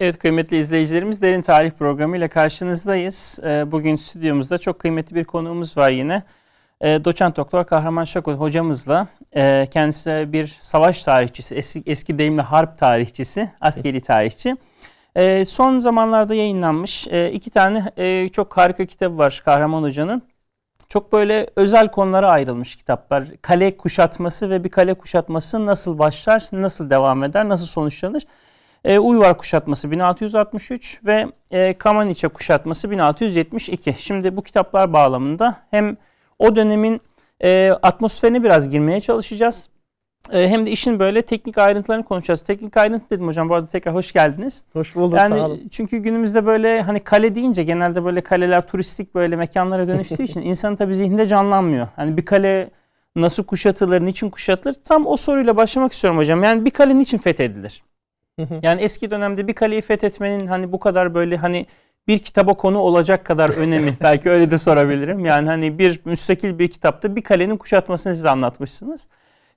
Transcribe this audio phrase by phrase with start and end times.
[0.00, 3.38] Evet kıymetli izleyicilerimiz Derin Tarih Programı ile karşınızdayız.
[3.44, 6.22] Ee, bugün stüdyomuzda çok kıymetli bir konuğumuz var yine.
[6.80, 9.06] Ee, Doçent Doktor Kahraman Şakol hocamızla
[9.36, 14.56] ee, kendisi bir savaş tarihçisi, eski, eski deyimle harp tarihçisi, askeri tarihçi.
[15.46, 17.92] Son zamanlarda yayınlanmış iki tane
[18.30, 20.22] çok harika kitabı var Kahraman Hoca'nın.
[20.88, 23.24] Çok böyle özel konulara ayrılmış kitaplar.
[23.42, 28.22] Kale kuşatması ve bir kale kuşatması nasıl başlar, nasıl devam eder, nasıl sonuçlanır?
[28.84, 33.94] E, Uyvar kuşatması 1663 ve e, Kamaniçe kuşatması 1672.
[33.98, 35.96] Şimdi bu kitaplar bağlamında hem
[36.38, 37.00] o dönemin
[37.40, 39.68] e, atmosferine biraz girmeye çalışacağız.
[40.32, 42.40] E, hem de işin böyle teknik ayrıntılarını konuşacağız.
[42.40, 44.64] Teknik ayrıntı dedim hocam bu arada tekrar hoş geldiniz.
[44.72, 45.68] Hoş bulduk yani, sağ olun.
[45.70, 50.76] Çünkü günümüzde böyle hani kale deyince genelde böyle kaleler turistik böyle mekanlara dönüştüğü için insanın
[50.76, 51.88] tabii zihninde canlanmıyor.
[51.96, 52.70] Hani bir kale
[53.16, 54.74] nasıl kuşatılır, niçin kuşatılır?
[54.84, 56.44] Tam o soruyla başlamak istiyorum hocam.
[56.44, 57.82] Yani bir kale niçin fethedilir?
[58.62, 61.66] Yani eski dönemde bir kaleyi fethetmenin hani bu kadar böyle hani
[62.08, 65.24] bir kitaba konu olacak kadar önemi belki öyle de sorabilirim.
[65.24, 69.08] Yani hani bir müstakil bir kitapta bir kalenin kuşatmasını siz anlatmışsınız.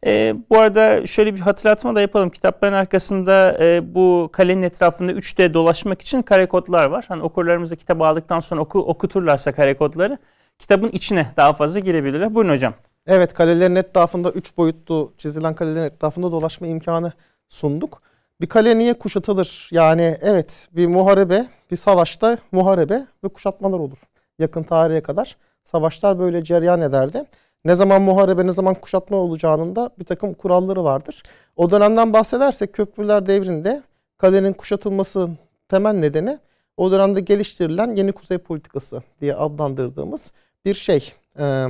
[0.06, 2.30] E, bu arada şöyle bir hatırlatma da yapalım.
[2.30, 7.06] Kitapların arkasında e, bu kalenin etrafında 3D dolaşmak için kare kodlar var.
[7.08, 10.18] Hani okurlarımız da kitabı aldıktan sonra oku, okuturlarsa kare kodları
[10.60, 12.36] kitabın içine daha fazla girebilirler.
[12.36, 12.74] Buyurun hocam.
[13.08, 17.12] Evet kalelerin etrafında 3 boyutlu çizilen kalelerin etrafında dolaşma imkanı
[17.50, 18.02] sunduk.
[18.42, 19.70] Bir kale niye kuşatılır?
[19.72, 23.98] Yani evet bir muharebe, bir savaşta muharebe ve kuşatmalar olur.
[24.40, 27.24] Yakın tarihe kadar savaşlar böyle cereyan ederdi.
[27.66, 31.24] Ne zaman muharebe, ne zaman kuşatma olacağının da bir takım kuralları vardır.
[31.56, 33.84] O dönemden bahsedersek köprüler devrinde
[34.18, 35.30] kalenin kuşatılması
[35.70, 36.40] temel nedeni
[36.78, 40.32] o dönemde geliştirilen yeni kuzey politikası diye adlandırdığımız
[40.66, 41.14] bir şey.
[41.40, 41.68] E,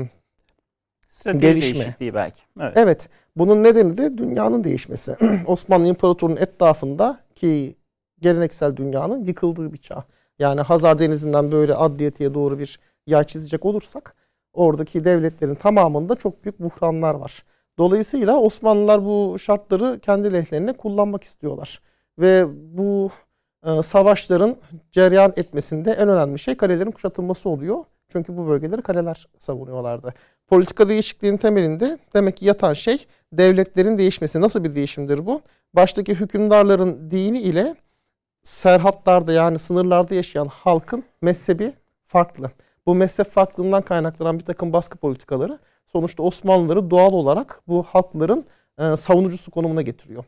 [1.09, 1.95] Strateji gelişme.
[1.99, 2.41] belki.
[2.59, 2.73] Evet.
[2.75, 3.09] evet.
[3.35, 5.15] Bunun nedeni de dünyanın değişmesi.
[5.47, 7.75] Osmanlı İmparatorluğu'nun etrafında ki
[8.21, 10.03] geleneksel dünyanın yıkıldığı bir çağ.
[10.39, 14.15] Yani Hazar Denizi'nden böyle Adliyeti'ye doğru bir yay çizecek olursak
[14.53, 17.43] oradaki devletlerin tamamında çok büyük buhranlar var.
[17.77, 21.81] Dolayısıyla Osmanlılar bu şartları kendi lehlerine kullanmak istiyorlar.
[22.19, 22.45] Ve
[22.77, 23.09] bu
[23.65, 24.55] e, savaşların
[24.91, 27.77] cereyan etmesinde en önemli şey kalelerin kuşatılması oluyor.
[28.11, 30.13] Çünkü bu bölgeleri kaleler savunuyorlardı.
[30.47, 34.41] Politika değişikliğinin temelinde demek ki yatan şey devletlerin değişmesi.
[34.41, 35.41] Nasıl bir değişimdir bu?
[35.73, 37.75] Baştaki hükümdarların dini ile
[38.43, 41.73] serhatlarda yani sınırlarda yaşayan halkın mezhebi
[42.07, 42.51] farklı.
[42.85, 48.45] Bu mezhep farklılığından kaynaklanan bir takım baskı politikaları sonuçta Osmanlıları doğal olarak bu halkların
[48.79, 50.25] e, savunucusu konumuna getiriyor.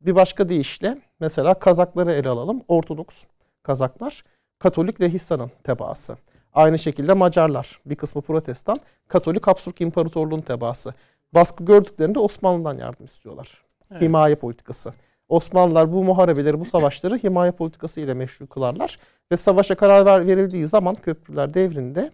[0.00, 2.62] Bir başka deyişle mesela Kazakları ele alalım.
[2.68, 3.24] Ortodoks
[3.62, 4.24] Kazaklar
[4.58, 6.16] Katolik Lehistan'ın tebaası.
[6.54, 8.78] Aynı şekilde Macarlar, bir kısmı Protestan,
[9.08, 10.94] Katolik Habsburg İmparatorluğu'nun tebaası.
[11.34, 13.62] Baskı gördüklerinde Osmanlı'dan yardım istiyorlar.
[13.90, 14.02] Evet.
[14.02, 14.92] Himaye politikası.
[15.28, 18.96] Osmanlılar bu muharebeleri, bu savaşları himaye politikası ile meşru kılarlar.
[19.32, 22.10] Ve savaşa karar verildiği zaman köprüler devrinde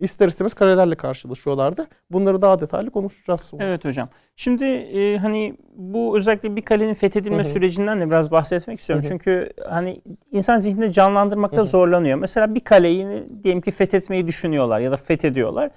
[0.00, 1.86] ister istemez karelerle karşılaşıyorlardı.
[2.10, 3.64] Bunları daha detaylı konuşacağız sonra.
[3.64, 4.08] Evet hocam.
[4.36, 7.44] Şimdi e, hani bu özellikle bir kalenin fethedilme Hı-hı.
[7.44, 9.04] sürecinden de biraz bahsetmek istiyorum.
[9.04, 9.12] Hı-hı.
[9.12, 9.96] Çünkü hani
[10.30, 11.66] insan zihninde canlandırmakta Hı-hı.
[11.66, 12.18] zorlanıyor.
[12.18, 15.70] Mesela bir kaleyi diyelim ki fethetmeyi düşünüyorlar ya da fethediyorlar.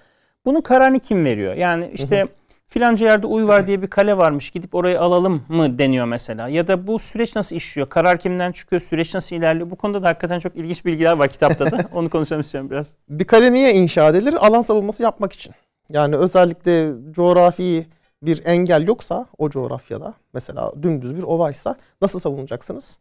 [0.46, 1.54] Bunun kararını kim veriyor?
[1.54, 2.28] Yani işte Hı-hı
[2.68, 6.48] filanca yerde uy var diye bir kale varmış gidip orayı alalım mı deniyor mesela.
[6.48, 7.90] Ya da bu süreç nasıl işliyor?
[7.90, 8.82] Karar kimden çıkıyor?
[8.82, 9.72] Süreç nasıl ilerliyor?
[9.72, 11.86] Bu konuda da hakikaten çok ilginç bilgiler var kitapta da.
[11.94, 12.96] Onu konuşalım istiyorum biraz.
[13.10, 14.34] Bir kale niye inşa edilir?
[14.48, 15.54] Alan savunması yapmak için.
[15.90, 17.86] Yani özellikle coğrafi
[18.22, 22.98] bir engel yoksa o coğrafyada mesela dümdüz bir ovaysa nasıl savunacaksınız?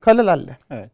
[0.00, 0.58] Kalelerle.
[0.70, 0.90] Evet.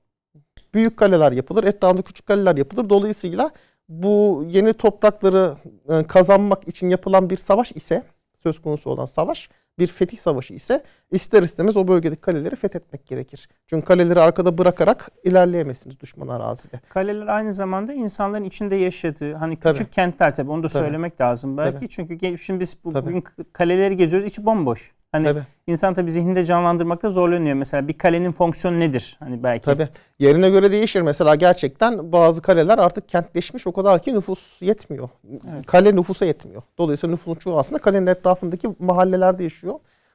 [0.75, 2.89] Büyük kaleler yapılır, etrafında küçük kaleler yapılır.
[2.89, 3.51] Dolayısıyla
[3.89, 5.55] bu yeni toprakları
[5.89, 8.03] e, kazanmak için yapılan bir savaş ise
[8.43, 13.49] söz konusu olan savaş bir fetih savaşı ise ister istemez o bölgedeki kaleleri fethetmek gerekir.
[13.67, 16.81] Çünkü kaleleri arkada bırakarak ilerleyemezsiniz düşman arazide.
[16.89, 19.91] Kaleler aynı zamanda insanların içinde yaşadığı hani küçük tabii.
[19.91, 20.83] kentler tabii onu da tabii.
[20.83, 21.77] söylemek lazım belki.
[21.77, 21.89] Tabii.
[21.89, 24.95] Çünkü şimdi biz bu, bugün kaleleri geziyoruz içi bomboş.
[25.15, 25.43] Hani tabii.
[25.67, 27.55] insan tabii zihninde canlandırmakta zorlanıyor.
[27.55, 29.17] Mesela bir kalenin fonksiyonu nedir?
[29.21, 29.65] Hani belki.
[29.65, 29.89] Tabii.
[30.19, 31.01] Yerine göre değişir.
[31.01, 35.09] Mesela gerçekten bazı kaleler artık kentleşmiş o kadar ki nüfus yetmiyor.
[35.55, 35.67] Evet.
[35.67, 36.63] Kale nüfusa yetmiyor.
[36.79, 39.75] Dolayısıyla nüfusun çoğu aslında kalenin etrafındaki mahallelerde yaşıyor.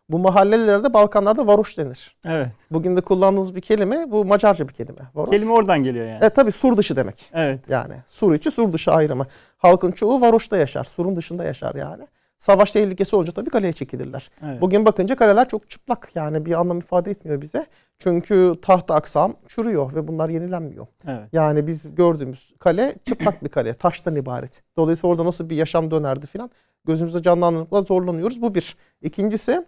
[0.09, 2.15] Bu mahallelerde Balkanlarda varoş denir.
[2.25, 2.49] Evet.
[2.71, 5.01] Bugün de kullandığımız bir kelime bu Macarca bir kelime.
[5.15, 5.29] Varoş.
[5.29, 6.19] Kelime oradan geliyor yani.
[6.21, 7.31] Evet tabii sur dışı demek.
[7.33, 7.59] Evet.
[7.69, 9.27] Yani sur içi sur dışı ayrımı.
[9.57, 10.83] Halkın çoğu varoşta yaşar.
[10.83, 12.03] Surun dışında yaşar yani.
[12.39, 14.31] Savaş tehlikesi olunca tabii kaleye çekilirler.
[14.45, 14.61] Evet.
[14.61, 17.65] Bugün bakınca kaleler çok çıplak yani bir anlam ifade etmiyor bize.
[17.97, 20.87] Çünkü tahta aksam çürüyor ve bunlar yenilenmiyor.
[21.07, 21.29] Evet.
[21.33, 24.63] Yani biz gördüğümüz kale çıplak bir kale, taştan ibaret.
[24.77, 26.51] Dolayısıyla orada nasıl bir yaşam dönerdi filan
[26.85, 28.41] gözümüzde canlandırmakla zorlanıyoruz.
[28.41, 28.75] Bu bir.
[29.01, 29.65] İkincisi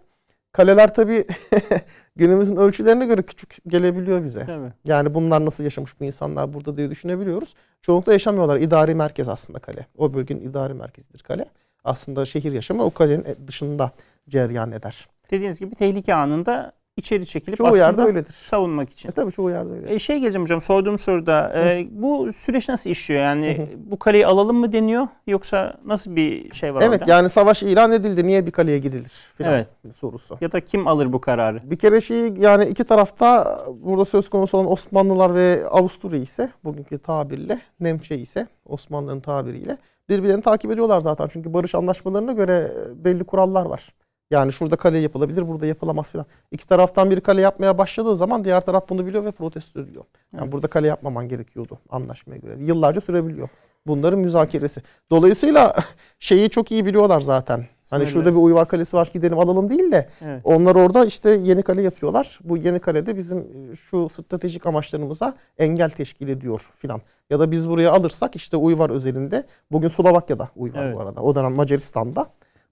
[0.52, 1.26] Kaleler tabii
[2.16, 4.46] günümüzün ölçülerine göre küçük gelebiliyor bize.
[4.46, 4.72] Tabii.
[4.84, 7.54] Yani bunlar nasıl yaşamış bu insanlar burada diye düşünebiliyoruz.
[7.82, 8.56] Çoğunlukla yaşamıyorlar.
[8.56, 9.86] İdari merkez aslında kale.
[9.98, 11.46] O bölgenin idari merkezidir kale.
[11.84, 13.92] Aslında şehir yaşamı o kalenin dışında
[14.28, 15.08] cereyan eder.
[15.30, 18.32] Dediğiniz gibi tehlike anında içeri çekilip Çoğu aslında yerde öyledir.
[18.32, 19.08] savunmak için.
[19.08, 19.94] E tabii çoğu yerde öyle.
[19.94, 23.20] E şey geleceğim hocam sorduğum soruda e, bu süreç nasıl işliyor?
[23.22, 27.10] Yani bu kaleyi alalım mı deniyor yoksa nasıl bir şey var Evet orada?
[27.10, 28.26] yani savaş ilan edildi.
[28.26, 29.66] Niye bir kaleye gidilir filan Evet.
[29.96, 30.38] sorusu.
[30.40, 31.60] Ya da kim alır bu kararı?
[31.70, 36.98] Bir kere şey yani iki tarafta burada söz konusu olan Osmanlılar ve Avusturya ise bugünkü
[36.98, 39.76] tabirle Nemçe ise Osmanlı'nın tabiriyle
[40.08, 41.28] birbirlerini takip ediyorlar zaten.
[41.28, 42.70] Çünkü barış anlaşmalarına göre
[43.04, 43.88] belli kurallar var.
[44.32, 46.26] Yani şurada kale yapılabilir, burada yapılamaz filan.
[46.50, 50.04] İki taraftan biri kale yapmaya başladığı zaman diğer taraf bunu biliyor ve protesto ediyor.
[50.36, 52.56] Yani burada kale yapmaman gerekiyordu anlaşmaya göre.
[52.60, 53.48] Yıllarca sürebiliyor.
[53.86, 54.82] Bunların müzakeresi.
[55.10, 55.76] Dolayısıyla
[56.18, 57.66] şeyi çok iyi biliyorlar zaten.
[57.90, 60.40] Hani şurada bir Uyvar Kalesi var gidelim alalım değil de Evet.
[60.44, 62.38] onlar orada işte yeni kale yapıyorlar.
[62.44, 67.00] Bu yeni kalede bizim e, şu stratejik amaçlarımıza engel teşkil ediyor filan.
[67.30, 69.44] Ya da biz buraya alırsak işte Uyvar özelinde.
[69.72, 70.96] Bugün Slovakya'da Uyvar Evet.
[70.96, 71.22] bu arada.
[71.22, 72.26] O dönem Macaristan'da.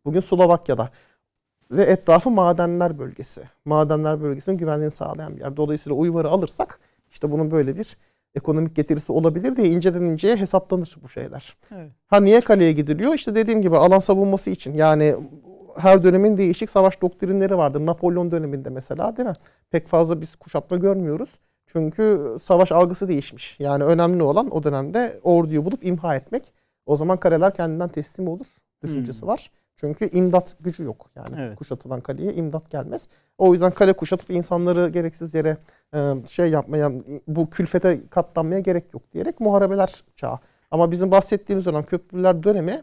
[0.04, 0.90] Bugün Slovakya'da.
[1.70, 3.42] Ve etrafı madenler bölgesi.
[3.64, 5.56] Madenler bölgesinin güvenliğini sağlayan bir yer.
[5.56, 6.78] Dolayısıyla Uyvar'ı alırsak
[7.10, 7.96] işte bunun böyle bir
[8.34, 11.56] ekonomik getirisi olabilir diye inceden inceye hesaplanır bu şeyler.
[11.74, 11.90] Evet.
[12.06, 13.14] Ha niye kaleye gidiliyor?
[13.14, 14.74] İşte dediğim gibi alan savunması için.
[14.74, 15.16] Yani
[15.76, 17.86] her dönemin değişik savaş doktrinleri vardır.
[17.86, 19.34] Napolyon döneminde mesela değil mi?
[19.70, 21.38] Pek fazla biz kuşatma görmüyoruz.
[21.66, 23.60] Çünkü savaş algısı değişmiş.
[23.60, 26.52] Yani önemli olan o dönemde orduyu bulup imha etmek.
[26.86, 28.46] O zaman kaleler kendinden teslim olur
[28.82, 29.28] düşüncesi Hmm.
[29.28, 29.50] var.
[29.80, 31.10] Çünkü imdat gücü yok.
[31.16, 31.58] Yani Evet.
[31.58, 33.08] kuşatılan kaleye imdat gelmez.
[33.38, 35.56] O yüzden kale kuşatıp insanları gereksiz yere
[35.94, 36.92] e, şey yapmaya,
[37.28, 40.38] bu külfete katlanmaya gerek yok diyerek muharebeler çağı.
[40.70, 42.82] Ama bizim bahsettiğimiz dönem köprüler dönemi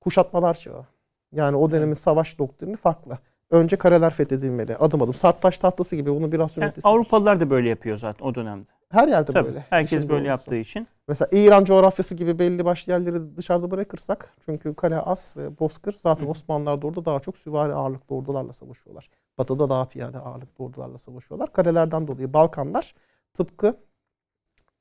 [0.00, 0.86] kuşatmalar çağı.
[1.32, 3.18] Yani o dönemin savaş doktrini farklı.
[3.50, 4.76] Önce kaleler fethedilmeli.
[4.76, 5.14] Adım adım.
[5.14, 6.10] Sarp tahtası gibi.
[6.10, 6.92] Bunun bir Yani rasyonelitesi var.
[6.92, 8.70] Avrupalılar da böyle yapıyor zaten o dönemde.
[8.88, 9.48] Her yerde Tabii.
[9.48, 9.64] böyle.
[9.70, 10.28] Herkes İşin böyle doğrusu.
[10.30, 10.86] yaptığı için.
[11.08, 16.26] Mesela İran coğrafyası gibi belli başlı yerleri dışarıda bırakırsak çünkü kale az ve bozkır zaten
[16.26, 16.30] Hı.
[16.30, 19.08] Osmanlılar da orada daha çok süvari ağırlıklı ordularla savaşıyorlar.
[19.38, 21.52] Batı'da daha piyade ağırlıklı ordularla savaşıyorlar.
[21.52, 22.94] Kalelerden dolayı Balkanlar
[23.34, 23.76] tıpkı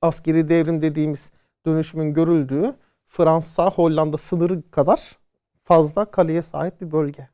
[0.02, 1.32] askeri devrim dediğimiz
[1.66, 2.76] dönüşümün görüldüğü
[3.08, 5.18] Fransa, Hollanda sınırı kadar
[5.64, 7.30] fazla kaleye sahip bir bölge.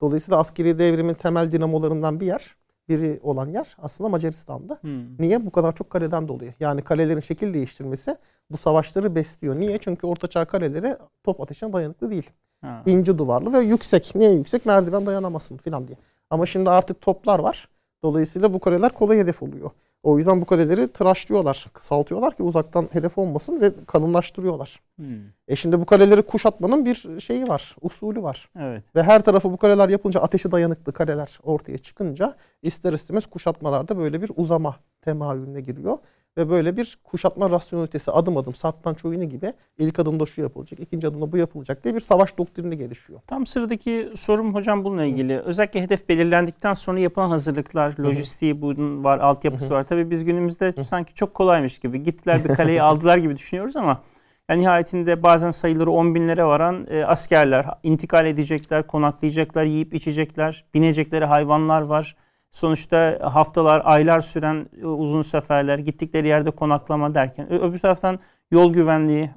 [0.00, 2.54] Dolayısıyla askeri devrimin temel dinamolarından bir yer,
[2.88, 4.78] biri olan yer aslında Macaristan'da.
[4.80, 5.18] Hmm.
[5.18, 5.46] Niye?
[5.46, 6.54] Bu kadar çok kaleden dolayı.
[6.60, 8.16] Yani kalelerin şekil değiştirmesi
[8.50, 9.54] bu savaşları besliyor.
[9.60, 9.78] Niye?
[9.78, 12.30] Çünkü ortaçağ kaleleri top ateşine dayanıklı değil.
[12.60, 12.82] Ha.
[12.86, 14.12] İnce duvarlı ve yüksek.
[14.14, 14.66] Niye yüksek?
[14.66, 15.98] Merdiven dayanamasın filan diye.
[16.30, 17.68] Ama şimdi artık toplar var.
[18.02, 19.70] Dolayısıyla bu kaleler kolay hedef oluyor.
[20.02, 24.80] O yüzden bu kaleleri tıraşlıyorlar, kısaltıyorlar ki uzaktan hedef olmasın ve kalınlaştırıyorlar.
[24.96, 25.06] Hmm.
[25.48, 28.48] E şimdi bu kaleleri kuşatmanın bir şeyi var, usulü var.
[28.58, 28.84] Evet.
[28.96, 34.22] Ve her tarafı bu kaleler yapınca ateşe dayanıklı kaleler ortaya çıkınca ister istemez kuşatmalarda böyle
[34.22, 35.98] bir uzama temayülüne giriyor.
[36.36, 41.06] Ve böyle bir kuşatma rasyonelitesi adım adım satranç oyunu gibi ilk adımda şu yapılacak, ikinci
[41.06, 43.20] adımda bu yapılacak diye bir savaş doktrini gelişiyor.
[43.26, 45.38] Tam sıradaki sorum hocam bununla ilgili.
[45.38, 49.84] Özellikle hedef belirlendikten sonra yapılan hazırlıklar, lojistiği bunun var, altyapısı var.
[49.84, 52.02] Tabii biz günümüzde sanki çok kolaymış gibi.
[52.02, 54.00] Gittiler bir kaleyi aldılar gibi düşünüyoruz ama
[54.48, 61.24] yani nihayetinde bazen sayıları 10 binlere varan e, askerler intikal edecekler, konaklayacaklar, yiyip içecekler, binecekleri
[61.24, 62.16] hayvanlar var.
[62.52, 68.18] Sonuçta haftalar, aylar süren e, uzun seferler, gittikleri yerde konaklama derken öbür taraftan
[68.50, 69.30] yol güvenliği,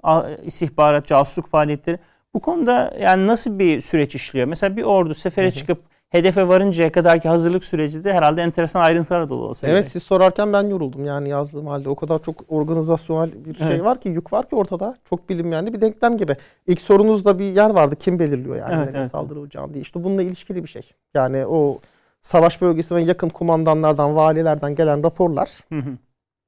[0.43, 1.99] istihbarat, casusluk faaliyetleri
[2.33, 4.47] bu konuda yani nasıl bir süreç işliyor?
[4.47, 5.79] Mesela bir ordu sefere çıkıp
[6.09, 9.91] hedefe varıncaya kadarki hazırlık süreci de herhalde enteresan ayrıntılar dolu olsa Evet gerek.
[9.91, 11.89] siz sorarken ben yoruldum yani yazdığım halde.
[11.89, 13.83] O kadar çok organizasyonel bir şey Evet.
[13.83, 14.97] var ki, yük var ki ortada.
[15.09, 16.35] Çok bilinmeyen de bir denklem gibi.
[16.67, 17.95] İlk sorunuzda bir yer vardı.
[17.95, 19.11] Kim belirliyor yani Evet, nereye evet.
[19.11, 19.81] saldırılacağını diye.
[19.81, 20.81] İşte bununla ilişkili bir şey.
[21.13, 21.79] Yani o
[22.23, 25.97] savaş bölgesine yakın kumandanlardan, valilerden gelen raporlar Hı hı.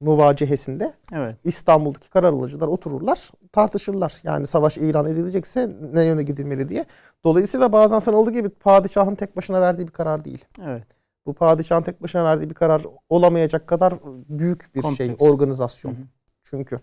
[0.00, 1.36] muvacehesinde evet.
[1.44, 4.20] İstanbul'daki karar alıcılar otururlar, tartışırlar.
[4.22, 6.84] Yani savaş ilan edilecekse ne yöne gidilmeli diye.
[7.24, 10.44] Dolayısıyla bazen sanıldığı gibi padişahın tek başına verdiği bir karar değil.
[10.64, 10.86] Evet.
[11.26, 13.94] Bu padişahın tek başına verdiği bir karar olamayacak kadar
[14.28, 15.22] büyük bir şey, Kompleks.
[15.22, 15.92] organizasyon.
[15.92, 16.02] Hı hı.
[16.44, 16.80] Çünkü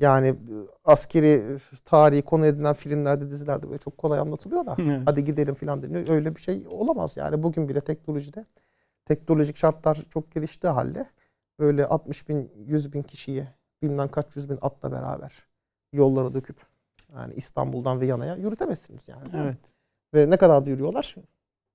[0.00, 0.34] yani
[0.84, 5.02] askeri tarihi konu edilen filmlerde, dizilerde böyle çok kolay anlatılıyor da Evet.
[5.06, 6.08] hadi gidelim filan deniyor.
[6.08, 7.42] Öyle bir şey olamaz yani.
[7.42, 8.44] Bugün bile teknolojide
[9.04, 11.06] teknolojik şartlar çok geliştiği halde
[11.58, 13.44] böyle 60 bin, 100 bin kişiyi
[13.82, 15.32] bilmem kaç yüz bin atla beraber
[15.92, 16.56] yollara döküp
[17.14, 19.28] yani İstanbul'dan Viyana'ya yürütemezsiniz yani.
[19.34, 19.56] Evet.
[20.14, 21.14] Ve ne kadar da yürüyorlar?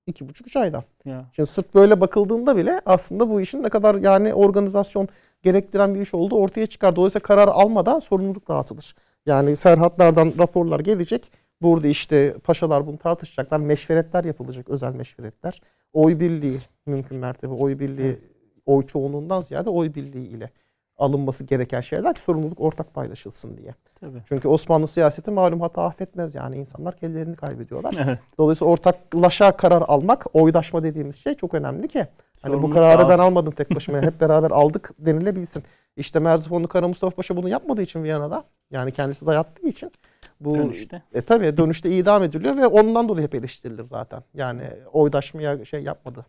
[0.06, 0.84] İki buçuk üç ayda.
[1.04, 1.26] Ya.
[1.32, 5.08] Şimdi sırf böyle bakıldığında bile aslında bu işin ne kadar yani organizasyon
[5.42, 6.96] gerektiren bir iş olduğu ortaya çıkar.
[6.96, 8.94] Dolayısıyla karar almadan sorumluluk dağıtılır.
[9.26, 11.32] Yani serhatlardan raporlar gelecek.
[11.62, 13.60] Burada işte paşalar bunu tartışacaklar.
[13.60, 15.60] Meşveretler yapılacak, özel meşveretler.
[15.92, 18.18] Oy birliği mümkün mertebe oy birliği,
[18.66, 20.50] oy çoğunluğundan ziyade oy birliği ile
[20.98, 23.74] alınması gereken şeyler ki sorumluluk ortak paylaşılsın diye.
[24.00, 24.22] Tabii.
[24.28, 27.94] Çünkü Osmanlı siyaseti malum hata affetmez yani insanlar kendilerini kaybediyorlar.
[28.04, 28.18] Evet.
[28.38, 32.06] Dolayısıyla ortaklaşa karar almak, oydaşma dediğimiz şey çok önemli ki.
[32.48, 34.02] Hani bu kararı ben almadım tek başıma.
[34.02, 35.62] Hep beraber aldık denilebilsin.
[35.96, 39.92] İşte Merzifonlu Kara Mustafa Paşa bunu yapmadığı için Viyana'da yani kendisi dayattığı için
[40.40, 41.02] bu Dönüşte.
[41.14, 44.22] e tabii dönüşte idam ediliyor ve ondan dolayı hep eleştirilir zaten.
[44.34, 44.62] Yani
[44.92, 46.26] oydaşmaya şey yapmadı.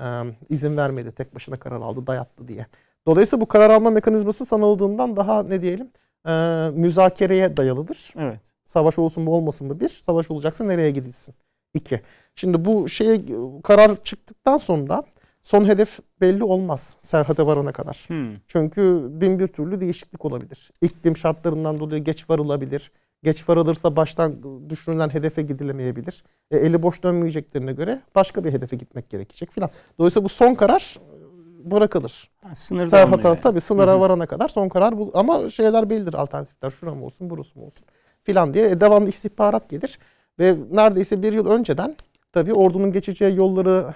[0.00, 0.04] e,
[0.48, 1.12] izin vermedi.
[1.12, 2.66] Tek başına karar aldı, dayattı diye.
[3.06, 5.90] Dolayısıyla bu karar alma mekanizması sanıldığından daha ne diyelim
[6.28, 6.32] e,
[6.74, 8.12] müzakereye dayalıdır.
[8.18, 8.40] Evet.
[8.64, 9.80] Savaş olsun mu olmasın mı?
[9.80, 11.34] Bir, savaş olacaksa nereye gidilsin?
[11.74, 12.00] İki.
[12.34, 13.20] Şimdi bu şeye
[13.62, 15.02] karar çıktıktan sonra
[15.48, 18.04] son hedef belli olmaz Serhat'a varana kadar.
[18.08, 18.36] Hmm.
[18.48, 20.70] Çünkü bin bir türlü değişiklik olabilir.
[20.80, 22.90] İklim şartlarından dolayı geç varılabilir.
[23.22, 26.24] Geç varılırsa baştan düşünülen hedefe gidilemeyebilir.
[26.50, 29.70] E, eli boş dönmeyeceklerine göre başka bir hedefe gitmek gerekecek filan.
[29.98, 32.30] Dolayısıyla bu son karar e, bırakılır.
[32.42, 34.00] Ha, sınırda Serhat'a olmuyor tabii sınıra Hı hı.
[34.00, 35.10] varana kadar son karar bu.
[35.14, 36.70] Ama şeyler bellidir alternatifler.
[36.70, 37.86] Şura mı olsun, burası mı olsun
[38.24, 39.98] filan diye e, devamlı istihbarat gelir.
[40.38, 41.96] Ve neredeyse bir yıl önceden
[42.32, 43.94] tabii ordunun geçeceği yolları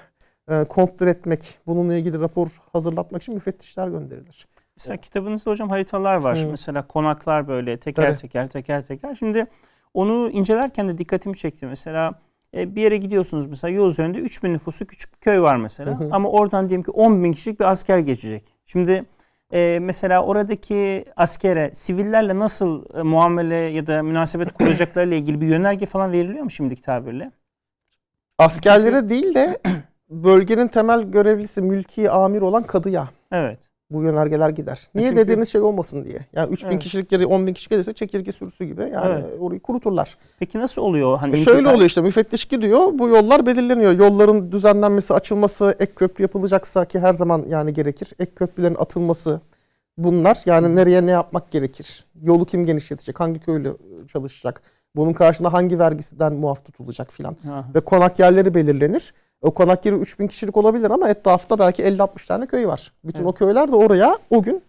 [0.50, 4.46] e, kontrol etmek, bununla ilgili rapor hazırlatmak için müfettişler gönderilir.
[4.76, 6.38] Mesela kitabınızda hocam haritalar var.
[6.38, 6.46] Hı.
[6.50, 8.16] Mesela konaklar böyle teker Tabii.
[8.16, 9.14] teker teker teker.
[9.14, 9.46] Şimdi
[9.94, 11.66] onu incelerken de dikkatimi çekti.
[11.66, 12.14] Mesela
[12.56, 16.00] e, bir yere gidiyorsunuz mesela yol üzerinde 3000 nüfuslu küçük bir köy var mesela.
[16.00, 16.08] Hı hı.
[16.12, 18.44] Ama oradan diyelim ki 10 bin kişilik bir asker geçecek.
[18.66, 19.04] Şimdi
[19.52, 25.86] e, mesela oradaki askere sivillerle nasıl e, muamele ya da münasebet kuracaklarıyla ilgili bir yönerge
[25.86, 27.30] falan veriliyor mu şimdiki tabirle?
[28.38, 29.60] Askerlere değil de
[30.12, 33.58] bölgenin temel görevlisi mülki amir olan kadıya Evet.
[33.90, 34.88] bu yönergeler gider.
[34.94, 36.26] Niye çünkü- dediğiniz şey olmasın diye.
[36.32, 36.82] Yani 3000 Evet.
[36.82, 39.24] kişilik yeri 10 bin kişi gelirse çekirge sürüsü gibi yani Evet.
[39.40, 40.16] orayı kuruturlar.
[40.38, 41.18] Peki nasıl oluyor?
[41.18, 43.92] Hani E şöyle oluyor işte müfettiş gidiyor bu yollar belirleniyor.
[43.92, 48.12] Yolların düzenlenmesi, açılması, ek köprü yapılacaksa ki her zaman yani gerekir.
[48.18, 49.40] Ek köprülerin atılması
[49.98, 52.04] bunlar yani nereye ne yapmak gerekir?
[52.22, 53.20] Yolu kim genişletecek?
[53.20, 53.76] Hangi köylü
[54.12, 54.62] çalışacak?
[54.96, 57.36] Bunun karşında hangi vergisinden muaf tutulacak filan.
[57.74, 59.14] Ve konak yerleri belirlenir.
[59.42, 62.92] O konak yeri 3000 kişilik olabilir ama etrafta belki 50-60 tane köy var.
[63.04, 63.28] Bütün Evet.
[63.30, 64.62] o köyler de oraya o gün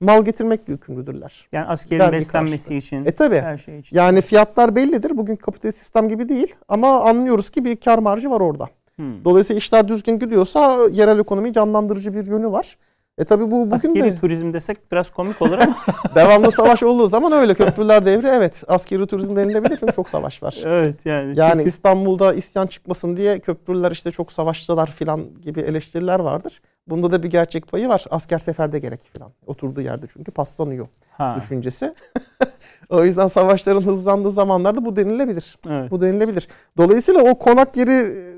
[0.00, 1.48] mal getirmekle yükümlüdürler.
[1.52, 2.74] Yani askerin Vergi beslenmesi karşılığı.
[2.78, 3.40] için, E tabi.
[3.40, 3.96] her şey için.
[3.96, 5.16] Yani fiyatlar bellidir.
[5.16, 6.54] Bugün kapitalist sistem gibi değil.
[6.68, 8.68] Ama anlıyoruz ki bir kar marjı var orada.
[8.96, 9.24] Hmm.
[9.24, 12.76] Dolayısıyla işler düzgün gidiyorsa yerel ekonomiyi canlandırıcı bir yönü var.
[13.18, 15.76] E tabi bu bugün Askeri de turizm desek biraz komik olur ama
[16.14, 20.58] devamlı savaş olduğu zaman öyle köprüler devri evet askeri turizm denilebilir çünkü çok savaş var.
[20.64, 21.38] evet yani.
[21.38, 26.60] Yani çünkü- İstanbul'da isyan çıkmasın diye köprüler işte çok savaştılar filan gibi eleştiriler vardır.
[26.86, 28.04] Bunda da bir gerçek payı var.
[28.10, 29.32] Asker seferde gerek filan.
[29.46, 31.94] Oturduğu yerde çünkü paslanıyor ha, düşüncesi.
[32.90, 35.58] o yüzden savaşların hızlandığı zamanlarda bu denilebilir.
[35.70, 35.90] evet.
[35.90, 36.48] Bu denilebilir.
[36.76, 38.34] Dolayısıyla o konak yeri e,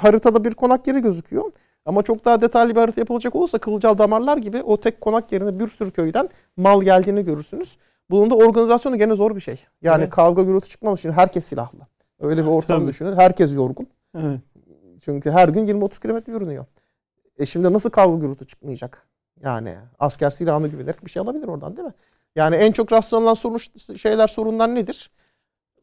[0.00, 1.52] haritada bir konak yeri gözüküyor.
[1.86, 5.58] Ama çok daha detaylı bir harita yapılacak olursa Kılcal Damarlar gibi o tek konak yerine
[5.58, 7.78] bir sürü köyden mal geldiğini görürsünüz.
[8.10, 9.60] Bunun da organizasyonu gene zor bir şey.
[9.82, 10.10] Yani Evet.
[10.12, 11.78] kavga gürültü çıkmamış için herkes silahlı.
[12.20, 12.88] Öyle bir ortam Tabii.
[12.88, 13.12] düşünün.
[13.16, 13.86] Herkes yorgun.
[14.18, 14.40] evet.
[15.00, 16.64] Çünkü her gün 20-30 kilometre yürünüyor.
[17.38, 19.06] E şimdi nasıl kavga gürültü çıkmayacak?
[19.42, 21.94] Yani asker silahını güvenerek bir şey alabilir oradan değil mi?
[22.36, 23.58] Yani en çok rastlanılan sorun,
[23.96, 25.10] şeyler sorunlar nedir?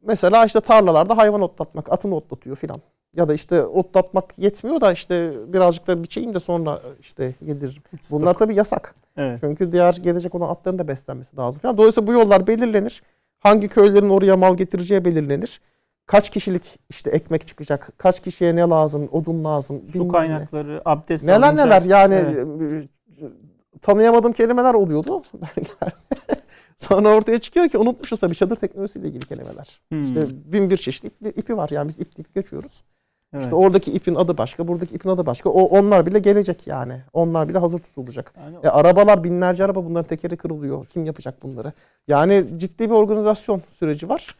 [0.01, 2.81] Mesela işte tarlalarda hayvan otlatmak, atını otlatıyor filan.
[3.15, 7.81] Ya da işte otlatmak yetmiyor da işte birazcık da biçeyim de sonra işte yediririm.
[8.11, 8.95] Bunlar tabii yasak.
[9.17, 9.37] Evet.
[9.41, 11.77] Çünkü diğer gelecek olan atların da beslenmesi lazım falan.
[11.77, 13.03] Dolayısıyla bu yollar belirlenir.
[13.39, 15.61] Hangi köylerin oraya mal getireceği belirlenir.
[16.05, 19.81] Kaç kişilik işte ekmek çıkacak, kaç kişiye ne lazım, odun lazım.
[19.87, 20.11] Su bilmem ne.
[20.11, 21.65] kaynakları, abdest Neler alınacak.
[21.65, 22.89] neler yani Evet.
[23.21, 23.25] e,
[23.81, 25.21] tanıyamadığım kelimeler oluyordu.
[26.77, 29.81] Sonra ortaya çıkıyor ki unutmuşuz tabii çadır teknolojisiyle ilgili kelimeler.
[29.89, 32.83] Hmm, İşte bin bir çeşit ip- ipi var yani biz ip deyip geçiyoruz.
[33.33, 33.43] Evet.
[33.43, 35.49] İşte oradaki ipin adı başka, buradaki ipin adı başka.
[35.49, 36.93] O onlar bile gelecek yani.
[37.13, 38.33] Onlar bile hazır tutulacak.
[38.43, 40.85] Yani E, arabalar binlerce araba bunların tekeri kırılıyor.
[40.85, 41.73] Kim yapacak bunları?
[42.07, 44.35] Yani ciddi bir organizasyon süreci var.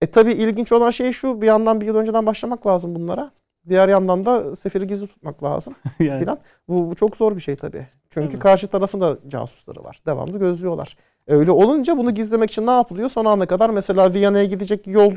[0.00, 3.30] E tabi ilginç olan şey şu bir yandan bir yıl önceden başlamak lazım bunlara.
[3.68, 6.38] Diğer yandan da seferi gizli tutmak lazım yani, filan.
[6.68, 7.86] Bu, bu çok zor bir şey tabii.
[8.10, 8.38] Çünkü Tabii.
[8.38, 10.00] karşı tarafın da casusları var.
[10.06, 10.96] Devamlı gözlüyorlar.
[11.26, 13.08] Öyle olunca bunu gizlemek için ne yapılıyor?
[13.10, 15.12] Son ana kadar mesela Viyana'ya gidecek yol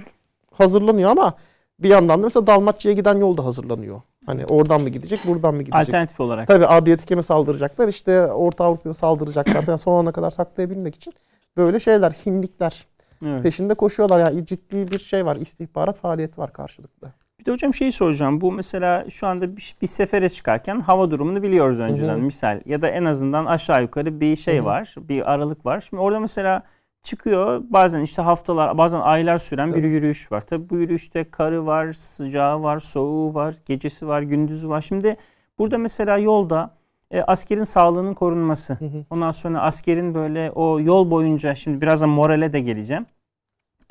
[0.51, 1.33] hazırlanıyor ama
[1.79, 4.01] bir yandan da mesela Dalmatçı'ya giden yol da hazırlanıyor.
[4.25, 5.79] Hani oradan mı gidecek, buradan mı gidecek?
[5.87, 6.47] alternatif olarak.
[6.47, 7.87] Tabii Adriyatik'e mi saldıracaklar?
[7.87, 11.13] İşte Orta Avrupa'ya saldıracaklar falan son ana kadar saklayabilmek için
[11.57, 12.85] böyle şeyler, hinlikler
[13.25, 13.43] Evet.
[13.43, 14.19] peşinde koşuyorlar.
[14.19, 17.11] Yani ciddi bir şey var, istihbarat faaliyeti var karşılıklı.
[17.39, 18.41] Bir de hocam şeyi soracağım.
[18.41, 22.21] Bu mesela şu anda bir, bir sefere çıkarken hava durumunu biliyoruz önceden Hı hı.
[22.21, 22.61] misal.
[22.65, 24.65] Ya da en azından aşağı yukarı bir şey Hı hı.
[24.65, 24.95] var.
[24.97, 25.85] Bir aralık var.
[25.89, 26.63] Şimdi orada mesela
[27.03, 30.41] çıkıyor bazen işte haftalar bazen aylar süren bir yürüyüş var.
[30.41, 34.81] Tabi bu yürüyüşte karı var, sıcağı var, soğuğu var, gecesi var, gündüzü var.
[34.81, 35.17] Şimdi
[35.59, 36.71] burada mesela yolda
[37.11, 38.73] e, askerin sağlığının korunması.
[38.73, 39.05] Hı hı.
[39.09, 43.05] Ondan sonra askerin böyle o yol boyunca şimdi birazdan morale de geleceğim.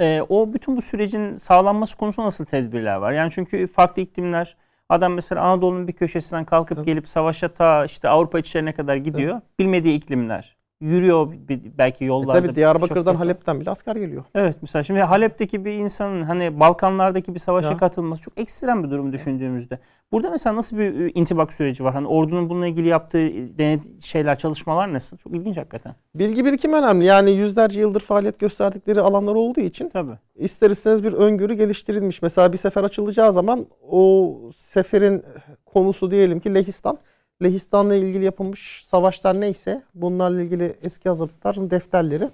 [0.01, 3.13] E, o bütün bu sürecin sağlanması konusunda nasıl tedbirler var?
[3.13, 4.57] Yani çünkü farklı iklimler
[4.89, 6.87] adam mesela Anadolu'nun bir köşesinden kalkıp Tabii.
[6.87, 9.33] gelip savaşa ta işte Avrupa içlerine kadar gidiyor.
[9.33, 9.59] Tabii.
[9.59, 11.33] Bilmediği iklimler yürüyor
[11.79, 12.39] belki yollarda.
[12.39, 14.25] E tabii Diyarbakır'dan Halep'ten bile asker geliyor.
[14.35, 17.77] Evet mesela şimdi Halep'teki bir insanın hani Balkanlardaki bir savaşa ya.
[17.77, 19.79] katılması çok ekstrem bir durum düşündüğümüzde.
[20.13, 21.95] Burada mesela nasıl bir e, intibak süreci var?
[21.95, 25.17] Hani ordunun bununla ilgili yaptığı e, dened şeyler, çalışmalar nasıl?
[25.17, 25.95] Çok ilginç hakikaten.
[26.15, 27.05] Bilgi birikim önemli.
[27.05, 30.19] Yani yüzlerce yıldır faaliyet gösterdikleri alanlar olduğu için Tabii.
[30.37, 32.23] ister istemez bir öngörü geliştirilmiş.
[32.23, 35.23] Mesela bir sefer açılacağı zaman o seferin
[35.67, 36.99] konusu diyelim ki Lehistan
[37.43, 42.29] Lehistan'la ilgili yapılmış savaşlar neyse bunlarla ilgili eski hazırlıkların defterleri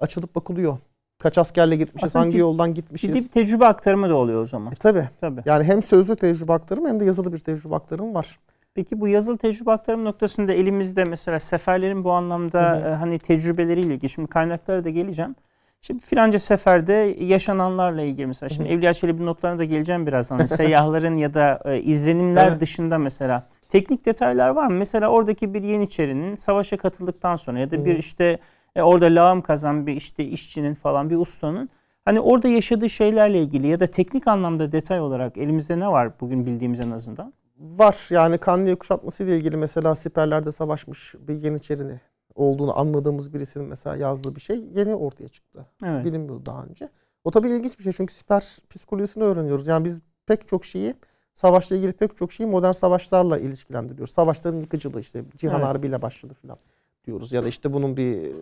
[0.00, 0.78] açılıp bakılıyor.
[1.18, 3.14] Kaç askerle gitmişiz, Aslında hangi yoldan gitmişiz.
[3.14, 4.72] Bir tecrübe aktarımı da oluyor o zaman.
[4.72, 5.08] E, tabii.
[5.20, 5.42] tabii.
[5.46, 8.38] Yani hem sözlü tecrübe aktarımı hem de yazılı bir tecrübe aktarımı var.
[8.74, 12.88] Peki bu yazılı tecrübe aktarım noktasında elimizde mesela seferlerin bu anlamda hı hı.
[12.88, 15.34] E, hani tecrübeleriyle ilgili şimdi kaynaklara da geleceğim.
[15.80, 20.36] Şimdi filanca seferde yaşananlarla ilgili mesela şimdi Evliya Çelebi notlarına da geleceğim birazdan.
[20.36, 22.60] Hani seyyahların ya da e, izlenimler evet.
[22.60, 24.74] dışında mesela Teknik detaylar var mı?
[24.74, 28.38] Mesela oradaki bir Yeniçerinin savaşa katıldıktan sonra ya da bir işte
[28.76, 31.68] e, orada lağım kazan bir işte işçinin falan bir ustanın
[32.04, 36.46] hani orada yaşadığı şeylerle ilgili ya da teknik anlamda detay olarak elimizde ne var bugün
[36.46, 37.32] bildiğimiz en azından?
[37.58, 42.00] Var yani Kanlıya kuşatması ile ilgili mesela siperlerde savaşmış bir Yeniçerini
[42.34, 45.66] olduğunu anladığımız birisinin mesela yazdığı bir şey yeni ortaya çıktı.
[45.84, 46.04] Evet.
[46.04, 46.88] Bilinmiyordu daha önce.
[47.24, 49.66] O tabii ilginç bir şey çünkü siper psikolojisini öğreniyoruz.
[49.66, 50.94] Yani biz pek çok şeyi
[51.34, 54.14] savaşla ilgili pek çok şeyi modern savaşlarla ilişkilendiriyoruz.
[54.14, 55.66] Savaşların yıkıcılığı işte Cihan evet.
[55.66, 56.58] Harbi ile başladı falan
[57.06, 57.32] diyoruz.
[57.32, 58.32] Ya da işte bunun bir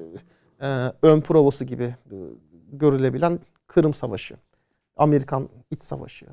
[0.62, 2.16] e, ön provası gibi e,
[2.72, 4.36] görülebilen Kırım Savaşı,
[4.96, 6.26] Amerikan İç Savaşı.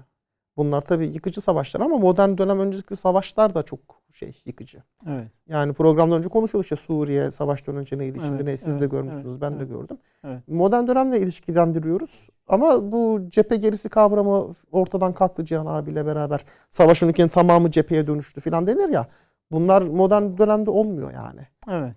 [0.57, 3.79] Bunlar tabii yıkıcı savaşlar ama modern dönem önceki savaşlar da çok
[4.13, 4.83] şey yıkıcı.
[5.07, 5.27] Evet.
[5.47, 8.85] Yani programdan önce konuşuyorduk işte Suriye savaştan önce neydi şimdi evet, ne siz evet, de
[8.85, 9.97] görmüşsünüz evet, ben evet, de gördüm.
[10.23, 10.47] Evet.
[10.47, 16.45] Modern dönemle ilişkilendiriyoruz ama bu cephe gerisi kavramı ortadan kalktı Cihan abiyle beraber.
[16.71, 19.07] Savaşın ülkenin tamamı cepheye dönüştü falan denir ya.
[19.51, 21.41] Bunlar modern dönemde olmuyor yani.
[21.69, 21.95] Evet.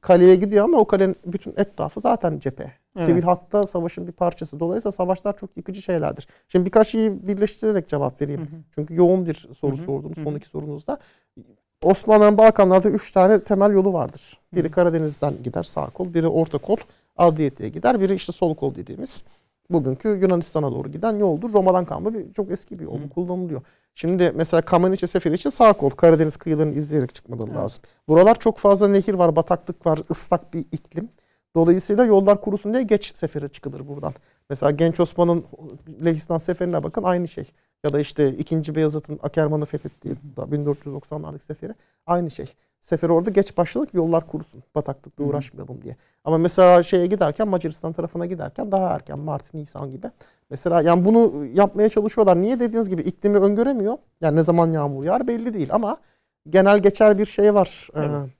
[0.00, 2.72] Kaleye gidiyor ama o kalenin bütün etrafı zaten cephe.
[2.98, 3.06] Evet.
[3.06, 4.60] Sivil halkta savaşın bir parçası.
[4.60, 6.28] Dolayısıyla savaşlar çok yıkıcı şeylerdir.
[6.48, 8.40] Şimdi birkaç şeyi birleştirerek cevap vereyim.
[8.40, 8.60] Hı hı.
[8.74, 9.84] Çünkü yoğun bir soru hı hı.
[9.84, 10.98] sordunuz son iki sorunuzda.
[11.82, 14.38] Osmanlı'nın Balkanlarda üç tane temel yolu vardır.
[14.54, 16.76] Biri Karadeniz'den gider sağ kol, biri orta kol,
[17.16, 19.22] Adriyatik'e gider, biri işte sol kol dediğimiz
[19.70, 21.52] bugünkü Yunanistan'a doğru giden yoldur.
[21.52, 23.62] Roma'dan kalma bir çok eski bir yol kullanılıyor.
[23.94, 27.58] Şimdi mesela Kameniçe seferi için sağ kol Karadeniz kıyılarını izleyerek çıkmaları evet.
[27.58, 27.82] lazım.
[28.08, 31.08] Buralar çok fazla nehir var, bataklık var, ıslak bir iklim.
[31.56, 34.12] Dolayısıyla yollar kurusun diye geç sefere çıkılır buradan.
[34.50, 35.44] Mesela Genç Osman'ın
[36.04, 37.44] Lehistan seferine bakın aynı şey.
[37.84, 38.74] Ya da işte 2.
[38.74, 41.74] Beyazıt'ın Akerman'ı fethettiği 1490'lardaki seferi
[42.06, 42.46] aynı şey.
[42.80, 44.62] Sefer orada geç başladık yollar kurusun.
[44.74, 45.96] Bataklıkla uğraşmayalım diye.
[46.24, 50.10] Ama mesela şeye giderken Macaristan tarafına giderken daha erken Mart, Nisan gibi.
[50.50, 52.42] Mesela yani bunu yapmaya çalışıyorlar.
[52.42, 53.98] Niye dediğiniz gibi iklimi öngöremiyor.
[54.20, 55.96] Yani ne zaman yağmur yağar belli değil ama
[56.50, 57.88] genel geçer bir şey var.
[57.94, 58.10] Evet.
[58.10, 58.37] Ee,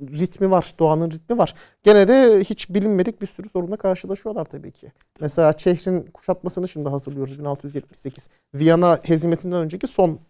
[0.00, 1.54] ritmi var, doğanın ritmi var.
[1.82, 4.92] Gene de hiç bilinmedik bir sürü sorunla karşılaşıyorlar tabii ki.
[5.20, 8.28] Mesela Çehrin kuşatmasını şimdi hazırlıyoruz 1678.
[8.54, 10.20] Viyana hezimetinden önceki son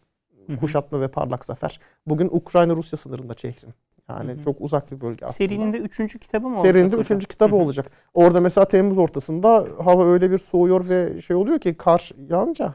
[0.61, 1.81] kuşatma ve parlak zafer.
[2.07, 3.75] Bugün Ukrayna-Rusya sınırında Çehrin.
[4.09, 4.43] Yani hı hı.
[4.43, 5.33] çok uzak bir bölge aslında.
[5.33, 6.73] Serinin de üçüncü kitabı mı olacak?
[6.73, 7.91] Serinin de üçüncü kitabı olacak.
[8.15, 12.75] Orada mesela Temmuz ortasında hava öyle bir soğuyor ve şey oluyor ki kar yağınca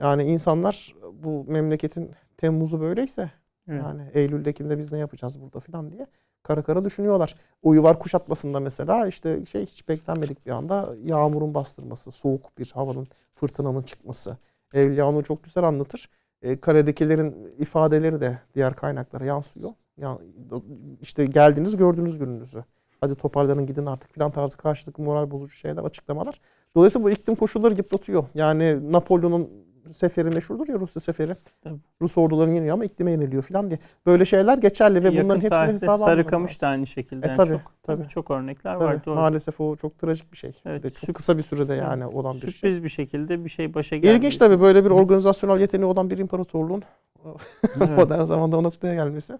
[0.00, 3.30] yani insanlar bu memleketin Temmuz'u böyleyse
[3.68, 3.82] Evet.
[3.82, 6.06] Yani Eylül'dekinde biz ne yapacağız burada falan diye
[6.42, 7.34] kara kara düşünüyorlar.
[7.62, 13.82] Uyuvar kuşatmasında mesela işte şey hiç beklenmedik bir anda yağmurun bastırması, soğuk bir havanın fırtınanın
[13.82, 14.36] çıkması.
[14.74, 16.10] Evliya onu çok güzel anlatır.
[16.42, 19.70] E, karedekilerin ifadeleri de diğer kaynaklara yansıyor.
[19.96, 20.18] Yani
[21.00, 22.64] işte geldiniz gördünüz gününüzü.
[23.00, 26.40] Hadi toparlanın gidin artık filan tarzı karşılıklı moral bozucu şeyler, açıklamalar.
[26.74, 28.24] Dolayısıyla bu iklim koşulları yıpratıyor.
[28.34, 29.50] Yani Napolyon'un
[29.92, 31.34] seferi meşhurdur ya Rusya seferi.
[31.64, 31.78] Tabii.
[32.02, 33.78] Rus orduların yeniyor ama iklime yeniliyor falan diye.
[34.06, 37.26] Böyle şeyler geçerli ve Yakın bunların hepsini hesaba Sarıkamış da aynı şekilde.
[37.26, 38.08] E, tabii, çok, tabii.
[38.08, 39.04] çok örnekler tabii, var.
[39.04, 39.14] Doğru.
[39.14, 40.52] Maalesef o çok trajik bir şey.
[40.66, 42.70] Evet, çok sürp- kısa bir sürede yani evet, olan bir sürpriz şey.
[42.70, 44.16] Sürpriz bir şekilde bir şey başa geldi.
[44.16, 46.82] İlginç tabii böyle bir organizasyonel yeteneği olan bir imparatorluğun
[47.24, 47.90] evet.
[47.96, 49.38] modern zamanda o noktaya gelmesi.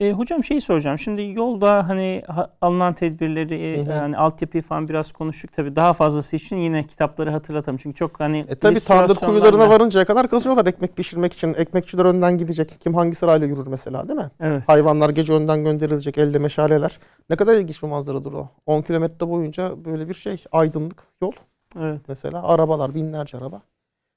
[0.00, 0.98] E, hocam şeyi soracağım.
[0.98, 3.98] Şimdi yolda hani ha- alınan tedbirleri, e, Hı hı.
[3.98, 5.52] hani altyapıyı falan biraz konuştuk.
[5.52, 7.78] Tabii daha fazlası için yine kitapları hatırlatalım.
[7.78, 11.54] Çünkü çok hani E tabi tandır kuyularına varıncaya kadar kazıyorlar ekmek pişirmek için.
[11.54, 12.76] Ekmekçiler önden gidecek.
[12.80, 14.30] Kim hangi sırayla yürür mesela değil mi?
[14.40, 14.68] Evet.
[14.68, 16.98] Hayvanlar gece önden gönderilecek elde meşaleler.
[17.30, 18.48] Ne kadar ilginç bir manzaradır o.
[18.66, 21.32] 10 kilometre boyunca böyle bir şey aydınlık yol
[21.80, 22.00] Evet.
[22.08, 22.42] mesela.
[22.42, 23.60] Arabalar binlerce araba.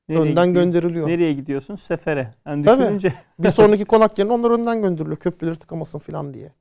[0.09, 1.07] Nereye önden gidiyor- gönderiliyor.
[1.07, 1.75] Nereye gidiyorsun?
[1.75, 2.33] Sefere.
[2.47, 2.81] Yani Tabii.
[2.81, 5.17] düşününce Bir sonraki konak yerine onlar önden gönderiliyor.
[5.17, 6.51] Köprüleri tıkamasın falan diye.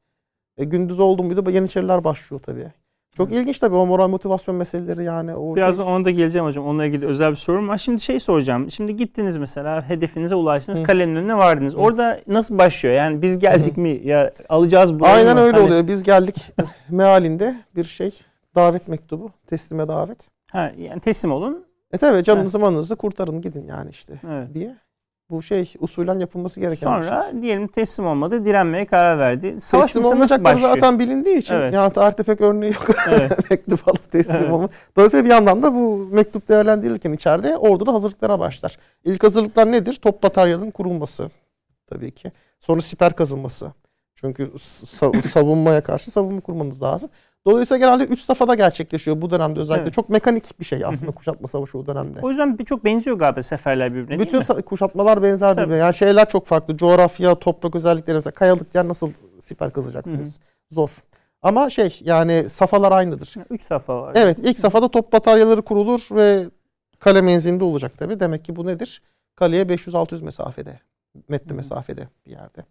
[0.59, 2.73] E, gündüz oldu muydu Yeniçeriler başlıyor tabii.
[3.17, 3.41] Çok Evet.
[3.41, 5.35] ilginç tabii o moral motivasyon meseleleri yani.
[5.37, 5.93] O Birazdan şey.
[5.95, 6.67] ona da geleceğim hocam.
[6.67, 7.79] Onunla ilgili özel bir sorum var.
[7.79, 8.71] Şimdi şey soracağım.
[8.71, 10.79] Şimdi gittiniz mesela hedefinize ulaştınız.
[10.79, 10.83] Hı.
[10.83, 11.75] Kalenin önüne vardınız.
[11.75, 11.79] Hı.
[11.79, 12.95] Orada nasıl başlıyor?
[12.95, 14.01] Yani biz geldik mi?
[14.05, 15.07] Ya alacağız bu.
[15.07, 15.89] Aynen öyle Hani- oluyor.
[15.89, 16.37] Biz geldik
[16.91, 18.11] mealinde bir şey
[18.55, 20.29] davet mektubu, teslime davet.
[20.53, 21.65] Ha, yani teslim olun.
[21.93, 24.55] E tabii canınızı manınızı kurtarın gidin yani işte Evet.
[24.55, 24.77] diye.
[25.31, 27.09] Bu şey usulen yapılması gereken bir şey.
[27.11, 28.45] Sonra diyelim teslim olmadı.
[28.45, 29.61] Direnmeye karar verdi.
[29.61, 31.75] Savaş Teslim olmayacakları zaten bilindiği için Evet.
[31.75, 33.51] yani tarihte pek örneği yok Evet.
[33.51, 34.51] mektup alıp teslim Evet.
[34.53, 34.69] olma.
[34.97, 38.77] Dolayısıyla bir yandan da bu mektup değerlendirilirken içeride orduda hazırlıklara başlar.
[39.05, 39.99] İlk hazırlıklar nedir?
[40.03, 41.31] Top bataryanın kurulması
[41.87, 42.33] tabii ki.
[42.61, 43.73] Sonra siper kazılması.
[44.15, 47.11] Çünkü sa- savunmaya karşı savunma kurmanız lazım.
[47.47, 49.83] Dolayısıyla genelde 3 safhada gerçekleşiyor bu dönemde özellikle.
[49.83, 49.95] Evet.
[49.95, 52.19] Çok mekanik bir şey aslında kuşatma savaşı o dönemde.
[52.23, 55.65] O yüzden birçok benziyor galiba seferler birbirine Bütün sa- kuşatmalar benzer Tabii.
[55.67, 55.81] birbirine.
[55.83, 56.77] Yani şeyler çok farklı.
[56.77, 60.41] Coğrafya, toprak özellikleri mesela kayalık yer nasıl siper kazacaksınız?
[60.71, 60.91] Zor.
[61.43, 63.35] Ama şey yani safhalar aynıdır.
[63.51, 64.13] Üç safa var.
[64.17, 66.45] Evet ilk safhada top bataryaları kurulur ve
[66.99, 68.21] kale menzilinde olacak tabii.
[68.21, 69.03] Demek ki bu nedir?
[69.37, 70.81] Kaleye 500-600 mesafede.
[71.29, 72.65] Metre mesafede bir yerde.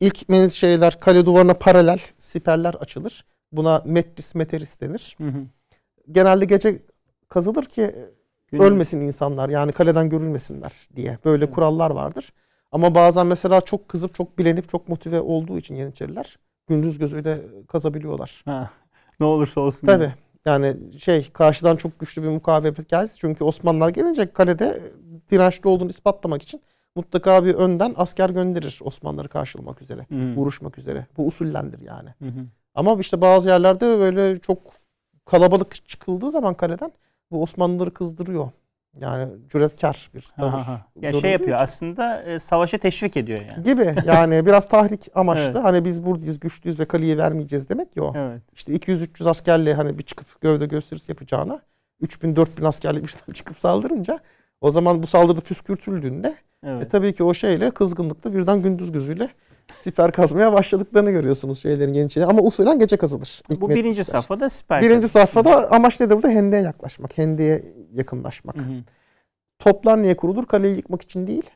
[0.00, 3.24] İlk menzil şeyler kale duvarına paralel siperler açılır.
[3.52, 5.14] Buna metris meteris denir.
[5.18, 5.38] Hı hı.
[6.12, 6.82] Genelde gece
[7.28, 7.94] kazılır ki
[8.50, 8.66] Gündüz.
[8.66, 11.54] ölmesin insanlar yani kaleden görülmesinler diye böyle Evet.
[11.54, 12.32] kurallar vardır.
[12.72, 18.42] Ama bazen mesela çok kızıp çok bilenip çok motive olduğu için Yeniçeriler gündüz gözüyle kazabiliyorlar.
[18.44, 18.70] Ha.
[19.20, 19.86] Ne olursa olsun.
[19.86, 20.12] Tabii
[20.44, 23.16] yani şey karşıdan çok güçlü bir mukavemet gelsin.
[23.20, 24.82] Çünkü Osmanlılar gelince kalede
[25.30, 26.62] dirençli olduğunu ispatlamak için
[26.94, 30.00] mutlaka bir önden asker gönderir Osmanlıları karşılamak üzere.
[30.08, 30.34] Hı.
[30.36, 31.06] Vuruşmak üzere.
[31.16, 32.08] Bu usullendir yani.
[32.18, 32.46] Hı hı.
[32.78, 34.58] Ama işte bazı yerlerde böyle çok
[35.24, 36.92] kalabalık çıkıldığı zaman kaleden
[37.30, 38.50] bu Osmanlıları kızdırıyor.
[39.00, 40.50] Yani cüretkar bir tavır.
[40.50, 40.86] ha, ha.
[41.00, 41.62] Ya şey yapıyor için.
[41.62, 43.64] aslında e, savaşa teşvik ediyor yani.
[43.64, 45.42] Gibi yani biraz tahrik amaçlı.
[45.42, 45.54] Evet.
[45.54, 48.12] Hani biz buradayız güçlüyüz ve kaleyi vermeyeceğiz demek ya o.
[48.16, 48.42] Evet.
[48.54, 51.60] İşte 200-300 askerle hani bir çıkıp gövde gösterisi yapacağına
[52.02, 54.18] 3000-4000 askerle birden çıkıp saldırınca
[54.60, 56.34] o zaman bu saldırı püskürtüldüğünde
[56.66, 56.82] Evet.
[56.86, 59.28] e tabii ki o şeyle kızgınlıkla birden gündüz gözüyle
[59.76, 62.24] siper kazmaya başladıklarını görüyorsunuz şeylerin Yeniçeri.
[62.24, 63.42] Ama usulen gece kazılır.
[63.50, 64.04] İlk Bu birinci metnisler.
[64.20, 64.82] safhada siper.
[64.82, 65.12] Birinci kazı.
[65.12, 66.28] safhada amaç nedir burada?
[66.28, 67.62] Hendeye yaklaşmak, hendeye
[67.94, 68.56] yakınlaşmak.
[68.56, 68.72] Hı hı.
[69.58, 70.46] Toplar niye kurulur?
[70.46, 71.50] Kaleyi yıkmak için değil.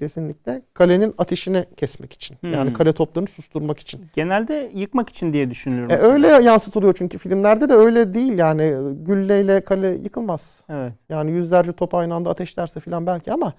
[0.00, 0.62] Kesinlikle.
[0.74, 2.36] Kalenin ateşini kesmek için.
[2.42, 2.72] Yani Hmm.
[2.72, 4.06] kale toplarını susturmak için.
[4.14, 8.74] Genelde yıkmak için diye düşünülür E, öyle yansıtılıyor çünkü filmlerde de öyle değil yani.
[9.04, 10.62] Gülleyle kale yıkılmaz.
[10.68, 10.92] Evet.
[11.08, 13.52] Yani yüzlerce top aynı anda ateşlerse falan belki ama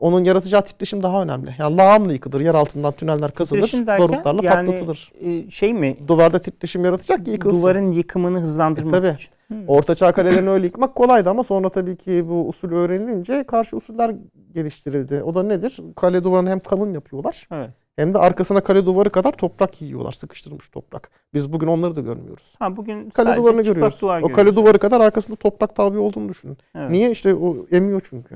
[0.00, 1.54] onun yaratacağı titreşim daha önemli.
[1.58, 2.40] Yani lağımla yıkılır.
[2.40, 3.72] Yer altından tüneller kazılır.
[3.86, 5.12] Derken Barutlarla yani patlatılır.
[5.20, 5.96] e, şey mi?
[6.08, 7.62] Duvarda titreşim yaratacak ki yıkılsın.
[7.62, 9.14] Duvarın yıkımını hızlandırmak E, tabii.
[9.14, 9.30] için.
[9.48, 9.54] Hı.
[9.68, 14.14] Ortaçağ kalelerini öyle yıkmak kolaydı ama sonra tabii ki bu usul öğrenilince karşı usuller
[14.54, 15.22] geliştirildi.
[15.22, 15.76] O da nedir?
[15.96, 17.70] Kale duvarını hem kalın yapıyorlar Evet.
[17.96, 20.12] hem de arkasına kale duvarı kadar toprak yiyorlar.
[20.12, 21.10] Sıkıştırılmış toprak.
[21.34, 22.54] Biz bugün onları da görmüyoruz.
[22.58, 24.02] Ha bugün Kale duvarını görüyoruz.
[24.02, 24.56] duvar o kale görüyoruz.
[24.56, 26.56] duvarı kadar arkasında toprak tabi olduğunu düşünün.
[26.74, 26.90] Evet.
[26.90, 27.10] Niye?
[27.10, 28.34] İşte o emiyor çünkü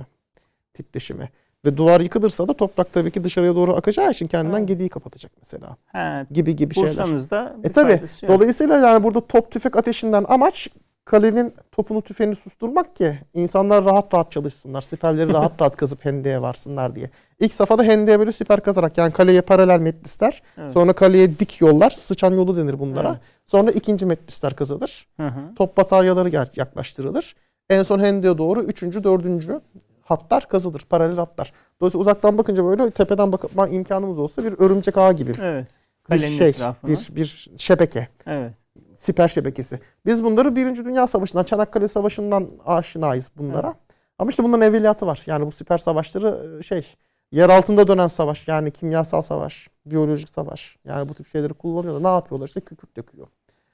[0.75, 1.29] titreşimi.
[1.65, 4.69] Ve duvar yıkılırsa da toprak tabii ki dışarıya doğru akacağı için kendinden Evet.
[4.69, 5.77] gediği kapatacak mesela.
[5.93, 6.91] Ha, Gibi gibi şeyler.
[6.91, 8.01] Bulsanız da bir E tabi.
[8.29, 10.69] Dolayısıyla yani burada top tüfek ateşinden amaç
[11.05, 14.83] kalenin topunu tüfeğini susturmak ki insanlar rahat rahat çalışsınlar.
[14.83, 17.11] Siperleri rahat rahat kazıp hendeye varsınlar diye.
[17.41, 20.43] İlk safhada hendeye böyle siper kazarak yani kaleye paralel metlisler.
[20.59, 20.73] Evet.
[20.73, 21.91] Sonra kaleye dik yollar.
[21.91, 23.09] Sıçan yolu denir bunlara.
[23.09, 23.21] Evet.
[23.47, 25.07] Sonra ikinci metlisler kazılır.
[25.21, 25.55] Hı hı.
[25.57, 27.35] Top bataryaları yaklaştırılır.
[27.71, 29.61] En son hendeye doğru üçüncü, dördüncü
[30.09, 30.81] hatlar kazılır.
[30.91, 31.53] Paralel hatlar.
[31.81, 35.35] Dolayısıyla uzaktan bakınca böyle tepeden bakma imkanımız olsa bir örümcek ağı gibi.
[35.43, 35.69] Evet.
[36.11, 36.91] Bir şey, etrafına.
[36.91, 38.53] bir, bir şebeke Evet.
[38.97, 39.81] siper şebekesi.
[40.07, 43.75] Biz bunları Birinci Dünya Savaşı'ndan, Çanakkale Savaşı'ndan aşinayız bunlara.
[44.19, 45.23] Ama işte bunların evveliyatı var.
[45.27, 46.95] Yani bu siper savaşları e, şey,
[47.33, 48.49] yer altında dönen savaş.
[48.49, 50.77] Yani kimyasal savaş, biyolojik savaş.
[50.85, 52.03] Yani bu tip şeyleri kullanıyorlar.
[52.03, 52.47] Ne yapıyorlar?
[52.47, 53.27] İşte kükürt döküyor.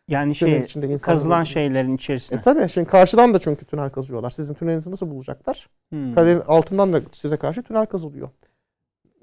[0.09, 2.39] Yani şey içinde kazılan şeylerin içerisine.
[2.39, 4.31] E tabii şimdi karşıdan da çünkü tünel kazıyorlar.
[4.31, 5.69] Sizin tünelinizi nasıl bulacaklar?
[5.91, 6.15] Hmm.
[6.15, 8.29] Kalenin altından da size karşı tünel kazılıyor.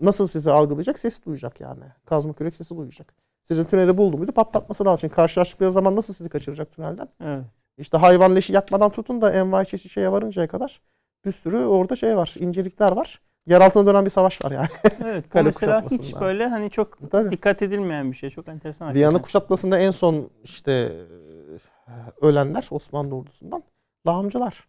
[0.01, 0.99] Nasıl sizi algılayacak?
[0.99, 1.83] Ses duyacak yani.
[2.05, 3.13] Kazma kürek sesi duyacak.
[3.43, 4.99] Sizin tüneli buldu muydu patlatması lazım.
[4.99, 7.07] Şimdi karşılaştıkları zaman nasıl sizi kaçıracak tünelden?
[7.23, 7.43] Evet.
[7.77, 10.81] İşte hayvan leşi yakmadan tutun da envai çeşit şeye varıncaya kadar
[11.25, 13.21] bir sürü orada şey var, incelikler var.
[13.47, 14.67] Yer altına dönen bir savaş var yani.
[15.03, 15.25] Evet.
[15.25, 17.31] Bu Kale mesela hiç böyle hani çok Tabii.
[17.31, 18.29] dikkat edilmeyen bir şey.
[18.29, 18.93] Çok enteresan.
[18.93, 23.63] Viyana kuşatmasında en son işte e, ölenler Osmanlı ordusundan
[24.07, 24.67] lağımcılar.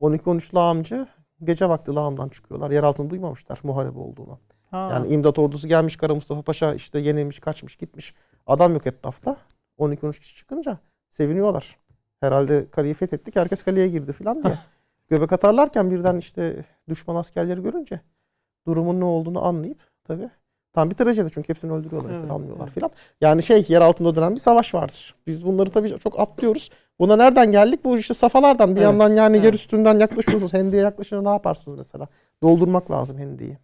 [0.00, 1.06] 12-13 lağımcı
[1.42, 2.70] gece vakti lağımdan çıkıyorlar.
[2.70, 4.38] Yer altını duymamışlar muharebe olduğunu.
[4.70, 4.88] Ha.
[4.92, 8.14] Yani imdat ordusu gelmiş Kara Mustafa Paşa işte yenilmiş kaçmış gitmiş.
[8.46, 9.36] Adam yok etrafta.
[9.78, 10.78] 12-13 kişi çıkınca
[11.10, 11.76] seviniyorlar.
[12.20, 14.58] Herhalde kaleyi fethettik herkes kaleye girdi falan diye.
[15.08, 18.00] Göbek atarlarken birden işte düşman askerleri görünce
[18.66, 20.30] durumun ne olduğunu anlayıp tabii
[20.72, 22.74] tam bir trajedi çünkü hepsini öldürüyorlar, Evet, almıyorlar evet.
[22.74, 22.90] filan.
[23.20, 25.14] Yani şey yer altında dönen bir savaş vardır.
[25.26, 26.70] Biz bunları tabii çok atlıyoruz.
[26.98, 27.84] Buna nereden geldik?
[27.84, 29.54] Bu işte safalardan bir Evet, yandan yani yer evet.
[29.54, 30.54] üstünden yaklaşıyorsunuz.
[30.54, 32.08] Hendeye yaklaşınca ne yaparsınız mesela?
[32.42, 33.58] Doldurmak lazım hendeyi.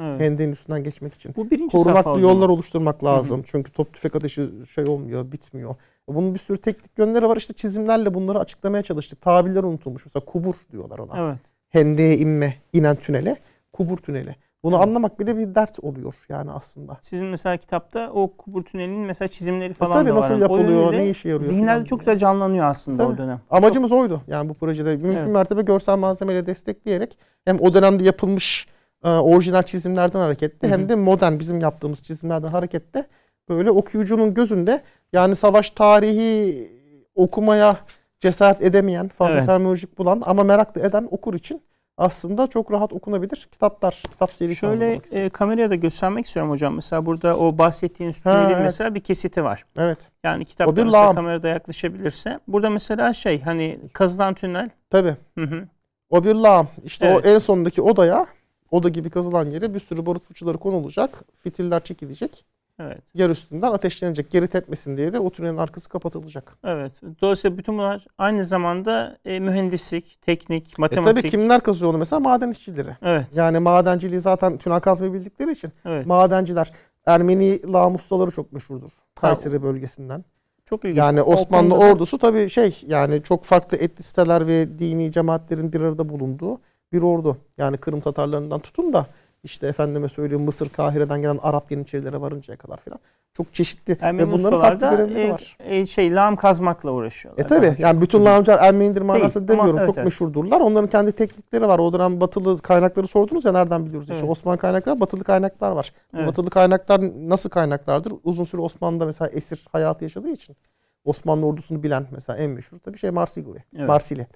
[0.00, 0.20] Evet.
[0.20, 1.34] Hendeyin üstünden geçmek için.
[1.36, 3.42] Bu birinci Korunaklı yollar oluşturmak lazım.
[3.46, 5.76] Çünkü top tüfek ateşi şey olmuyor, bitmiyor.
[6.08, 7.36] Bunun bir sürü teknik yönleri var.
[7.36, 9.20] İşte çizimlerle bunları açıklamaya çalıştık.
[9.20, 10.06] Tabirler unutulmuş.
[10.06, 11.12] Mesela kubur diyorlar ona.
[11.28, 11.38] Evet.
[11.68, 13.36] Hendeye inme, inen tünele,
[13.72, 14.36] kubur tüneli.
[14.62, 14.86] Bunu Evet.
[14.86, 16.98] anlamak bile bir dert oluyor yani aslında.
[17.02, 20.20] Sizin mesela kitapta o kubur tünelinin mesela çizimleri E falan tabii da var.
[20.20, 21.48] nasıl Yani o yapılıyor, ne işe yarıyor.
[21.50, 23.18] Zihinlerde çok güzel canlanıyor aslında o Tabii.
[23.18, 23.40] dönem.
[23.50, 24.22] Amacımız oydu.
[24.26, 25.32] Yani bu projede mümkün Evet.
[25.32, 28.68] mertebe görsel malzemeyle destekleyerek hem o dönemde yapılmış
[29.04, 33.04] e, orijinal çizimlerden hareketle hem de modern bizim yaptığımız çizimlerden hareketle
[33.48, 34.82] böyle okuyucunun gözünde
[35.12, 36.68] yani savaş tarihi
[37.14, 37.76] okumaya
[38.20, 39.46] cesaret edemeyen, fazla Evet.
[39.46, 41.62] terminolojik bulan ama meraklı eden okur için
[41.98, 46.74] aslında çok rahat okunabilir kitaplar, kitap serisi Şöyle e, kameraya da göstermek istiyorum hocam.
[46.74, 48.62] Mesela burada o bahsettiğiniz tünelin evet.
[48.62, 49.64] mesela bir kesiti var.
[49.78, 50.10] Evet.
[50.24, 51.14] Yani kitapta mesela lağım.
[51.14, 52.40] kamerada yaklaşabilirse.
[52.48, 54.70] Burada mesela şey hani kazılan tünel.
[54.90, 55.16] Tabii.
[55.38, 55.68] Hı hı.
[56.10, 56.68] O bir lağım.
[56.84, 57.26] İşte Evet.
[57.26, 58.26] o en sondaki odaya,
[58.70, 61.24] oda gibi kazılan yere bir sürü barut fıçıları konulacak.
[61.38, 62.44] Fitiller çekilecek.
[62.80, 62.98] Evet.
[63.14, 64.30] yer üstünden ateşlenecek.
[64.30, 66.56] Geri tepmesin diye de o tünelin arkası kapatılacak.
[66.64, 66.92] Evet.
[67.22, 71.16] Dolayısıyla bütün bunlar aynı zamanda e, mühendislik, teknik, E matematik.
[71.22, 72.20] tabii kimler kazıyor onu mesela?
[72.20, 72.90] Maden işçileri.
[73.02, 73.26] Evet.
[73.34, 76.06] Yani madenciliği zaten tünel kazmayı bildikleri için Evet.
[76.06, 76.72] madenciler.
[77.06, 78.90] Ermeni lağım ustaları çok meşhurdur.
[79.20, 80.24] Kayseri bölgesinden.
[80.64, 80.98] Çok ilginç.
[80.98, 85.80] Yani O Osmanlı da- ordusu tabii şey yani çok farklı etnisiteler ve dini cemaatlerin bir
[85.80, 86.60] arada bulunduğu
[86.92, 87.36] bir ordu.
[87.58, 89.06] Yani Kırım Tatarlarından tutun da
[89.44, 92.98] işte efendime söyleyeyim Mısır, Kahire'den gelen Arap Yeniçerilere varıncaya kadar filan.
[93.32, 95.56] Çok çeşitli Ermeni ve bunların farklı görevleri e, var.
[95.60, 97.44] e, şey lağım kazmakla uğraşıyorlar.
[97.44, 99.76] E tabi yani bütün lağımcılar Ermenidir manasında ama demiyorum.
[99.78, 100.04] evet, Çok evet.
[100.04, 100.60] meşhurdurlar.
[100.60, 101.78] Onların kendi teknikleri var.
[101.78, 104.10] O dönem batılı kaynakları sordunuz ya nereden biliyoruz?
[104.10, 104.30] İşte Evet.
[104.30, 105.92] Osmanlı kaynakları, batılı kaynaklar var.
[106.12, 106.28] Bu Evet.
[106.28, 108.12] Batılı kaynaklar nasıl kaynaklardır?
[108.24, 110.56] Uzun süre Osmanlı'da mesela esir hayatı yaşadığı için
[111.04, 113.64] Osmanlı ordusunu bilen mesela en meşhur tabii şey Marsigli.
[113.76, 113.88] Evet.
[113.88, 114.26] Marsili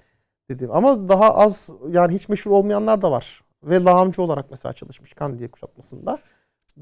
[0.49, 0.71] dediğim.
[0.71, 3.41] Ama daha az yani hiç meşhur olmayanlar da var.
[3.63, 6.17] Ve lağımcı olarak mesela çalışmış Kandiye kuşatmasında.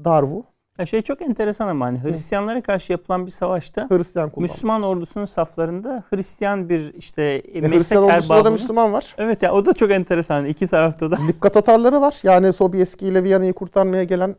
[0.04, 0.44] Darvu
[0.78, 4.30] Ya şey çok enteresan ama hani Hristiyanlara karşı yapılan bir savaşta Hristiyan.
[4.36, 9.14] Müslüman ordusunun saflarında Hristiyan bir işte e, E, meslek ordusunda da Müslüman var.
[9.18, 11.16] Evet ya o da çok enteresan iki tarafta da.
[11.28, 12.20] Lipka Tatarları var.
[12.22, 14.36] Yani Sobieski ile Viyana'yı kurtarmaya gelen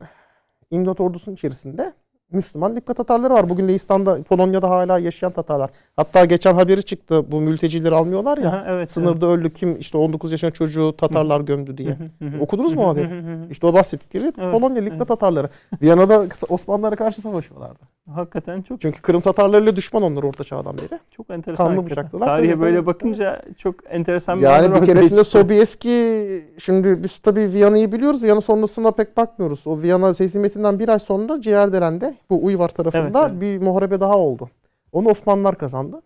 [0.72, 1.94] İmdat ordusunun içerisinde
[2.34, 3.50] Müslüman Lipka Tatarları var.
[3.50, 5.70] Bugün de İstanbul'da, Polonya'da hala yaşayan Tatarlar.
[5.96, 7.32] Hatta geçen haberi çıktı.
[7.32, 8.50] Bu mültecileri almıyorlar ya.
[8.50, 8.92] Aha, evet.
[8.92, 11.98] Sınırda öldü kim işte 19 yaşında çocuğu Tatarlar gömdü diye.
[12.22, 12.42] evet.
[12.42, 13.48] Okudunuz mu hı.
[13.52, 15.08] İşte o bahsettikleri Evet, Polonya Lipka evet.
[15.08, 15.50] Tatarları.
[15.82, 17.80] Viyana'da Osmanlılara karşı savaşıyorlardı.
[18.12, 21.00] Hakikaten çok Çünkü Kırım Tatarlarıyla düşman onlar orta çağdan beri.
[21.12, 21.68] çok enteresan.
[21.68, 22.26] Kanlı bıçaklılar.
[22.26, 25.24] Tarihe Tabii, böyle tabii, bakınca çok enteresan bir Yani bir keresinde.
[25.24, 28.24] Sobieski şimdi biz tabii Viyana'yı biliyoruz.
[28.24, 29.68] Viyana sonrasına pek bakmıyoruz.
[29.68, 33.42] O Viyana teslimiyetinden bir ay sonra Ciğerdelen'de bu Uyvar tarafında Evet, evet.
[33.42, 34.50] bir muharebe daha oldu.
[34.92, 36.02] Onu Osmanlılar kazandı.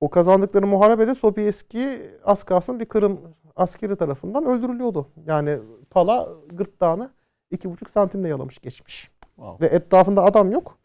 [0.00, 3.20] O kazandıkları muharebede Sobieski az kalsın bir Kırım
[3.56, 5.06] askeri tarafından öldürülüyordu.
[5.26, 5.58] Yani
[5.90, 7.10] pala gırtlağını
[7.50, 9.10] iki buçuk santimle yalamış geçmiş.
[9.36, 9.66] Wow.
[9.66, 10.78] Ve etrafında adam yok.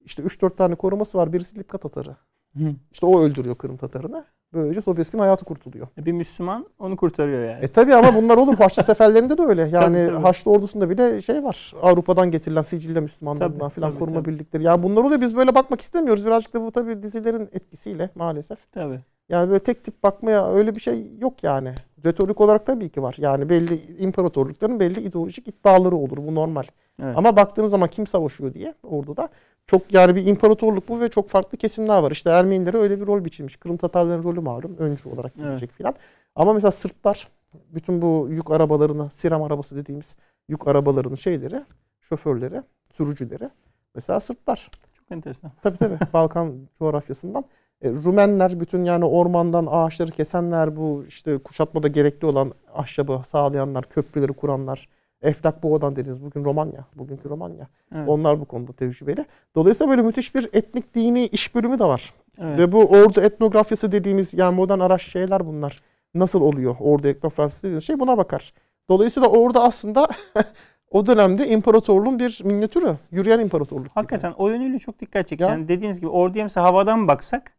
[0.00, 1.32] İşte 3-4 tane koruması var.
[1.32, 2.16] Birisi Lipka Tatarı.
[2.56, 2.74] Hı.
[2.92, 4.24] İşte o öldürüyor Kırım Tatarını.
[4.54, 5.86] Böylece Sobieski'nin hayatı kurtuluyor.
[5.98, 7.64] Bir Müslüman onu kurtarıyor yani.
[7.64, 8.56] E tabi ama bunlar olur.
[8.56, 9.62] Haçlı seferlerinde de öyle.
[9.62, 10.22] Yani Tabii, tabii.
[10.22, 11.72] Haçlı ordusunda bile şey var.
[11.82, 14.32] Avrupa'dan getirilen Sicilya Müslümanlarından filan koruma tabii.
[14.34, 14.62] birlikleri.
[14.62, 15.20] Yani bunlar oluyor.
[15.20, 16.26] Biz böyle bakmak istemiyoruz.
[16.26, 18.72] Birazcık da bu tabi dizilerin etkisiyle maalesef.
[18.72, 19.00] Tabii.
[19.32, 21.74] Yani böyle tek tip bakmaya öyle bir şey yok yani.
[22.04, 23.14] Retorik olarak tabii ki var.
[23.18, 26.16] Yani belli imparatorlukların belli ideolojik iddiaları olur.
[26.16, 26.62] Bu normal.
[27.02, 27.18] Evet.
[27.18, 29.28] Ama baktığınız zaman kim savaşıyor diye orduda
[29.66, 32.10] çok yani bir imparatorluk bu ve çok farklı kesimler var.
[32.10, 33.56] İşte Ermenilere öyle bir rol biçilmiş.
[33.56, 34.76] Kırım Tatarların rolü malum.
[34.78, 35.44] Öncü olarak Evet.
[35.48, 35.94] gelecek filan.
[36.36, 37.28] Ama mesela Sırplar
[37.70, 40.16] bütün bu yük arabalarını, siram arabası dediğimiz
[40.48, 41.64] yük arabalarının şeyleri,
[42.00, 43.50] şoförleri, sürücüleri
[43.94, 44.70] mesela Sırplar.
[44.98, 45.50] Çok enteresan.
[45.62, 47.44] Tabii tabii Balkan coğrafyasından.
[47.82, 54.32] E, Rumenler bütün yani ormandan ağaçları kesenler bu işte kuşatmada gerekli olan ahşabı sağlayanlar, köprüleri
[54.32, 54.88] kuranlar.
[55.22, 57.68] Eflak Boğa'dan dediniz bugün Romanya, bugünkü Romanya.
[57.94, 58.08] Evet.
[58.08, 59.24] Onlar bu konuda tecrübeli.
[59.54, 62.14] Dolayısıyla böyle müthiş bir etnik dini iş bölümü de var.
[62.38, 62.58] evet.
[62.58, 65.80] Ve bu ordu etnografyası dediğimiz yani modern araç şeyler bunlar.
[66.14, 68.52] Nasıl oluyor ordu etnografyası dediğimiz şey buna bakar.
[68.88, 70.08] Dolayısıyla orada aslında
[70.90, 72.96] o dönemde imparatorluğun bir minyatürü.
[73.10, 73.84] Yürüyen imparatorluk.
[73.84, 73.94] gibi.
[73.94, 75.44] Hakikaten o yönüyle çok dikkat çekici.
[75.44, 75.50] Ya.
[75.50, 77.52] Yani dediğiniz gibi orduya mesela havadan baksak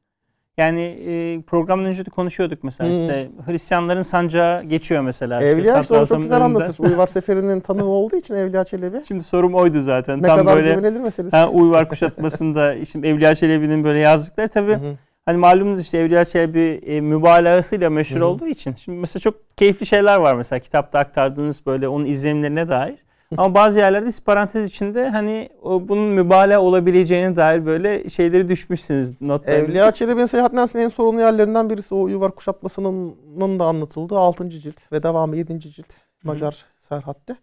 [0.58, 2.94] yani e, programdan önce de konuşuyorduk mesela Hı.
[2.94, 5.44] işte Hristiyanların sancağı geçiyor mesela.
[5.44, 6.60] Evliya işte onu çok güzel önünden.
[6.60, 6.84] anlatır.
[6.84, 8.98] Uyvar Seferi'nin tanığı olduğu için Evliya Çelebi.
[9.08, 10.18] Şimdi sorum oydu zaten.
[10.20, 11.38] Ne Tam kadar böyle güvenilir meselesi.
[11.38, 14.80] ha, Uyvar kuşatmasında şimdi Evliya Çelebi'nin böyle yazdıkları tabii
[15.26, 20.18] hani malumunuz işte Evliya Çelebi e, mübalağasıyla meşhur olduğu için şimdi mesela çok keyifli şeyler
[20.18, 22.96] var mesela kitapta aktardığınız böyle onun izlenimlerine dair.
[23.38, 29.22] Ama bazı yerlerde siz parantez içinde hani o, bunun mübalağa olabileceğine dair böyle şeyleri düşmüşsünüz
[29.22, 29.72] notlarınızda.
[29.72, 34.50] Evliya Çelebi'nin Seyahatnamesi'nin en sorunlu yerlerinden birisi o Yuvar kuşatmasının da anlatıldığı 6.
[34.50, 35.60] cilt ve devamı 7.
[35.60, 35.94] cilt
[36.24, 37.36] Macar Serhat'te.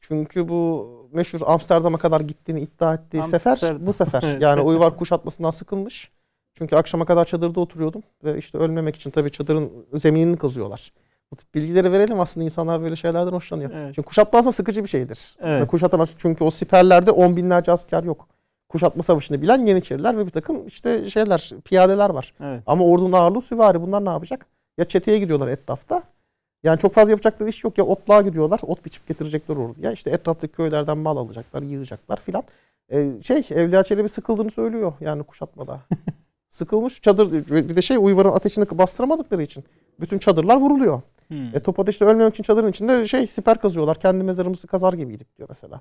[0.00, 3.56] Çünkü bu meşhur Amsterdam'a kadar gittiğini iddia ettiği Amsterdam.
[3.56, 4.22] sefer bu sefer.
[4.40, 6.10] Yani Uyvar kuşatmasından sıkılmış.
[6.54, 10.92] Çünkü akşama kadar çadırda oturuyordum ve işte ölmemek için tabii çadırın zeminini kazıyorlar.
[11.32, 13.70] Bu tip bilgileri verelim aslında insanlar böyle şeylerden hoşlanıyor.
[13.74, 13.94] Evet.
[13.94, 15.36] Çünkü kuşatma aslında sıkıcı bir şeydir.
[15.40, 15.62] Evet.
[15.62, 18.28] Ve Kuşatan çünkü o siperlerde on binlerce asker yok.
[18.68, 22.34] Kuşatma savaşını bilen Yeniçeriler ve bir takım işte şeyler, piyadeler var.
[22.40, 22.62] Evet.
[22.66, 23.82] Ama ordunun ağırlığı süvari.
[23.82, 24.46] Bunlar ne yapacak?
[24.78, 26.02] Ya çeteye gidiyorlar etrafta.
[26.64, 28.60] Yani çok fazla yapacakları iş yok ya otluğa gidiyorlar.
[28.62, 29.92] Ot biçip getirecekler orduya.
[29.92, 32.42] İşte etraftaki köylerden mal alacaklar, yığacaklar filan.
[32.92, 35.80] Ee, şey Evliya Çelebi sıkıldığını söylüyor yani kuşatmada.
[36.54, 39.64] Sıkılmış çadır bir de şey Uyvar'ın ateşini bastıramadıkları için
[40.00, 41.02] bütün çadırlar vuruluyor.
[41.28, 41.56] Hmm.
[41.56, 44.00] E top ateşte ölmemek için çadırın içinde şey siper kazıyorlar.
[44.00, 45.80] Kendi mezarımızı kazar gibiydik diyor mesela.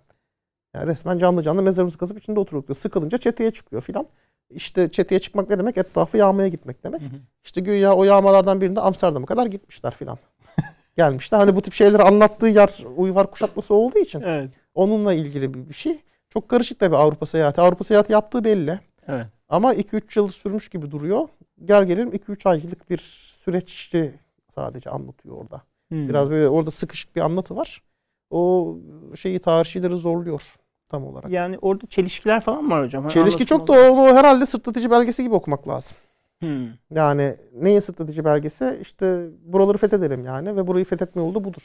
[0.75, 2.75] Yani resmen canlı canlı mezarımızı kazıp içinde oturuyorduk diyor.
[2.75, 4.05] Sıkılınca çeteye çıkıyor filan.
[4.49, 5.77] İşte çeteye çıkmak ne demek?
[5.77, 7.01] Etrafı yağmaya gitmek demek.
[7.01, 7.19] Hı hı.
[7.43, 10.17] İşte güya o yağmalardan birinde Amsterdam'a kadar gitmişler filan.
[10.97, 11.39] Gelmişler.
[11.39, 14.49] Hani bu tip şeyleri anlattığı yer uyvar kuşatması olduğu için Evet.
[14.75, 15.99] onunla ilgili bir, bir şey.
[16.29, 17.61] Çok karışık tabii Avrupa seyahati.
[17.61, 18.79] Avrupa seyahati yaptığı belli.
[19.07, 19.27] Evet.
[19.53, 21.27] Ama 2-3 yıl sürmüş gibi duruyor.
[21.65, 25.61] Gel gelelim 2-3 aylık bir süreçti sadece anlatıyor orada.
[25.89, 26.09] Hmm.
[26.09, 27.81] Biraz böyle orada sıkışık bir anlatı var.
[28.29, 28.75] O
[29.15, 30.55] şeyi tarihçileri zorluyor
[30.89, 31.31] tam olarak.
[31.31, 33.03] Yani orada çelişkiler falan var hocam.
[33.03, 35.97] Hani Çelişki çok da onu herhalde sırtlatıcı belgesi gibi okumak lazım.
[36.39, 36.67] Hmm.
[36.91, 38.77] Yani neyin sırtlatıcı belgesi?
[38.81, 41.63] İşte buraları fethedelim yani ve burayı fethetme yolu da budur.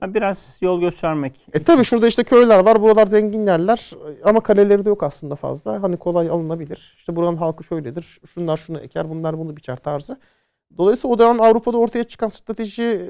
[0.00, 1.46] Ha, biraz yol göstermek.
[1.52, 2.82] E tabi şurada işte köyler var.
[2.82, 3.92] Buralar zengin yerler.
[4.24, 5.82] Ama kaleleri de yok aslında fazla.
[5.82, 6.94] Hani kolay alınabilir.
[6.96, 8.20] İşte buranın halkı şöyledir.
[8.34, 10.16] Şunlar şunu eker, bunlar bunu biçer tarzı.
[10.78, 13.06] Dolayısıyla o dönem Avrupa'da ortaya çıkan strateji e,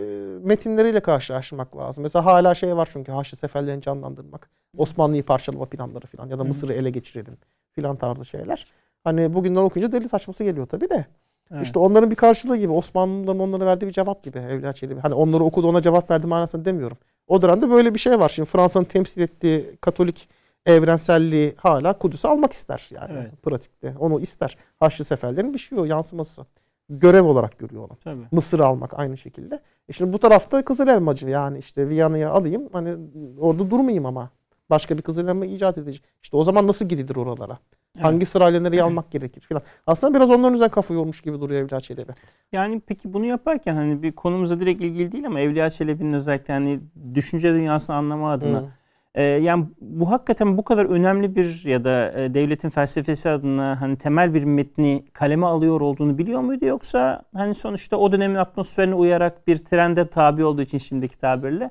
[0.47, 2.03] metinleriyle karşılaşmak lazım.
[2.03, 4.51] Mesela hala şey var çünkü Haçlı seferlerini canlandırmak.
[4.77, 6.45] Osmanlı'yı parçalama planları falan ya da.
[6.45, 7.37] Mısır'ı ele geçirelim
[7.73, 8.67] filan tarzı şeyler.
[9.05, 11.07] Hani bugünden okuyunca deli saçması geliyor tabii de.
[11.53, 11.67] Evet.
[11.67, 12.73] İşte onların bir karşılığı gibi.
[12.73, 15.01] Osmanlıların onlara verdiği bir cevap gibi Evliya Çelebi.
[15.01, 16.97] Hani onları okudu ona cevap verdi manasında demiyorum.
[17.29, 18.29] O dönemde böyle bir şey var.
[18.29, 20.29] Şimdi Fransa'nın temsil ettiği Katolik
[20.67, 23.43] evrenselliği hala Kudüs'ü almak ister yani Evet.
[23.43, 23.95] pratikte.
[23.99, 24.57] Onu ister.
[24.81, 26.47] Haçlı seferlerin bir şey o yansıması.
[26.89, 27.97] Görev olarak görüyor onu.
[28.05, 28.23] Tabii.
[28.33, 29.61] Mısır'ı almak aynı şekilde.
[29.89, 32.97] E şimdi bu tarafta Kızıl Elmacı yani işte Viyana'ya alayım hani
[33.41, 34.31] orada durmayayım ama.
[34.71, 36.05] Başka bir Kızıl Elma icat edecek.
[36.23, 37.59] İşte o zaman nasıl gidilir oralara?
[37.97, 38.05] Evet.
[38.05, 39.63] Hangi sırayla nereye almak gerekir filan.
[39.87, 42.13] Aslında biraz onların üzerine kafa yormuş gibi duruyor Evliya Çelebi.
[42.53, 46.81] Yani peki bunu yaparken hani bir konumuza direkt ilgili değil ama Evliya Çelebi'nin özellikle hani
[47.15, 48.67] düşünce dünyasını anlama adına Hı.
[49.15, 53.99] e, yani bu hakikaten bu kadar önemli bir ya da e, devletin felsefesi adına hani
[53.99, 59.47] temel bir metni kaleme alıyor olduğunu biliyor muydu yoksa hani sonuçta o dönemin atmosferine uyarak
[59.47, 61.71] bir trende tabi olduğu için şimdiki tabirle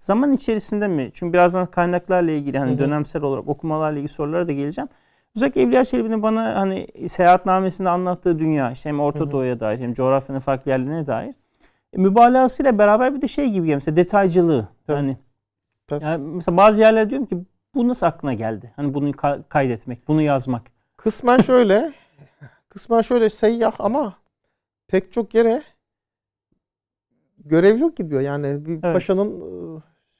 [0.00, 1.10] zaman içerisinde mi?
[1.14, 2.78] Çünkü birazdan kaynaklarla ilgili hani Hı hı.
[2.78, 4.88] dönemsel olarak okumalarla ilgili sorulara da geleceğim.
[5.36, 9.30] Özellikle Evliya Çelebi'nin bana hani seyahatnamesinde anlattığı dünya işte hem Orta Hı hı.
[9.30, 11.34] Doğu'ya dair hem coğrafyanın farklı yerlerine dair
[11.92, 14.68] e, mübalağasıyla beraber bir de şey gibi mesela detaycılığı.
[14.86, 14.96] Tabii.
[14.96, 15.16] Hani
[15.88, 16.04] Tabii.
[16.04, 17.38] yani mesela bazı yerler diyorum ki
[17.74, 18.72] bu nasıl aklına geldi?
[18.76, 20.62] Hani bunu ka- kaydetmek, bunu yazmak.
[20.96, 21.92] Kısmen şöyle.
[22.68, 24.14] kısmen şöyle seyyah ama
[24.88, 25.62] pek çok yere
[27.44, 28.20] görevli yok gidiyor.
[28.20, 28.94] Yani bir Evet.
[28.94, 29.42] paşanın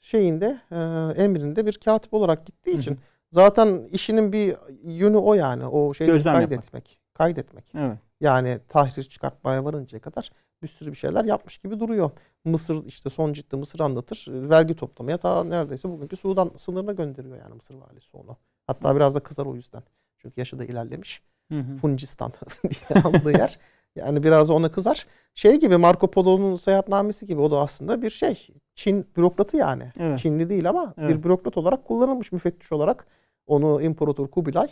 [0.01, 0.77] şeyinde e,
[1.23, 2.81] emrinde bir katip olarak gittiği Hı hı.
[2.81, 2.99] için
[3.33, 5.67] zaten işinin bir yönü o yani.
[5.67, 6.51] O şeyi Gözlem yapmak.
[6.51, 7.01] kaydetmek.
[7.15, 7.65] Kaydetmek.
[7.75, 7.99] Evet.
[8.21, 10.31] Yani tahrir çıkartmaya varıncaya kadar
[10.63, 12.11] bir sürü bir şeyler yapmış gibi duruyor.
[12.45, 14.27] Mısır işte son ciddi Mısır anlatır.
[14.29, 18.37] Vergi toplamaya ta neredeyse bugünkü Sudan sınırına gönderiyor yani Mısır valisi onu.
[18.67, 19.83] Hatta biraz da kızar o yüzden.
[20.19, 21.23] Çünkü yaşı da ilerlemiş.
[21.53, 21.77] Hı hı.
[21.77, 22.33] Funcistan
[22.63, 23.59] diye andığı yer.
[23.97, 25.07] Yani biraz ona kızar.
[25.35, 28.47] Şey gibi Marco Polo'nun seyahatnamesi gibi o da aslında bir şey.
[28.75, 29.93] Çin bürokratı yani.
[29.99, 30.19] Evet.
[30.19, 31.11] Çinli değil ama Evet.
[31.11, 33.07] bir bürokrat olarak kullanılmış müfettiş olarak.
[33.47, 34.69] Onu İmparator Kubilay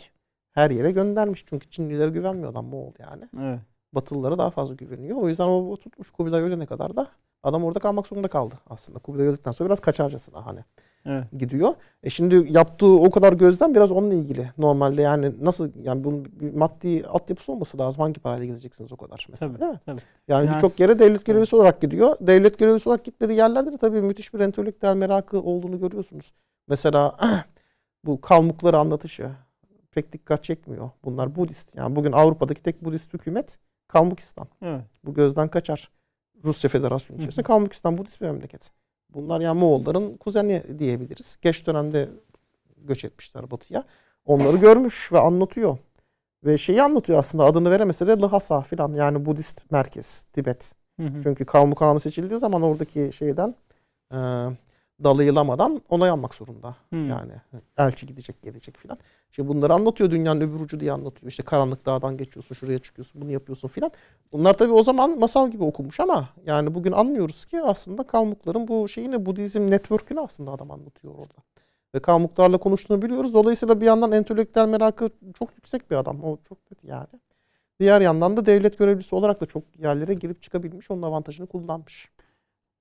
[0.51, 1.45] her yere göndermiş.
[1.45, 3.23] Çünkü Çinlilere güvenmiyor adam Moğol yani.
[3.41, 3.59] Evet.
[3.93, 5.17] Batılılara daha fazla güveniyor.
[5.17, 7.07] O yüzden o tutmuş Kubilay ölene kadar da
[7.43, 8.99] adam orada kalmak zorunda kaldı aslında.
[8.99, 10.59] Kubilay öldükten sonra biraz kaçarcasına hani.
[11.05, 11.23] Evet.
[11.37, 11.73] gidiyor.
[12.03, 14.49] E şimdi yaptığı o kadar gözlem biraz onunla ilgili.
[14.57, 18.01] Normalde yani nasıl yani bunun bir maddi altyapısı olması lazım.
[18.01, 19.79] Hangi parayla gideceksiniz o kadar mesela Tabii, değil mi?
[19.85, 20.01] tabii.
[20.27, 22.15] Yani Finans- birçok yere devlet görevlisi olarak gidiyor.
[22.21, 26.33] Devlet görevlisi olarak gitmediği yerlerde de tabii müthiş bir entelektüel merakı olduğunu görüyorsunuz.
[26.67, 27.17] Mesela
[28.05, 29.29] bu kalmukları anlatışı
[29.91, 30.89] pek dikkat çekmiyor.
[31.05, 31.75] Bunlar Budist.
[31.75, 34.47] Yani bugün Avrupa'daki tek Budist hükümet Kalmukistan.
[34.61, 34.81] Evet.
[35.03, 35.89] Bu gözden kaçar.
[36.43, 38.71] Rusya Federasyonu içerisinde Kalmukistan Budist bir memleket.
[39.13, 41.37] Bunlar yani Moğolların kuzeni diyebiliriz.
[41.41, 42.09] Geç dönemde
[42.77, 43.83] göç etmişler batıya.
[44.25, 45.77] Onları görmüş ve anlatıyor.
[46.45, 50.73] Ve şeyi anlatıyor aslında adını veremese de Lhasa filan yani Budist merkez Tibet.
[50.99, 51.21] Hı hı.
[51.23, 53.55] Çünkü Kalmuk Hanı seçildiği zaman oradaki şeyden
[54.13, 54.17] e,
[55.03, 56.75] Dalai Lama'dan onay almak zorunda.
[56.93, 56.95] Hı.
[56.95, 57.31] Yani
[57.77, 58.97] elçi gidecek gelecek filan.
[59.31, 61.31] Şimdi bunları anlatıyor dünyanın öbür ucu diye anlatıyor.
[61.31, 63.91] İşte karanlık dağdan geçiyorsun şuraya çıkıyorsun bunu yapıyorsun filan.
[64.31, 68.87] Bunlar tabii o zaman masal gibi okunmuş ama yani bugün anlıyoruz ki aslında Kalmukların bu
[68.87, 71.43] şeyini Budizm network'ünü aslında adam anlatıyor orada.
[71.95, 73.33] Ve Kalmuklarla konuştuğunu biliyoruz.
[73.33, 76.23] Dolayısıyla bir yandan entelektüel merakı çok yüksek bir adam.
[76.23, 77.07] O çok kötü yani.
[77.79, 80.91] Diğer yandan da devlet görevlisi olarak da çok yerlere girip çıkabilmiş.
[80.91, 82.09] Onun avantajını kullanmış.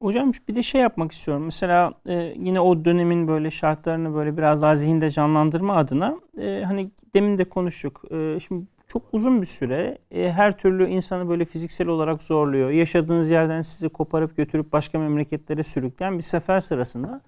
[0.02, 1.44] Hocam bir de şey yapmak istiyorum.
[1.44, 6.90] Mesela e, yine o dönemin böyle şartlarını böyle biraz daha zihinde canlandırma adına e, hani
[7.14, 8.04] demin de konuştuk.
[8.10, 12.70] E, şimdi çok uzun bir süre e, her türlü insanı böyle fiziksel olarak zorluyor.
[12.70, 17.20] Yaşadığınız yerden sizi koparıp götürüp başka memleketlere sürükleyen bir sefer sırasında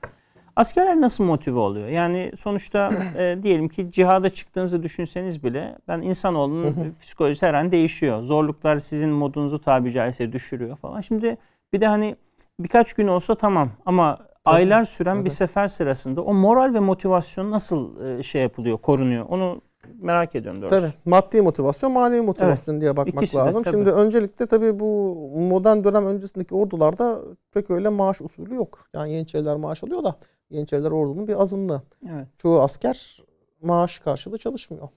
[0.56, 1.88] askerler nasıl motive oluyor?
[1.88, 8.22] Yani sonuçta e, diyelim ki cihada çıktığınızı düşünseniz bile ben insanoğlunun psikolojisi her an değişiyor.
[8.22, 11.00] Zorluklar sizin modunuzu tabi caizse düşürüyor falan.
[11.00, 11.36] Şimdi
[11.72, 12.16] bir de hani
[12.64, 15.30] birkaç gün olsa tamam ama Tabii, aylar süren bir tabii.
[15.30, 19.26] sefer sırasında o moral ve motivasyon nasıl e, şey yapılıyor, korunuyor?
[19.28, 19.60] Onu
[19.94, 20.76] merak ediyorum doğrusu.
[20.80, 23.62] Tabii maddi motivasyon, manevi motivasyon diye bakmak İkisi de, lazım.
[23.62, 23.76] tabii.
[23.76, 25.14] Şimdi öncelikle tabii bu
[25.50, 27.20] modern dönem öncesindeki ordularda
[27.52, 28.86] pek öyle maaş usulü yok.
[28.94, 30.16] Yani Yeniçeriler maaş alıyor da
[30.50, 31.82] Yeniçeriler ordunun bir azınlığı.
[32.14, 32.26] Evet.
[32.38, 33.22] Çoğu asker
[33.62, 34.88] maaş karşılığı çalışmıyor.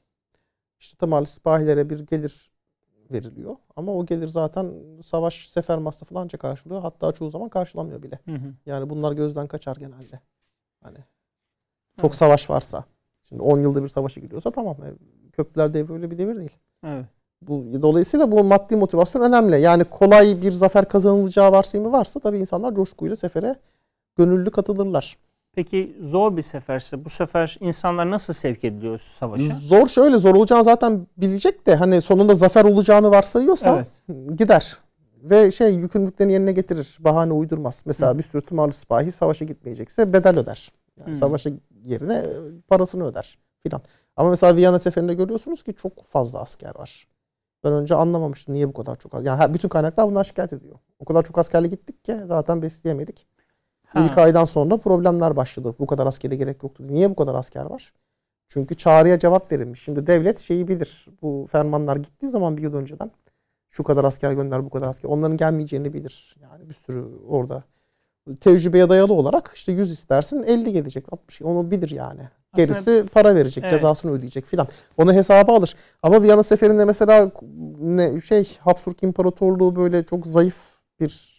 [0.80, 2.52] İşte tamam sipahilere bir gelir
[3.12, 3.56] veriliyor.
[3.76, 4.72] Ama o gelir zaten
[5.04, 6.82] savaş sefer masrafı ancak karşılıyor.
[6.82, 8.20] Hatta çoğu zaman karşılamıyor bile.
[8.26, 8.54] Hı hı.
[8.66, 10.20] Yani bunlar gözden kaçar genelde.
[10.84, 10.98] Hani
[11.98, 12.16] çok Evet.
[12.16, 12.86] savaş varsa.
[13.24, 14.76] Şimdi 10 yılda bir savaşa gidiyorsa tamam.
[14.84, 14.90] E,
[15.32, 16.58] Köprüler devri öyle bir devir değil.
[16.86, 17.06] Evet.
[17.42, 19.62] Bu, dolayısıyla bu maddi motivasyon önemli.
[19.62, 23.56] Yani kolay bir zafer kazanılacağı varsayımı varsa tabii insanlar coşkuyla sefere
[24.16, 25.18] gönüllü katılırlar.
[25.56, 29.56] Peki zor bir seferse bu sefer insanlar nasıl sevk ediliyor savaşa?
[29.62, 34.38] Zor şöyle zor olacağını zaten bilecek de hani sonunda zafer olacağını varsayıyorsa Evet.
[34.38, 34.78] gider.
[35.24, 36.98] Ve şey yükümlülüklerini yerine getirir.
[37.00, 37.84] Bahane uydurmaz.
[37.86, 38.18] Mesela Hı.
[38.18, 40.72] bir sürü tımarlı sipahi savaşa gitmeyecekse bedel öder.
[41.00, 41.20] Yani Hı.
[41.20, 41.50] savaşa
[41.86, 42.28] yerine e,
[42.68, 43.82] parasını öder filan.
[44.16, 47.08] Ama mesela Viyana seferinde görüyorsunuz ki çok fazla asker var.
[47.64, 49.26] Ben önce anlamamıştım niye bu kadar çok az.
[49.26, 50.76] Yani bütün kaynaklar bundan şikayet ediyor.
[51.00, 53.28] O kadar çok askerle gittik ki zaten besleyemedik.
[53.94, 54.06] Ha.
[54.06, 55.76] İlk aydan sonra problemler başladı.
[55.80, 56.84] Bu kadar askere gerek yoktu.
[56.88, 57.94] Niye bu kadar asker var?
[58.50, 59.82] Çünkü çağrıya cevap verilmiş.
[59.84, 61.08] Şimdi devlet şeyi bilir.
[61.22, 63.12] Bu fermanlar gittiği zaman bir yıl önceden
[63.70, 65.10] şu kadar asker gönder bu kadar asker.
[65.10, 66.36] Onların gelmeyeceğini bilir.
[66.42, 67.64] Yani bir sürü orada
[68.42, 72.22] tecrübeye dayalı olarak işte 100 istersin 50 gelecek 60 onu bilir yani.
[72.54, 73.72] Aslında- Gerisi para verecek, Evet.
[73.74, 74.68] cezasını ödeyecek filan.
[74.98, 75.76] Onu hesaba alır.
[76.04, 77.32] Ama Viyana seferinde mesela
[77.82, 80.58] ne şey Habsburg İmparatorluğu böyle çok zayıf
[81.00, 81.34] bir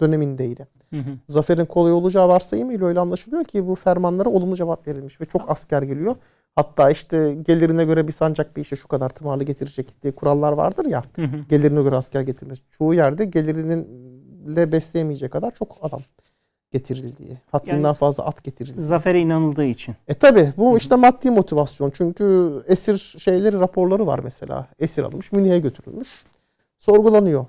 [0.00, 0.66] dönemindeydi.
[0.90, 1.18] Hı hı.
[1.28, 5.82] Zaferin kolay olacağı varsayımıyla öyle anlaşılıyor ki bu fermanlara olumlu cevap verilmiş ve çok asker
[5.82, 6.16] geliyor.
[6.56, 10.84] Hatta işte gelirine göre bir sancak bir işe şu kadar tımarlı getirecek diye kurallar vardır
[10.86, 11.02] ya.
[11.16, 11.36] Hı hı.
[11.48, 12.62] Gelirine göre asker getirmesi.
[12.70, 16.00] Çoğu yerde gelirinle besleyemeyecek kadar çok adam
[16.70, 17.38] getirildiği.
[17.52, 18.80] Haddinden Yani- fazla at getirildiği.
[18.86, 19.94] Zafere inanıldığı için.
[20.08, 21.90] E tabi bu işte maddi motivasyon.
[21.94, 24.66] Çünkü esir şeyleri raporları var mesela.
[24.78, 26.08] Esir alınmış, Münih'e götürülmüş.
[26.78, 27.46] Sorgulanıyor.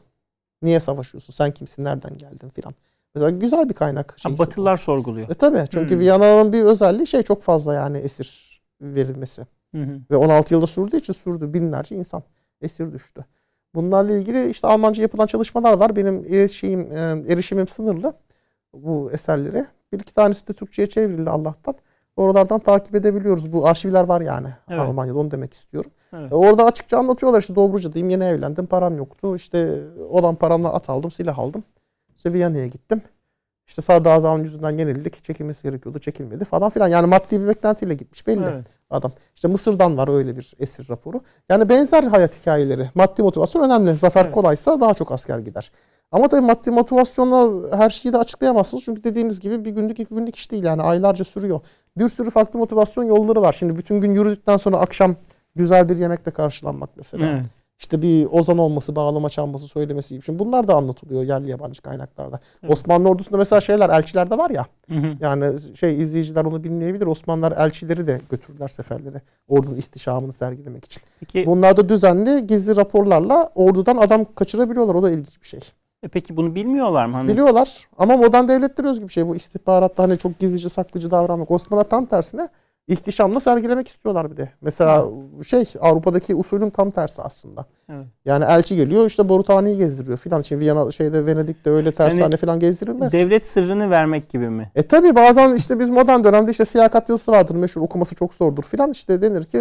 [0.61, 1.33] Niye savaşıyorsun?
[1.33, 1.83] Sen kimsin?
[1.83, 2.73] Nereden geldin filan.
[3.17, 4.15] Mesela güzel bir kaynak.
[4.23, 4.37] Ha.
[4.37, 5.29] Batılılar sorguluyor.
[5.29, 5.99] E tabi çünkü Hmm.
[5.99, 9.41] Viyana'nın bir özelliği şey çok fazla yani esir verilmesi.
[9.75, 9.87] Hı.
[10.11, 11.53] Ve 16 yılda sürdüğü için sürdü.
[11.53, 12.23] Binlerce insan
[12.61, 13.25] esir düştü.
[13.75, 15.95] Bunlarla ilgili işte Almanca yapılan çalışmalar var.
[15.95, 18.13] Benim erişimim, e, erişimim sınırlı
[18.73, 19.65] bu eserlere.
[19.93, 21.75] Bir iki tanesi de Türkçe'ye çevrildi Allah'tan.
[22.15, 23.53] Oralardan takip edebiliyoruz.
[23.53, 24.81] Bu arşivler var yani Evet.
[24.81, 25.91] Almanya'da onu demek istiyorum.
[26.13, 26.31] Evet.
[26.31, 29.35] E, Orada açıkça anlatıyorlar işte Dobruca'dayım yeni evlendim param yoktu.
[29.35, 31.63] İşte olan paramla at aldım silah aldım.
[32.17, 33.01] İşte Viyana'ya gittim.
[33.67, 35.23] İşte Sağda Azam'ın yüzünden yenildik.
[35.23, 36.87] Çekilmesi gerekiyordu çekilmedi falan filan.
[36.87, 38.65] Yani maddi bir beklentiyle gitmiş belli Evet.
[38.89, 39.11] adam.
[39.35, 41.21] İşte Mısır'dan var öyle bir esir raporu.
[41.49, 42.89] Yani benzer hayat hikayeleri.
[42.95, 43.93] Maddi motivasyon önemli.
[43.93, 44.33] Zafer Evet.
[44.33, 45.71] kolaysa daha çok asker gider.
[46.11, 48.83] Ama tabii maddi motivasyonla her şeyi de açıklayamazsınız.
[48.83, 51.59] Çünkü dediğiniz gibi bir günlük iki günlük iş değil yani aylarca sürüyor.
[51.97, 53.53] Bir sürü farklı motivasyon yolları var.
[53.53, 55.15] Şimdi bütün gün yürüdükten sonra akşam
[55.55, 57.25] güzel bir yemekle karşılanmak mesela.
[57.27, 57.45] Evet.
[57.79, 60.25] İşte bir ozan olması, bağlama çalması, söylemesi gibi.
[60.25, 62.39] Şimdi bunlar da anlatılıyor yerli yabancı kaynaklarda.
[62.63, 62.71] Evet.
[62.71, 64.65] Osmanlı ordusunda mesela şeyler, elçiler de var ya.
[64.89, 65.13] Hı hı.
[65.19, 67.05] Yani şey izleyiciler onu bilmeyebilir.
[67.05, 69.21] Osmanlılar elçileri de götürürler seferlere.
[69.47, 71.03] Ordunun ihtişamını sergilemek için.
[71.19, 74.95] Peki, Bunlar da düzenli gizli raporlarla ordudan adam kaçırabiliyorlar.
[74.95, 75.59] O da ilginç bir şey.
[76.03, 77.15] e peki bunu bilmiyorlar mı?
[77.15, 79.27] Hani Biliyorlar ama modern devletler özgü bir şey.
[79.27, 81.51] Bu istihbaratta hani çok gizlice saklıcı davranmak.
[81.51, 82.49] Osmanlılar tam tersine
[82.87, 84.49] ihtişamla sergilemek istiyorlar bir de.
[84.61, 85.05] Mesela
[85.47, 87.65] şey Avrupa'daki usulün tam tersi aslında.
[87.89, 88.05] Evet.
[88.25, 90.41] Yani elçi geliyor işte Borutani'yi gezdiriyor filan.
[90.41, 93.13] Şimdi Viyana şeyde Venedik'te öyle tersane Yani falan gezdirilmez.
[93.13, 94.71] devlet sırrını vermek gibi mi?
[94.75, 98.63] E tabi bazen işte biz modern dönemde işte siyakat yazısı vardır meşhur okuması çok zordur
[98.63, 99.57] filan işte denir ki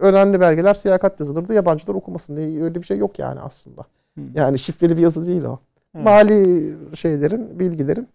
[0.00, 3.82] önemli belgeler siyakat yazılır da yabancılar okumasın diye öyle bir şey yok yani aslında.
[4.18, 4.20] Hı.
[4.34, 5.58] Yani şifreli bir yazı değil o.
[5.94, 6.04] Evet.
[6.04, 8.08] Mali şeylerin, bilgilerin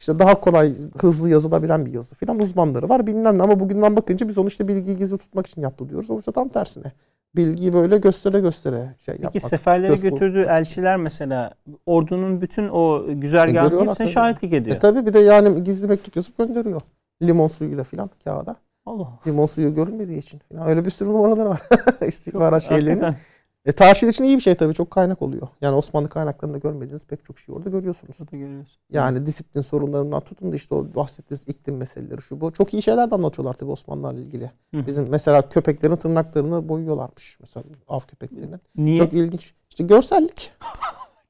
[0.00, 4.28] işte daha kolay, hızlı yazılabilen bir yazı filan uzmanları var bilmem ne ama bugünden bakınca
[4.28, 6.10] biz onu işte bilgiyi gizli tutmak için yaptı diyoruz.
[6.10, 6.92] Oysa tam tersine.
[7.36, 9.42] Bilgiyi böyle göstere göstere şey Peki yapmak.
[9.42, 11.54] seferlere göz götürdüğü elçiler mesela
[11.86, 14.76] ordunun bütün o güzergahının görüyorlar hepsine şahitlik ediyor.
[14.76, 16.80] E tabi bir de yani gizli mektup yazıp gönderiyor.
[17.22, 18.56] Limon suyuyla filan kağıda.
[18.86, 19.08] Allah.
[19.26, 20.66] Limon suyu görünmediği için filan.
[20.66, 21.60] Öyle bir sürü numaraları var.
[22.06, 23.02] İstihbarat şeylerinin.
[23.02, 23.29] Hakikaten.
[23.64, 24.74] E, tarihçiler için iyi bir şey tabii.
[24.74, 25.48] Çok kaynak oluyor.
[25.60, 28.20] Yani Osmanlı kaynaklarında görmediğiniz pek çok şey orada görüyorsunuz.
[28.20, 28.76] Burada görüyorsun.
[28.92, 32.50] Yani disiplin sorunlarından tutun da işte o bahsettiğiniz iklim meseleleri şu bu.
[32.50, 34.50] Çok iyi şeyler de anlatıyorlar tabii Osmanlılarla ilgili.
[34.74, 34.86] Hı.
[34.86, 37.36] Bizim mesela köpeklerin tırnaklarını boyuyorlarmış.
[37.40, 38.60] Mesela av köpeklerinin.
[38.76, 38.98] Niye?
[38.98, 39.54] Çok ilginç.
[39.70, 40.52] İşte görsellik.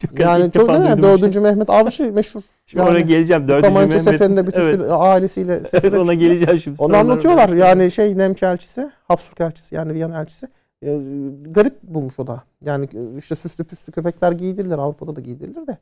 [0.07, 0.85] Çok Yani çok değil mi?
[0.85, 1.13] duydum bir şey.
[1.13, 2.41] Dördüncü Mehmet Avcı meşhur.
[2.67, 3.49] Şimdi oraya geleceğim.
[3.49, 4.03] Dördüncü Kamancı Mehmet.
[4.03, 4.81] seferinde bütün evet.
[4.89, 6.83] ailesiyle evet ona geleceğim şimdi.
[6.83, 7.49] Onu anlatıyorlar.
[7.49, 10.49] Yani şey Nemçi elçisi, Habsburg elçisi yani Viyana elçisi.
[10.83, 10.99] E,
[11.43, 12.43] garip bulmuş o da.
[12.65, 14.79] Yani e, işte süslü püslü köpekler giydirilir.
[14.79, 15.79] Avrupa'da da giydirilir de.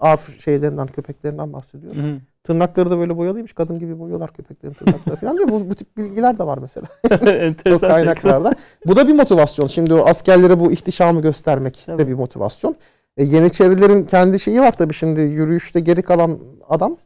[0.00, 1.96] Av şeylerinden, köpeklerinden bahsediyor.
[1.96, 2.20] Hı.
[2.44, 3.52] Tırnakları da böyle boyalıymış.
[3.52, 5.48] Kadın gibi boyuyorlar köpeklerin tırnakları falan diye.
[5.48, 6.86] Bu, bu tip bilgiler de var mesela.
[7.32, 7.96] Enteresan şey.
[7.96, 8.54] kaynaklarda.
[8.86, 9.66] bu da bir motivasyon.
[9.66, 11.98] Şimdi o askerlere bu ihtişamı göstermek Tabii.
[11.98, 12.76] de bir motivasyon.
[13.16, 16.38] E, Yeniçerilerin kendi şeyi var tabii şimdi yürüyüşte geri kalan
[16.68, 16.96] adam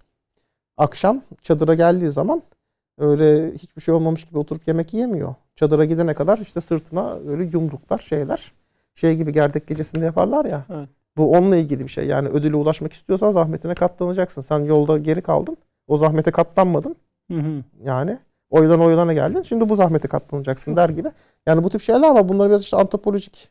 [0.77, 2.43] akşam çadıra geldiği zaman
[2.99, 5.35] öyle hiçbir şey olmamış gibi oturup yemek yiyemiyor.
[5.57, 8.53] Çadıra gidene kadar işte sırtına öyle yumruklar şeyler
[8.95, 10.65] şey gibi gerdek gecesinde yaparlar ya.
[10.71, 10.89] Evet.
[11.17, 12.07] Bu onunla ilgili bir şey.
[12.07, 14.41] Yani ödüle ulaşmak istiyorsan zahmetine katlanacaksın.
[14.41, 15.57] Sen yolda geri kaldın.
[15.87, 16.97] O zahmete katlanmadın.
[17.31, 17.65] Hı hı.
[17.85, 18.19] Yani
[18.51, 19.43] oydan oylana geldin.
[19.43, 21.09] Şimdi bu zahmete katlanacaksın der gibi.
[21.47, 22.29] Yani bu tip şeyler var.
[22.29, 23.51] Bunları biraz işte antropolojik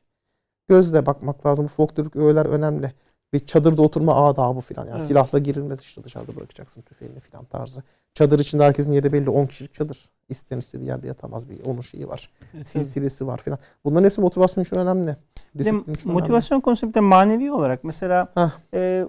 [0.67, 1.65] gözle bakmak lazım.
[1.65, 2.93] Bu folklorik öğeler önemli.
[3.35, 4.87] Bir çadırda oturma adabı falan.
[4.87, 5.07] Yani Evet.
[5.07, 7.83] silahla girilmez işte dışarıda bırakacaksın tüfeğini falan tarzı.
[8.13, 9.29] Çadır içinde herkesin yeri belli.
[9.29, 10.09] 10 kişilik çadır.
[10.29, 12.29] İsteyen istediği yerde yatamaz bir onun şeyi var.
[12.63, 13.59] Silsilesi var falan.
[13.85, 15.15] Bunların hepsi motivasyon için önemli.
[15.57, 16.21] Disiplin için önemli.
[16.21, 18.33] motivasyon konusu bir de manevi olarak mesela
[18.73, 19.05] e,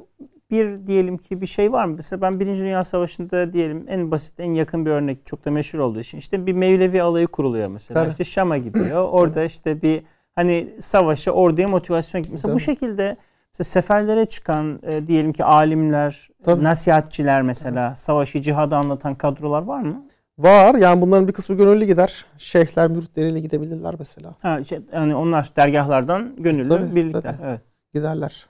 [0.51, 1.95] bir diyelim ki bir şey var mı?
[1.97, 5.79] Mesela ben Birinci Dünya Savaşı'nda diyelim en basit en yakın bir örnek çok da meşhur
[5.79, 8.01] olduğu için işte bir Mevlevi alayı kuruluyor mesela.
[8.01, 8.11] Tabii.
[8.11, 9.09] İşte Şam'a gidiyor.
[9.11, 10.03] Orada işte bir
[10.35, 12.25] hani savaşa orduya motivasyon.
[12.33, 12.65] Mesela bu Tabii.
[12.65, 13.17] şekilde
[13.59, 16.65] mesela seferlere çıkan e, diyelim ki alimler, Tabii.
[16.65, 20.07] nasihatçiler mesela savaşı cihadı anlatan kadrolar var mı?
[20.39, 20.75] Var.
[20.75, 22.25] Yani bunların bir kısmı gönüllü gider.
[22.39, 24.35] Şeyhler müritleriyle gidebilirler mesela.
[24.43, 27.23] Ha, şey, yani onlar dergahlardan gönüllü Tabii, birlikler.
[27.23, 27.37] tabii.
[27.45, 27.61] Evet.
[27.95, 28.47] Giderler.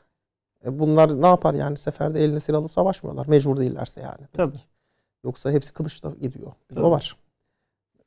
[0.64, 3.26] E bunlar ne yapar yani seferde eline silah alıp savaşmıyorlar.
[3.26, 4.26] Mecbur değillerse yani.
[4.32, 4.56] Tabii.
[5.24, 6.52] Yoksa hepsi kılıçla gidiyor.
[6.68, 6.80] Tabii.
[6.80, 7.16] O var.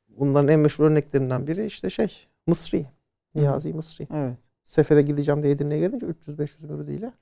[0.08, 2.86] Bunların en meşhur örneklerinden biri işte şey Mısri.
[3.34, 4.08] Niyazi Mısri.
[4.14, 4.36] Evet.
[4.64, 7.12] Sefere gideceğim diye Edirne'ye gelince 300-500 müridiyle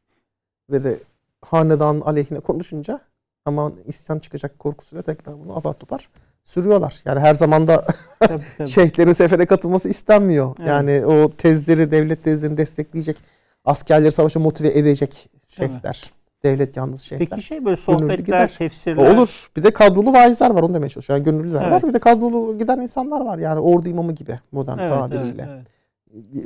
[0.70, 0.98] ve de
[1.44, 3.00] hanedanın aleyhine konuşunca
[3.44, 6.08] aman isyan çıkacak korkusuyla tekrar bunu apar topar
[6.44, 7.02] sürüyorlar.
[7.04, 7.84] Yani her zaman da
[8.20, 8.68] Tabii, tabii.
[8.68, 10.54] şeyhlerin sefere katılması istenmiyor.
[10.58, 10.68] Evet.
[10.68, 13.16] Yani o tezleri, devlet tezlerini destekleyecek,
[13.64, 16.12] askerleri savaşa motive edecek şeyhler.
[16.44, 17.28] Devlet yalnız şeyhler.
[17.30, 19.14] Peki şey böyle sohbetler, tefsirler.
[19.14, 19.50] Olur.
[19.56, 21.24] Bir de kadrolu vaizler var onu demeye çalışıyorum.
[21.26, 21.72] Yani gönüllüler Evet.
[21.72, 21.82] var.
[21.88, 23.38] Bir de kadrolu giden insanlar var.
[23.38, 25.24] Yani ordu imamı gibi modern Evet, tabiriyle.
[25.48, 25.66] evet, evet.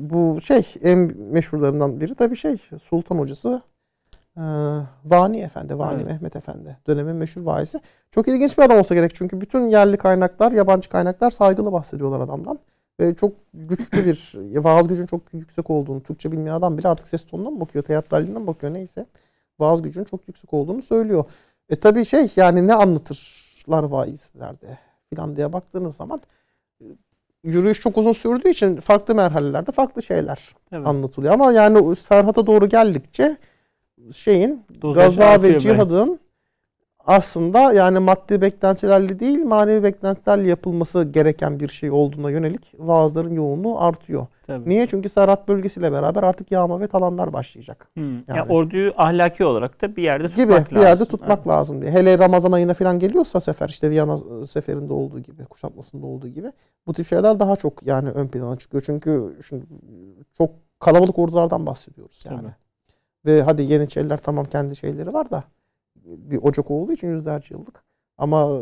[0.01, 3.63] Bu şey en meşhurlarından biri tabii şey Sultan hocası
[4.37, 4.43] e,
[5.05, 6.07] Vani Efendi, Vani Evet.
[6.07, 6.77] Mehmet Efendi.
[6.87, 7.81] Dönemin meşhur vaizi.
[8.11, 12.59] Çok ilginç bir adam olsa gerek çünkü bütün yerli kaynaklar, yabancı kaynaklar saygılı bahsediyorlar adamdan.
[13.01, 14.35] Ve çok güçlü bir,
[14.65, 18.39] vaaz gücün çok yüksek olduğunu, Türkçe bilmeyen adam bile artık ses tonuna mı bakıyor, teatralliğine
[18.39, 19.07] mi bakıyor neyse.
[19.59, 21.25] Vaaz gücünün çok yüksek olduğunu söylüyor.
[21.69, 24.79] E tabii şey yani ne anlatırlar vaizlerde
[25.11, 26.21] filan diye baktığınız zaman
[27.45, 30.88] yürüyüş çok uzun sürdüğü için farklı merhalelerde farklı şeyler Tabii.
[30.88, 31.34] anlatılıyor.
[31.34, 33.36] Ama yani Serhat'a doğru geldikçe
[34.14, 35.68] şeyin Dozaj gaza ve belki.
[37.07, 43.81] Aslında yani maddi beklentilerle değil manevi beklentilerle yapılması gereken bir şey olduğuna yönelik vaazların yoğunluğu
[43.81, 44.27] artıyor.
[44.47, 44.69] Tabii.
[44.71, 44.87] Niye?
[44.87, 47.89] Çünkü Serhat bölgesiyle beraber artık yağma ve talanlar başlayacak.
[47.95, 48.15] Hmm.
[48.17, 48.53] Ya Yani.
[48.53, 50.67] orduyu ahlaki olarak da bir yerde tutmak Gibi lazım.
[50.77, 51.47] bir yerde tutmak Evet.
[51.47, 51.91] lazım diye.
[51.93, 56.53] Hele Ramazan ayına falan geliyorsa sefer işte Viyana seferinde olduğu gibi, kuşatmasında olduğu gibi
[56.87, 58.83] bu tip şeyler daha çok yani ön plana çıkıyor.
[58.87, 59.65] Çünkü şimdi
[60.39, 60.51] çok
[60.81, 62.41] kalabalık ordulardan bahsediyoruz yani.
[62.41, 62.53] Tabii.
[63.27, 65.45] Ve hadi Yeniçeriler tamam kendi şeyleri var da
[66.05, 67.83] bir ocak olduğu için yüzlerce yıllık.
[68.19, 68.61] Ama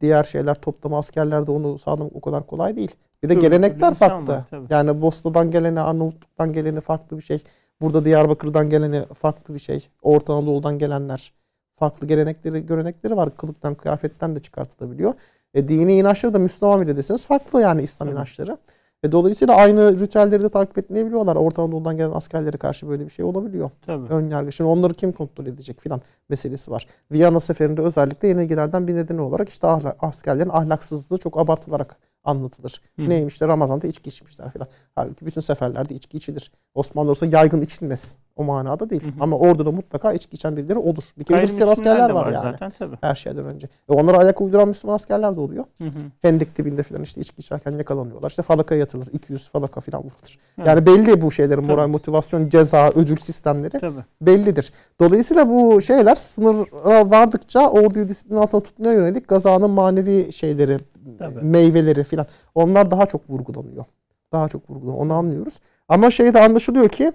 [0.00, 2.96] diğer şeyler toplama askerlerde onu sağlamak o kadar kolay değil.
[3.22, 4.32] Bir de Tabii, gelenekler farklı.
[4.32, 4.66] var, tabii.
[4.70, 7.40] Yani Bosna'dan geleni, Arnavutluk'tan geleni farklı bir şey.
[7.80, 9.88] Burada Diyarbakır'dan geleni farklı bir şey.
[10.02, 11.32] Orta Anadolu'dan gelenler
[11.76, 13.36] farklı gelenekleri, görenekleri var.
[13.36, 15.14] Kılıktan, kıyafetten de çıkartılabiliyor.
[15.54, 18.16] E, dini inançları da Müslüman bile deseniz farklı yani İslam Tabii.
[18.16, 18.56] inançları.
[19.04, 21.36] Ve dolayısıyla aynı ritüelleri de takip etmeyebiliyorlar.
[21.36, 23.70] Orta Anadolu'dan gelen askerlere karşı böyle bir şey olabiliyor.
[23.86, 24.06] Tabii.
[24.12, 24.52] Ön yargı.
[24.52, 26.86] Şimdi onları kim kontrol edecek filan meselesi var.
[27.12, 32.80] Viyana seferinde özellikle yenilgilerden bir nedeni olarak işte ahla- askerlerin ahlaksızlığı çok abartılarak anlatılır.
[32.96, 33.08] Hı.
[33.08, 34.68] Neymiş işte Ramazan'da içki içmişler filan.
[34.94, 36.52] Halbuki bütün seferlerde içki içilir.
[36.74, 38.16] Osmanlı olsa yaygın içilmez.
[38.36, 39.02] O manada değil.
[39.04, 39.12] Hı hı.
[39.20, 41.04] Ama orduda mutlaka içki içen birileri olur.
[41.18, 42.42] Bir kere Hristiyan askerler de var, yani.
[42.52, 42.96] zaten tabii.
[43.00, 43.68] Her şeyden önce.
[43.90, 45.64] Ve onlara ayak uyduran Müslüman askerler de oluyor.
[45.78, 45.98] Hı hı.
[46.22, 48.30] Hendek dibinde filan işte içki içerken yakalanıyorlar.
[48.30, 49.08] İşte falakaya yatırılır.
[49.12, 50.38] 200 falaka filan vurulur.
[50.66, 51.92] Yani belli bu şeylerin moral, Tabii.
[51.92, 54.04] motivasyon, ceza, ödül sistemleri Tabii.
[54.20, 54.72] bellidir.
[55.00, 60.76] Dolayısıyla bu şeyler sınıra vardıkça orduyu disiplin altında tutmaya yönelik gazanın manevi şeyleri,
[61.18, 61.44] Tabii.
[61.44, 63.84] meyveleri filan onlar daha çok vurgulanıyor.
[64.32, 65.04] Daha çok vurgulanıyor.
[65.04, 65.60] Onu anlıyoruz.
[65.88, 67.12] Ama şey de anlaşılıyor ki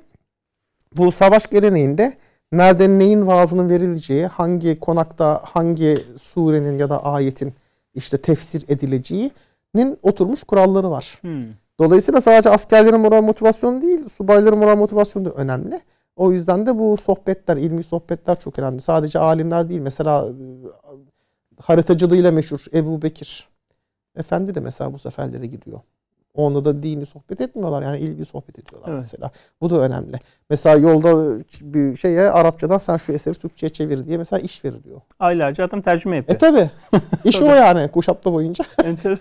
[0.97, 2.13] bu savaş geleneğinde
[2.51, 7.53] nereden neyin vaazının verileceği, hangi konakta hangi surenin ya da ayetin
[7.93, 11.19] işte tefsir edileceğinin oturmuş kuralları var.
[11.21, 11.43] Hı.
[11.79, 15.81] Dolayısıyla sadece askerlerin moral motivasyonu değil, subayların moral motivasyonu da önemli.
[16.15, 18.81] O yüzden de bu sohbetler, ilmi sohbetler çok önemli.
[18.81, 19.81] Sadece alimler değil.
[19.81, 20.33] Mesela e,
[21.61, 23.50] haritacılığıyla meşhur Ebu Bekir
[24.15, 25.79] Efendi de mesela bu seferlere gidiyor.
[26.33, 27.81] Onda da dini sohbet etmiyorlar.
[27.81, 28.99] Yani ilgi sohbet ediyorlar Evet.
[29.01, 29.31] mesela.
[29.61, 30.19] Bu da önemli.
[30.49, 35.01] Mesela yolda bir şeye Arapçadan sen şu eseri Türkçe'ye çevir diye mesela iş veriliyor.
[35.19, 36.39] Aylarca adam tercüme E yapıyor.
[36.39, 36.69] tabi.
[37.23, 38.65] İş o yani kuşatma boyunca.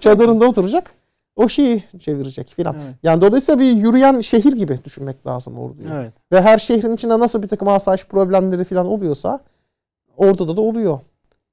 [0.01, 0.91] Çadırında oturacak.
[1.37, 2.75] O şeyi çevirecek filan.
[2.75, 2.95] Evet.
[3.03, 5.89] Yani dolayısıyla bir yürüyen şehir gibi düşünmek lazım orduyu.
[5.95, 6.13] Evet.
[6.33, 9.39] Ve her şehrin içinde nasıl bir takım asayiş problemleri falan oluyorsa
[10.17, 10.99] orduda da oluyor.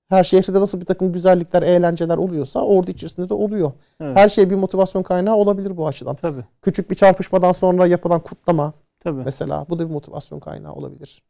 [0.10, 3.72] Her şehirde nasıl bir takım güzellikler, eğlenceler oluyorsa ordu içerisinde de oluyor.
[4.02, 4.18] Evet.
[4.18, 6.16] Her şey bir motivasyon kaynağı olabilir bu açıdan.
[6.16, 6.44] Tabii.
[6.62, 9.22] Küçük bir çarpışmadan sonra yapılan kutlama Tabii.
[9.26, 11.22] mesela bu da bir motivasyon kaynağı olabilir.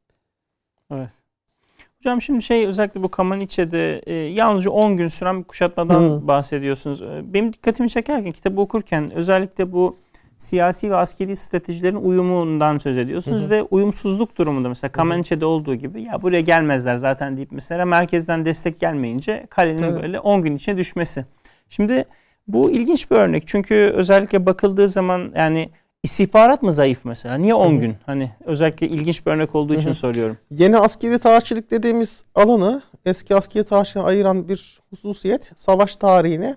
[1.97, 6.28] Hocam şimdi şey özellikle bu Kamaniçe'de e, yalnızca 10 gün süren bir kuşatmadan Hı.
[6.28, 7.01] bahsediyorsunuz.
[7.01, 9.95] E, Benim dikkatimi çekerken kitabı okurken özellikle bu
[10.38, 13.49] siyasi ve askeri stratejilerin uyumundan söz ediyorsunuz Hı hı.
[13.49, 18.79] ve uyumsuzluk durumunda mesela Kamaniçe'de olduğu gibi ya buraya gelmezler zaten deyip mesela merkezden destek
[18.79, 20.01] gelmeyince kalenin Evet.
[20.01, 21.25] böyle 10 gün içine düşmesi.
[21.69, 22.05] Şimdi
[22.47, 25.69] bu ilginç bir örnek çünkü özellikle bakıldığı zaman yani
[26.03, 27.35] istihbarat mı zayıf mesela?
[27.35, 27.79] Niye 10 Hı hı.
[27.79, 27.95] gün?
[28.05, 30.38] Hani özellikle ilginç bir örnek olduğu Hı için soruyorum.
[30.51, 36.55] Yeni askeri tarihçilik dediğimiz alanı eski askeri tarihçiliğe ayıran bir hususiyet savaş tarihini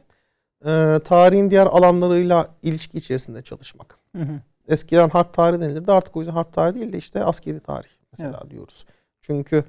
[0.66, 3.98] e, tarihin diğer alanlarıyla ilişki içerisinde çalışmak.
[4.16, 4.40] Hı hı.
[4.68, 5.92] Eskiden harp tarihi denilirdi.
[5.92, 8.86] Artık o yüzden harp tarihi değil de işte askeri tarih mesela diyoruz.
[9.20, 9.64] Çünkü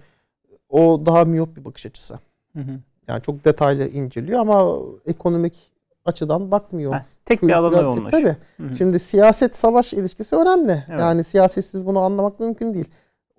[0.70, 2.20] o daha miyop bir bakış açısı.
[2.56, 2.80] Hı hı.
[3.08, 5.72] Yani çok detaylı inceliyor ama ekonomik
[6.06, 6.92] açıdan bakmıyor.
[6.92, 8.24] Ha, tek bir alana Kültürel- yoğunlaşıyor.
[8.24, 8.66] Tabii.
[8.66, 8.76] Hı hı.
[8.76, 10.84] Şimdi siyaset savaş ilişkisi önemli.
[10.90, 11.00] Evet.
[11.00, 12.90] Yani siyasetsiz bunu anlamak mümkün değil.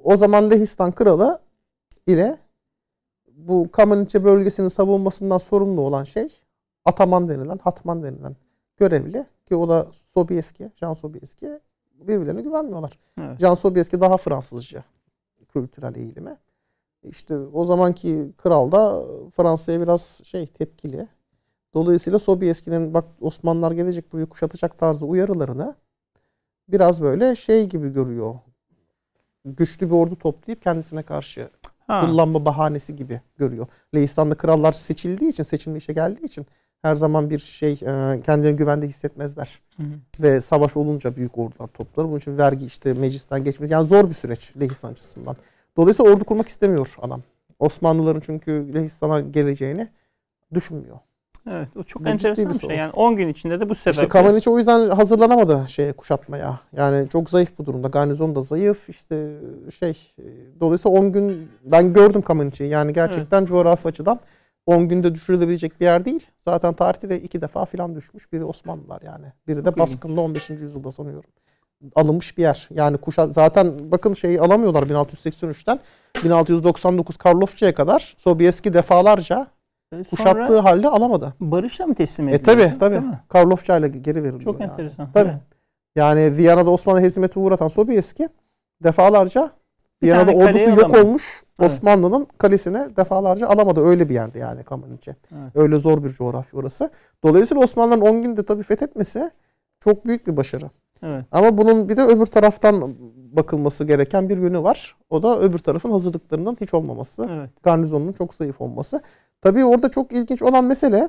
[0.05, 1.41] O zaman Lehistan kralı
[2.07, 2.37] ile
[3.37, 6.29] bu Kamaniçe bölgesinin savunmasından sorumlu olan şey
[6.85, 8.37] Ataman denilen, Hatman denilen
[8.76, 11.61] görevli ki o da Sobieski, Jean Sobieski
[11.95, 12.99] birbirlerine güvenmiyorlar.
[13.20, 13.41] Evet.
[13.41, 14.85] Jean Sobieski daha Fransızca
[15.49, 16.37] kültürel eğilimi.
[17.03, 19.03] İşte o zamanki kral da
[19.37, 21.09] Fransa'ya biraz şey tepkili.
[21.74, 25.74] Dolayısıyla Sobieski'nin bak Osmanlılar gelecek burayı kuşatacak tarzı uyarılarını
[26.68, 28.35] biraz böyle şey gibi görüyor.
[29.45, 31.51] Güçlü bir ordu toplayıp kendisine karşı
[31.87, 33.66] Ha, kullanma bahanesi gibi görüyor.
[33.95, 36.47] Leistan'da krallar seçildiği için, seçilme işe geldiği için
[36.83, 39.59] her zaman bir şey e, kendilerini güvende hissetmezler.
[39.76, 40.22] hı hı.
[40.22, 42.09] Ve savaş olunca büyük ordular toplar.
[42.09, 43.72] Bunun için vergi işte meclisten geçmesi.
[43.72, 45.37] Yani zor bir süreç Lehistan açısından.
[45.76, 47.22] Dolayısıyla ordu kurmak istemiyor adam.
[47.59, 49.89] Osmanlıların çünkü Lehistan'a geleceğini
[50.55, 50.97] düşünmüyor.
[51.51, 52.68] Evet, o çok Bu enteresan bir bir şey.
[52.68, 52.74] sorun.
[52.78, 53.93] Yani 10 gün içinde de bu sefer.
[53.93, 56.61] İşte Kamaniçe o yüzden hazırlanamadı şeye kuşatmaya.
[56.76, 57.89] Yani çok zayıf bu durumda.
[57.89, 58.89] Garnizon da zayıf.
[58.89, 59.33] İşte
[59.80, 60.24] şey e,
[60.61, 62.70] dolayısıyla 10 gün ben gördüm Kamaniçe'yi.
[62.70, 64.20] Yani gerçekten coğrafi açıdan
[64.67, 66.27] 10 günde düşürülebilecek bir yer değil.
[66.45, 68.33] Zaten tarihte de iki defa filan düşmüş.
[68.33, 69.27] Biri Osmanlılar yani.
[69.49, 70.51] Biri de baskında 15.
[70.51, 71.31] yüzyılda sanıyorum.
[71.95, 72.69] Alınmış bir yer.
[72.71, 75.81] Yani kuşat zaten bakın şeyi alamıyorlar 1683'ten
[76.25, 79.47] 1699 Karlofça'ya kadar Sobieski defalarca
[79.93, 81.35] Sonra kuşattığı halde alamadı.
[81.41, 82.71] barışla mı teslim E ediliyor?
[82.71, 83.03] tabi tabi.
[83.29, 84.41] Karlofça ile geri veriliyor.
[84.43, 84.71] Çok yani.
[84.71, 85.09] enteresan.
[85.15, 85.35] Evet.
[85.97, 88.29] Yani Viyana'da Osmanlı hezimete uğratan Sobieski
[88.85, 89.51] defalarca
[90.03, 91.03] Viyana'da ordusu yok alamadı.
[91.03, 91.71] olmuş Evet.
[91.71, 93.81] Osmanlı'nın kalesini defalarca alamadı.
[93.81, 95.17] Öyle bir yerde yani Kamaniçe.
[95.33, 95.57] Evet.
[95.57, 96.91] Öyle zor bir coğrafya orası.
[97.25, 99.31] Dolayısıyla Osmanlıların 10 günde tabii fethetmesi
[99.81, 100.71] çok büyük bir başarı.
[101.03, 101.25] Evet.
[101.33, 102.95] Ama bunun bir de öbür taraftan
[103.33, 104.97] bakılması gereken bir yönü var.
[105.11, 107.27] O da öbür tarafın hazırlıklarından hiç olmaması.
[107.31, 107.51] Evet.
[107.63, 109.01] Garnizonun çok zayıf olması.
[109.43, 111.09] Tabii orada çok ilginç olan mesele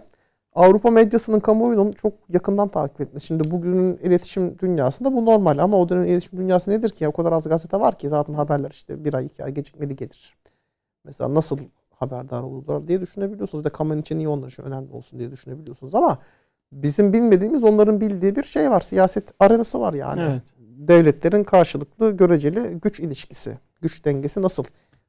[0.56, 3.26] Avrupa medyasının kamuoyunun çok yakından takip etmesi.
[3.26, 7.08] Şimdi bugünün iletişim dünyasında bu normal ama o dönemin iletişim dünyası nedir ki?
[7.08, 10.38] O kadar az gazete var ki zaten haberler işte bir ay iki ay gecikmeli gelir.
[11.06, 11.58] Mesela nasıl
[11.95, 13.64] haberdar olurlar diye düşünebiliyorsunuz.
[13.66, 16.18] De kamen için niye onlar için önemli olsun diye düşünebiliyorsunuz ama
[16.72, 18.82] bizim bilmediğimiz onların bildiği bir şey var.
[18.82, 20.22] Siyaset arenası var yani.
[20.22, 20.41] Evet.
[20.60, 23.58] Devletlerin karşılıklı göreceli güç ilişkisi.
[23.82, 24.64] Güç dengesi nasıl?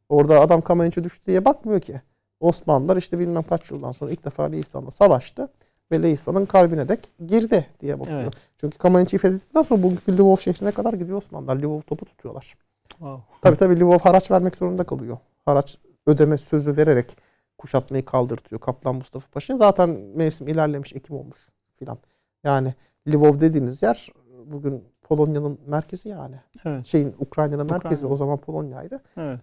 [0.08, 2.00] Orada adam Kameniç'e düştü diye bakmıyor ki.
[2.40, 5.48] Osmanlılar işte bilmem kaç yıldan sonra ilk defa Leistan'la savaştı.
[5.92, 8.22] Ve Leistan'ın kalbine dek girdi diye bakıyor.
[8.22, 8.34] Evet.
[8.60, 11.56] Çünkü Kameniç'i fethettikten sonra bugünkü Lvov şehrine kadar gidiyor Osmanlılar.
[11.56, 12.54] Lvov topu tutuyorlar.
[12.88, 13.22] Wow.
[13.42, 15.18] Tabii tabii Lvov haraç vermek zorunda kalıyor.
[15.44, 17.16] Haraç ödeme sözü vererek
[17.58, 19.56] kuşatmayı kaldırtıyor Kaplan Mustafa Paşa.
[19.56, 21.38] Zaten mevsim ilerlemiş, Ekim olmuş
[21.76, 21.98] filan.
[22.44, 22.74] Yani
[23.08, 24.08] Lvov dediğiniz yer
[24.46, 26.36] bugün Polonya'nın merkezi yani.
[26.64, 26.86] Evet.
[26.86, 28.14] Şeyin Ukrayna'nın merkezi Ukrayna.
[28.14, 29.00] o zaman Polonya'ydı.
[29.16, 29.40] Evet.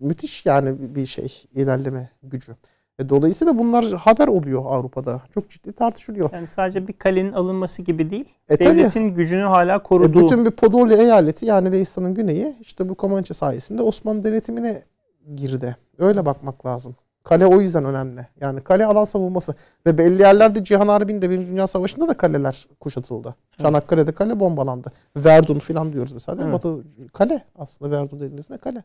[0.00, 2.56] Müthiş yani bir şey ilerleme gücü.
[2.98, 5.22] E, Dolayısıyla bunlar haber oluyor Avrupa'da.
[5.34, 6.30] Çok ciddi tartışılıyor.
[6.32, 8.28] Yani sadece bir kalenin alınması gibi değil.
[8.48, 8.68] E, tabii.
[8.68, 10.24] devletin gücünü hala E, koruduğu.
[10.24, 14.82] bütün bir Podolya eyaleti yani Leistan'ın güneyi işte bu Comanche sayesinde Osmanlı denetimine
[15.34, 15.76] girdi.
[15.98, 16.96] Öyle bakmak lazım.
[17.24, 18.26] Kale o yüzden önemli.
[18.40, 19.54] Yani kale alan savunması.
[19.86, 23.34] Ve belli yerlerde Cihan Harbi'nde Birinci Dünya Savaşı'nda da kaleler kuşatıldı.
[23.62, 24.92] Çanakkale'de kale bombalandı.
[25.16, 26.42] Verdun falan diyoruz mesela.
[26.42, 26.52] Evet.
[26.52, 26.76] Batı
[27.12, 28.82] kale aslında Verdun dediğinizde kale.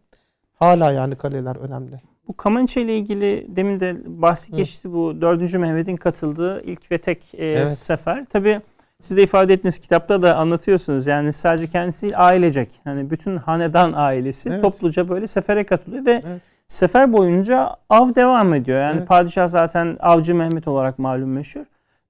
[0.55, 2.01] Hala yani kaleler önemli.
[2.27, 4.55] Bu Kamançe ile ilgili demin de bahsi Hı.
[4.55, 5.53] geçti bu 4.
[5.53, 7.71] Mehmet'in katıldığı ilk ve tek e, Evet.
[7.77, 8.25] sefer.
[8.29, 8.61] Tabii
[9.01, 11.07] siz de ifade ettiğiniz kitapta da anlatıyorsunuz.
[11.07, 12.69] Yani sadece kendisi ailecek.
[12.83, 14.61] Hani bütün hanedan ailesi Evet.
[14.61, 16.41] topluca böyle sefere katılıyor ve Evet.
[16.67, 18.81] Sefer boyunca av devam ediyor.
[18.81, 19.07] Yani Evet.
[19.07, 21.63] padişah zaten avcı Mehmet olarak malum meşhur.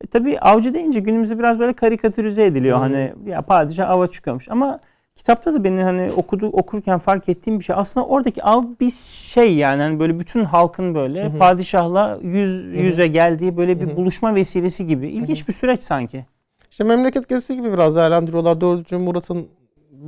[0.04, 2.78] E tabii avcı deyince günümüzde biraz böyle karikatürize ediliyor.
[2.78, 2.82] Hı.
[2.82, 4.80] Hani ya padişah ava çıkıyormuş ama
[5.16, 7.76] kitapta da beni hani okudu okurken fark ettiğim bir şey.
[7.80, 8.91] Aslında oradaki av bir
[9.32, 11.38] şey yani hani böyle bütün halkın böyle Hı hı.
[11.38, 15.08] padişahla yüz yüze geldiği böyle bir buluşma vesilesi gibi.
[15.08, 16.26] İlginç bir süreç sanki.
[16.72, 18.62] İşte memleket gezisi gibi biraz değerlendiriyorlar.
[18.62, 18.91] 4.
[18.91, 19.47] Murat'ın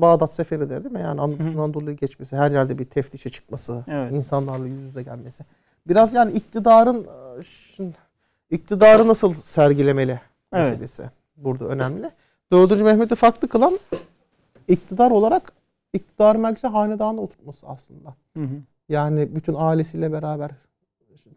[0.02, 1.02] Bağdat seferi de değil mi?
[1.02, 4.14] Yani Anadolu'yu geçmesi, her yerde bir teftişe çıkması, Evet.
[4.14, 5.46] insanlarla yüz yüze gelmesi.
[5.88, 7.08] Biraz yani iktidarın
[7.80, 7.92] e,
[8.50, 10.22] iktidarı nasıl sergilemeli
[10.54, 10.72] Evet.
[10.72, 11.04] meselesi
[11.38, 12.12] burada önemli.
[12.52, 12.82] 4.
[12.82, 13.80] Mehmet'i farklı kılan
[14.68, 15.52] iktidar olarak
[15.94, 18.16] iktidar merkezi hanedanı oturtması aslında.
[18.38, 18.56] Hı hı.
[18.90, 20.52] Yani bütün ailesiyle beraber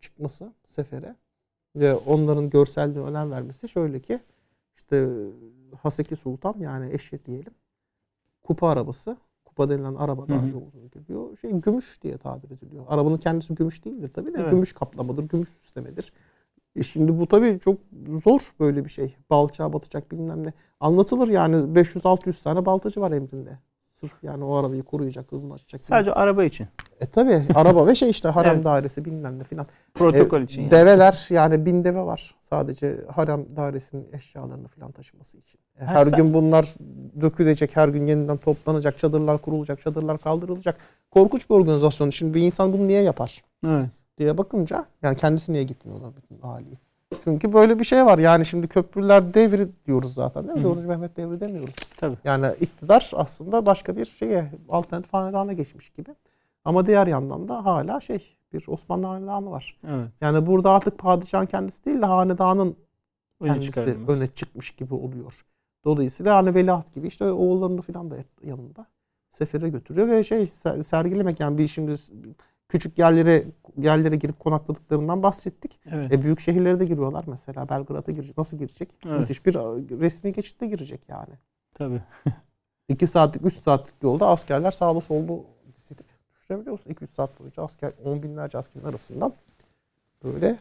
[0.01, 1.15] çıkması sefere
[1.77, 4.21] ve onların görselliğine önem vermesi şöyle ki
[4.77, 5.09] işte
[5.83, 7.53] Haseki Sultan yani eşi diyelim
[8.49, 10.49] kupa arabası kupa denilen arabada Hı hı.
[10.49, 11.37] yolculuk ediyor.
[11.37, 12.85] Şey gümüş diye tabir ediliyor.
[12.89, 14.51] Arabanın kendisi gümüş değildir tabii de Evet.
[14.51, 16.13] gümüş kaplamadır, gümüş süslemedir.
[16.77, 17.79] E şimdi bu tabii çok
[18.25, 19.17] zor böyle bir şey.
[19.31, 20.53] Balçağa batacak bilmem ne.
[20.81, 23.59] Anlatılır yani 500-600 tane baltacı var emrinde.
[24.01, 25.85] Sırf yani o arabayı koruyacak, hızını açacak.
[25.85, 26.67] Sadece araba için.
[27.01, 28.65] E tabi araba ve şey işte harem Evet.
[28.65, 29.67] dairesi bilmem ne filan.
[29.95, 30.63] Protokol E, için.
[30.63, 30.71] yani.
[30.71, 32.35] Develer yani bin deve var.
[32.43, 35.61] Sadece harem dairesinin eşyalarını filan taşıması için.
[35.81, 36.75] E, her sen- gün bunlar
[37.21, 40.77] dökülecek, her gün yeniden toplanacak, çadırlar kurulacak, çadırlar kaldırılacak.
[41.11, 42.11] Korkunç bir organizasyon.
[42.11, 43.87] Şimdi bir insan bunu niye yapar Evet.
[44.19, 46.79] diye bakınca yani kendisi niye gitmiyorlar bütün aileyi.
[47.25, 48.19] Çünkü böyle bir şey var.
[48.19, 50.65] Yani şimdi köprüler devri diyoruz zaten değil mi?
[50.65, 50.77] Hı hı.
[50.77, 50.87] 4.
[50.87, 51.75] Mehmet devri demiyoruz.
[51.97, 52.17] Tabii.
[52.25, 56.15] Yani iktidar aslında başka bir şeye alternatif hanedana geçmiş gibi.
[56.65, 59.79] Ama diğer yandan da hala şey bir Osmanlı hanedanı var.
[59.89, 60.09] Evet.
[60.21, 62.77] Yani burada artık padişahın kendisi değil de hanedanın
[63.41, 65.45] Öne kendisi öne çıkmış gibi oluyor.
[65.85, 68.87] Dolayısıyla hani veliaht gibi işte oğullarını falan da yanında
[69.31, 71.95] sefere götürüyor ve şey ser- sergilemek yani bir şimdi
[72.69, 73.45] küçük yerlere
[73.79, 75.81] yerlere girip konakladıklarından bahsettik.
[75.93, 76.13] Evet.
[76.13, 77.69] E büyük şehirlere de giriyorlar mesela.
[77.69, 78.39] Belgrad'a girecek.
[78.39, 78.99] Nasıl girecek?
[79.07, 79.21] Evet.
[79.21, 81.35] Müthiş bir e, resmi geçitte girecek yani.
[81.75, 82.03] Tabii.
[82.89, 85.45] 2 saatlik 3 saatlik yolda askerler sağlı sollu
[85.77, 86.91] dizilip düşünebiliyor musun?
[86.91, 89.33] 2-3 saat boyunca asker 10 binlerce askerin arasından
[90.25, 90.57] böyle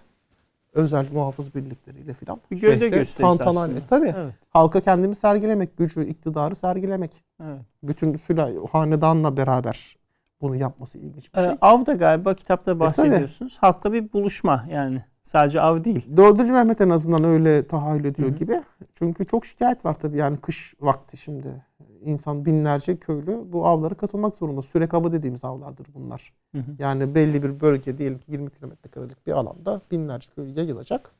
[0.73, 2.41] özel muhafız birlikleriyle filan.
[2.51, 3.79] Bir gövde gösterisi aslında.
[3.89, 4.13] Tabii.
[4.17, 4.33] Evet.
[4.49, 7.23] Halka kendini sergilemek, gücü, iktidarı sergilemek.
[7.43, 7.61] Evet.
[7.83, 9.96] Bütün süla hanedanla beraber
[10.41, 11.53] bunu yapması ilginç bir Ee, şey.
[11.53, 13.57] E, av da galiba kitapta bahsediyorsunuz.
[13.61, 15.03] Halkla bir buluşma yani.
[15.23, 16.17] Sadece av değil.
[16.17, 18.35] Dördüncü Mehmet en azından öyle tahayyül ediyor Hı hı.
[18.37, 18.61] gibi.
[18.93, 21.65] Çünkü çok şikayet var tabii yani kış vakti şimdi.
[22.01, 24.61] İnsan binlerce köylü bu avlara katılmak zorunda.
[24.61, 26.33] Sürek avı dediğimiz avlardır bunlar.
[26.51, 26.71] Hı hı.
[26.79, 31.11] Yani belli bir bölge diyelim ki 20 kilometre karelik bir alanda binlerce köylü yayılacak.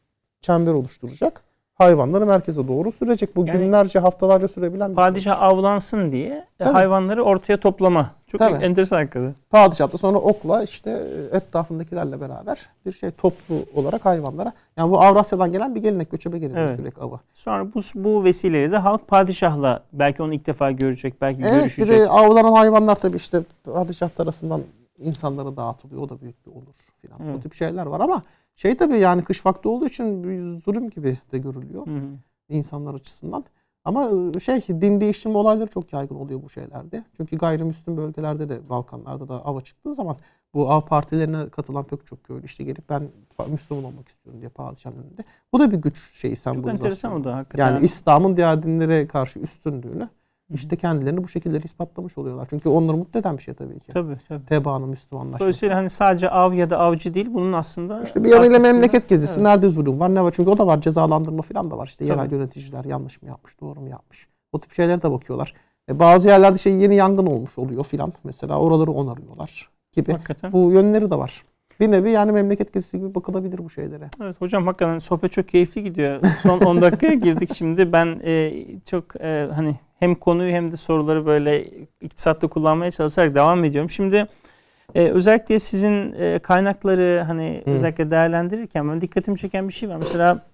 [0.42, 1.44] Çember oluşturacak.
[1.78, 3.36] Hayvanları merkeze doğru sürecek.
[3.36, 5.44] Bu Yani- günlerce haftalarca sürebilen bir Padişah süreç.
[5.52, 6.74] avlansın diye e, Tabii.
[6.74, 8.12] hayvanları ortaya toplama.
[8.28, 8.64] Çok Tabii.
[8.66, 9.36] enteresan hakikaten.
[9.50, 14.52] Padişah da sonra okla işte etrafındakilerle beraber bir şey toplu olarak hayvanlara.
[14.78, 16.78] Yani bu Avrasya'dan gelen bir gelenek göçebe gelenek Evet.
[16.80, 17.20] sürekli avı.
[17.34, 21.98] Sonra bu bu vesileyle de halk padişahla belki onu ilk defa görecek, belki Evet görüşecek.
[22.00, 24.62] de avlanan hayvanlar tabii işte padişah tarafından
[24.98, 26.02] insanlara dağıtılıyor.
[26.02, 27.20] O da büyük bir olur filan.
[27.34, 28.24] Bu tip şeyler var ama
[28.56, 32.02] şey tabii yani kış vakti olduğu için bir zulüm gibi de görülüyor Hı
[32.50, 33.46] insanlar açısından.
[33.86, 37.04] Ama e, şey din değiştirme olayları çok yaygın oluyor bu şeylerde.
[37.18, 40.18] Çünkü gayrimüslim bölgelerde de Balkanlarda da ava çıktığı zaman
[40.54, 43.10] bu av partilerine katılan pek çok köylü işte gelip ben
[43.48, 45.24] Müslüman olmak istiyorum diye padişahın önünde.
[45.54, 47.66] Bu da bir güç şeyi Çok enteresan o da hakikaten.
[47.66, 50.10] Yani İslam'ın diğer dinlere karşı üstünlüğünü
[50.54, 52.48] işte kendilerini bu şekilde ispatlamış oluyorlar.
[52.50, 53.94] Çünkü onları mutlu eden bir şey tabii ki.
[53.94, 54.46] Tabii tabii.
[54.46, 55.40] Tebaanın Müslümanlaşması.
[55.40, 59.34] Dolayısıyla hani sadece av ya da avcı değil bunun aslında İşte bir yanıyla memleket gezisi.
[59.34, 59.44] Evet.
[59.44, 60.34] Nerede zulüm var ne var?
[60.36, 60.82] Çünkü o da var.
[60.82, 61.88] Cezalandırma falan da var.
[61.88, 62.36] İşte yerel Tabii.
[62.36, 64.28] yöneticiler yanlış mı yapmış, doğru mu yapmış?
[64.52, 65.54] O tip şeylere de bakıyorlar.
[65.90, 68.14] E, bazı yerlerde şey yeni yangın olmuş oluyor filan.
[68.24, 70.12] Mesela oraları onarıyorlar gibi.
[70.12, 70.52] Hakikaten.
[70.52, 71.44] Bu yönleri de var.
[71.80, 74.10] Bir nevi yani memleket gezisi gibi bakılabilir bu şeylere.
[74.22, 76.20] Evet hocam hakikaten sohbet çok keyifli gidiyor.
[76.44, 77.94] Son 10 dakikaya girdik şimdi.
[77.94, 81.66] Ben e, çok e, hani hem konuyu hem de soruları böyle
[82.02, 83.90] iktisatlı kullanmaya çalışarak devam ediyorum.
[83.90, 84.28] Şimdi
[84.96, 87.72] e, özellikle sizin e, kaynakları hani Hı.
[87.72, 89.98] özellikle değerlendirirken ben dikkatimi çeken bir şey var.
[89.98, 90.46] Mesela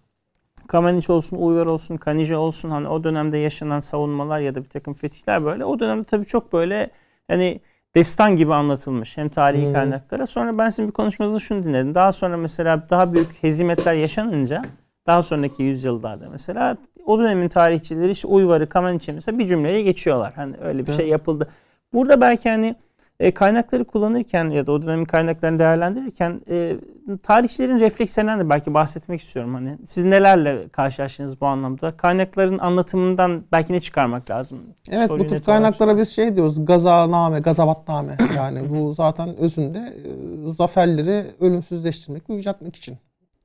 [0.67, 4.93] Kameniç olsun, Uyvar olsun, Kanije olsun hani o dönemde yaşanan savunmalar ya da bir takım
[4.93, 5.65] fetihler böyle.
[5.65, 6.89] O dönemde tabii çok böyle
[7.27, 7.59] hani
[7.95, 9.73] destan gibi anlatılmış hem tarihi Hı.
[9.73, 10.27] kaynaklara.
[10.27, 11.95] Sonra ben sizin bir konuşmanızda şunu dinledim.
[11.95, 14.61] Daha sonra mesela daha büyük hezimetler yaşanınca
[15.07, 20.33] daha sonraki yüzyıllarda mesela o dönemin tarihçileri işte Uyvar'ı, Kameniç'i mesela bir cümleye geçiyorlar.
[20.35, 21.47] Hani öyle bir şey yapıldı.
[21.93, 22.75] Burada belki hani
[23.19, 26.75] e, kaynakları kullanırken ya da o dönemin kaynaklarını değerlendirirken e,
[27.23, 29.53] tarihçilerin reflekslerinden de belki bahsetmek istiyorum.
[29.53, 31.97] Hani siz nelerle karşılaştınız bu anlamda?
[31.97, 34.59] Kaynakların anlatımından belki ne çıkarmak lazım?
[34.91, 38.17] Evet Soruyu bu tip net olarak kaynaklara biz şey diyoruz gazaname, gazavatname.
[38.35, 42.97] Yani bu zaten özünde e, zaferleri ölümsüzleştirmek ve yüceltmek için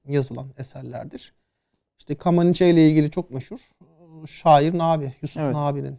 [0.06, 1.34] yazılan eserlerdir.
[1.98, 5.54] İşte Kamaniçe ile ilgili çok meşhur e, şair Nabi, Yusuf Evet.
[5.54, 5.98] Nabi'nin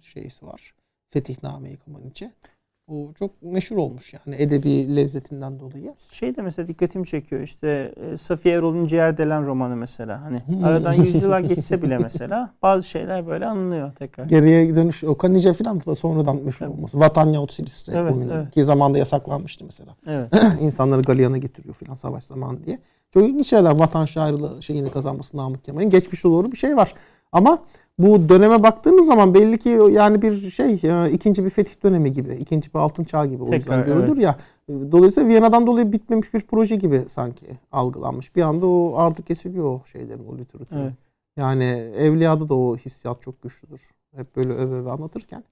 [0.00, 0.74] şeysi var.
[1.10, 2.32] Fetihname-i Kamaniçe.
[2.88, 5.94] Bu çok meşhur olmuş yani edebi lezzetinden dolayı.
[6.10, 10.22] Şey de mesela dikkatimi çekiyor işte e, Safiye Erol'un Ciğer Delen romanı mesela.
[10.22, 10.64] Hani Hmm.
[10.64, 14.24] aradan yüzyıllar geçse bile mesela bazı şeyler böyle anılıyor tekrar.
[14.24, 16.76] Geriye dönüş o Kanice filan da sonradan meşhur Evet.
[16.76, 17.00] olması.
[17.00, 18.50] Vatan yahut Silistre Evet, oyunu evet.
[18.50, 19.96] ki zamanda yasaklanmıştı mesela.
[20.06, 20.30] Evet.
[20.60, 22.78] insanları galeyana getiriyor filan savaş zamanı diye.
[23.14, 25.90] Çok ilginç şeyler vatan şairliği şeyini kazanması Namık Kemal'in.
[25.90, 26.94] Geçmişe doğru bir şey var.
[27.32, 27.58] Ama
[27.98, 32.34] bu döneme baktığınız zaman belli ki yani bir şey e, ikinci bir fetih dönemi gibi,
[32.34, 34.36] ikinci bir altın çağ gibi o Tekrar, yüzden görülür ya.
[34.68, 38.36] E, Dolayısıyla Viyana'dan dolayı bitmemiş bir proje gibi sanki algılanmış.
[38.36, 40.80] Bir anda o artık kesiliyor o şeylerin, o literatürün.
[40.80, 40.92] Evet.
[41.36, 41.64] Yani
[41.98, 43.90] Evliya'da da o hissiyat çok güçlüdür.
[44.16, 45.44] Hep böyle öve öve anlatırken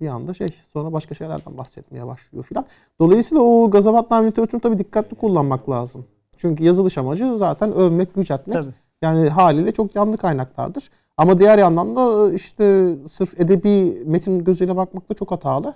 [0.00, 2.64] bir anda şey sonra başka şeylerden bahsetmeye başlıyor filan.
[3.00, 6.04] Dolayısıyla o Gazavatname literatürünü tabii dikkatli kullanmak lazım.
[6.36, 8.54] Çünkü yazılış amacı zaten övmek, yüceltmek.
[8.54, 8.74] Tabii.
[9.02, 10.90] Yani haliyle çok yanlı kaynaklardır.
[11.16, 15.74] Ama diğer yandan da işte sırf edebi metin gözüyle bakmak da çok hatalı.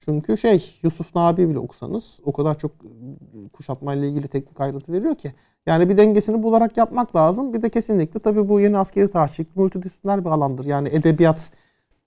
[0.00, 2.72] Çünkü şey Yusuf Nabi bile okusanız o kadar çok
[3.52, 5.34] kuşatmayla ilgili teknik ayrıntı veriyor ki.
[5.66, 7.52] Yani bir dengesini bularak yapmak lazım.
[7.52, 10.64] Bir de kesinlikle tabii bu yeni askeri tarihçilik multidisipliner bir alandır.
[10.64, 11.52] Yani edebiyat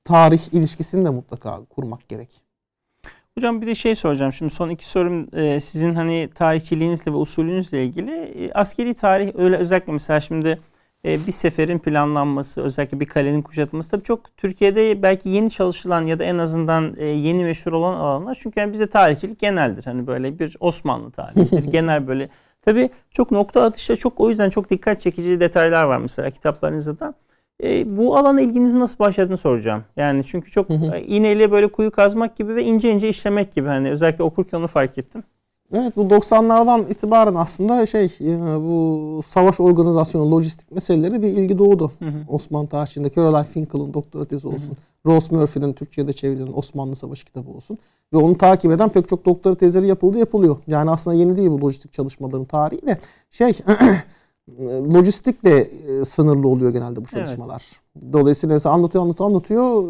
[0.06, 2.44] tarih ilişkisini de mutlaka kurmak gerek.
[3.38, 4.34] Hocam bir de şey soracağım.
[4.34, 8.12] Şimdi son iki sorum e, sizin hani tarihçiliğinizle ve usulünüzle ilgili.
[8.12, 10.60] E, askeri tarih öyle özellikle mesela şimdi
[11.06, 16.20] e, bir seferin planlanması, özellikle bir kalenin kuşatılması tabii çok Türkiye'de belki yeni çalışılan ya
[16.20, 18.38] da en azından e, yeni meşhur olan alanlar.
[18.42, 19.84] Çünkü yani bize tarihçilik geneldir.
[19.86, 21.64] Hani böyle bir Osmanlı tarihidir.
[21.72, 22.30] genel böyle.
[22.62, 27.14] Tabii çok nokta atışta çok o yüzden çok dikkat çekici detaylar var mesela kitaplarınızda da.
[27.64, 29.84] E, bu alana ilginizi nasıl başladığını soracağım.
[29.98, 30.96] Yani çünkü çok Hı hı.
[30.96, 34.68] e, iğneyle böyle kuyu kazmak gibi ve ince ince işlemek gibi hani özellikle okurken onu
[34.68, 35.24] fark ettim.
[35.74, 41.92] Evet bu 90'lardan itibaren aslında şey e, bu savaş organizasyonu, lojistik meseleleri bir ilgi doğdu.
[42.00, 42.24] Hı hı.
[42.28, 44.78] Osmanlı tarihçiliğinde Caroline Finkel'ın doktora tezi olsun.
[45.06, 47.78] Rose Murphy'nin Türkçe'de çevrilen Osmanlı Savaşı kitabı olsun.
[48.14, 50.58] Ve onu takip eden pek çok doktora tezleri yapıldı yapılıyor.
[50.68, 52.98] Yani aslında yeni değil bu lojistik çalışmaların tarihi de.
[53.32, 53.54] Şey
[54.94, 57.72] lojistikle e, sınırlı oluyor genelde bu çalışmalar.
[58.14, 59.84] Dolayısıyla mesela anlatıyor anlatıyor anlatıyor.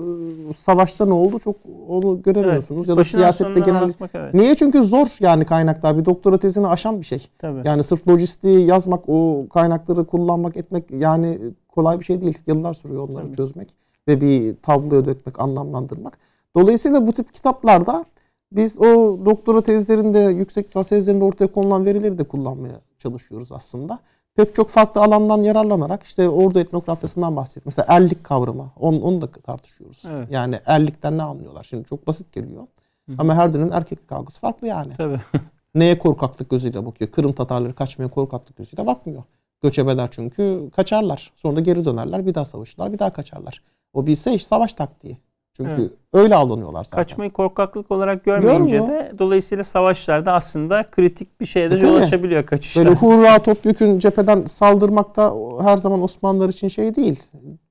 [0.56, 1.56] Savaşta ne oldu çok
[1.88, 2.88] onu göremiyorsunuz.
[2.88, 4.34] Ya da Başından siyasette genel anlatmak, evet.
[4.34, 4.56] Niye?
[4.56, 5.98] Çünkü zor yani kaynaklar.
[5.98, 7.28] Bir doktora tezini aşan bir şey.
[7.40, 7.68] Tabii.
[7.68, 12.38] Yani sırf lojistiği yazmak, o kaynakları kullanmak, etmek yani kolay bir şey değil.
[12.48, 13.36] Yıllar sürüyor onları Tabii.
[13.36, 13.78] çözmek
[14.08, 16.18] ve bir tabloya dökmek, anlamlandırmak.
[16.56, 18.06] Dolayısıyla bu tip kitaplarda
[18.52, 24.00] biz o doktora tezlerinde, yüksek lisans tezlerinde ortaya konulan verileri de kullanmaya çalışıyoruz aslında.
[24.36, 27.64] Pek çok farklı alandan yararlanarak işte ordu etnografyasından bahsediyor.
[27.66, 28.72] Mesela erlik kavramı.
[28.80, 30.04] Onu, onu da tartışıyoruz.
[30.12, 30.28] Evet.
[30.32, 31.64] Yani erlikten ne anlıyorlar?
[31.64, 32.68] Şimdi çok basit geliyor.
[33.10, 33.16] Hı.
[33.18, 34.94] Ama her dönemin erkeklik algısı farklı yani.
[34.98, 35.20] Tabii.
[35.76, 37.12] Neye korkaklık gözüyle bakıyor?
[37.12, 39.24] Kırım Tatarları kaçmaya korkaklık gözüyle bakmıyor.
[39.62, 41.32] Göçebeler çünkü kaçarlar.
[41.36, 42.26] Sonra da geri dönerler.
[42.26, 42.94] Bir daha savaşırlar.
[42.94, 43.62] Bir daha kaçarlar.
[43.94, 45.18] O bilse iş savaş taktiği.
[45.58, 45.92] Çünkü evet.
[46.14, 47.04] öyle aldanıyorlar zaten.
[47.04, 49.00] Kaçmayı korkaklık olarak görmeyince Görmüyor.
[49.00, 52.86] de dolayısıyla savaşlarda aslında kritik bir şeye de yol açabiliyor kaçışlar.
[52.86, 55.34] Böyle hurra topyekun cepheden saldırmak da
[55.64, 57.24] her zaman Osmanlılar için şey değil.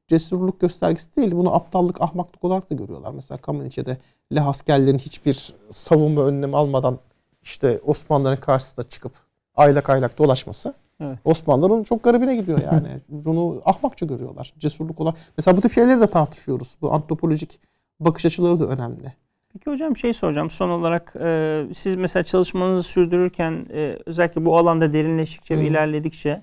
[0.09, 1.33] Cesurluk göstergesi değil.
[1.33, 3.13] Bunu aptallık, ahmaklık olarak da görüyorlar.
[3.15, 3.97] Mesela Kameniçe'de
[4.35, 6.99] Leh askerlerin hiçbir savunma önlemi almadan
[7.43, 9.13] işte Osmanlıların karşısında çıkıp
[9.55, 11.19] aylak aylak dolaşması Evet.
[11.25, 12.89] Osmanlıların çok garibine gidiyor yani.
[13.09, 14.53] Bunu ahmakça görüyorlar.
[14.59, 15.19] Cesurluk olarak.
[15.39, 16.77] Mesela bu tip şeyleri de tartışıyoruz.
[16.83, 17.61] Bu antropolojik
[18.05, 19.13] bakış açıları da önemli.
[19.53, 24.93] Peki hocam şey soracağım son olarak e, siz mesela çalışmanızı sürdürürken e, özellikle bu alanda
[24.93, 26.43] derinleştikçe ve ilerledikçe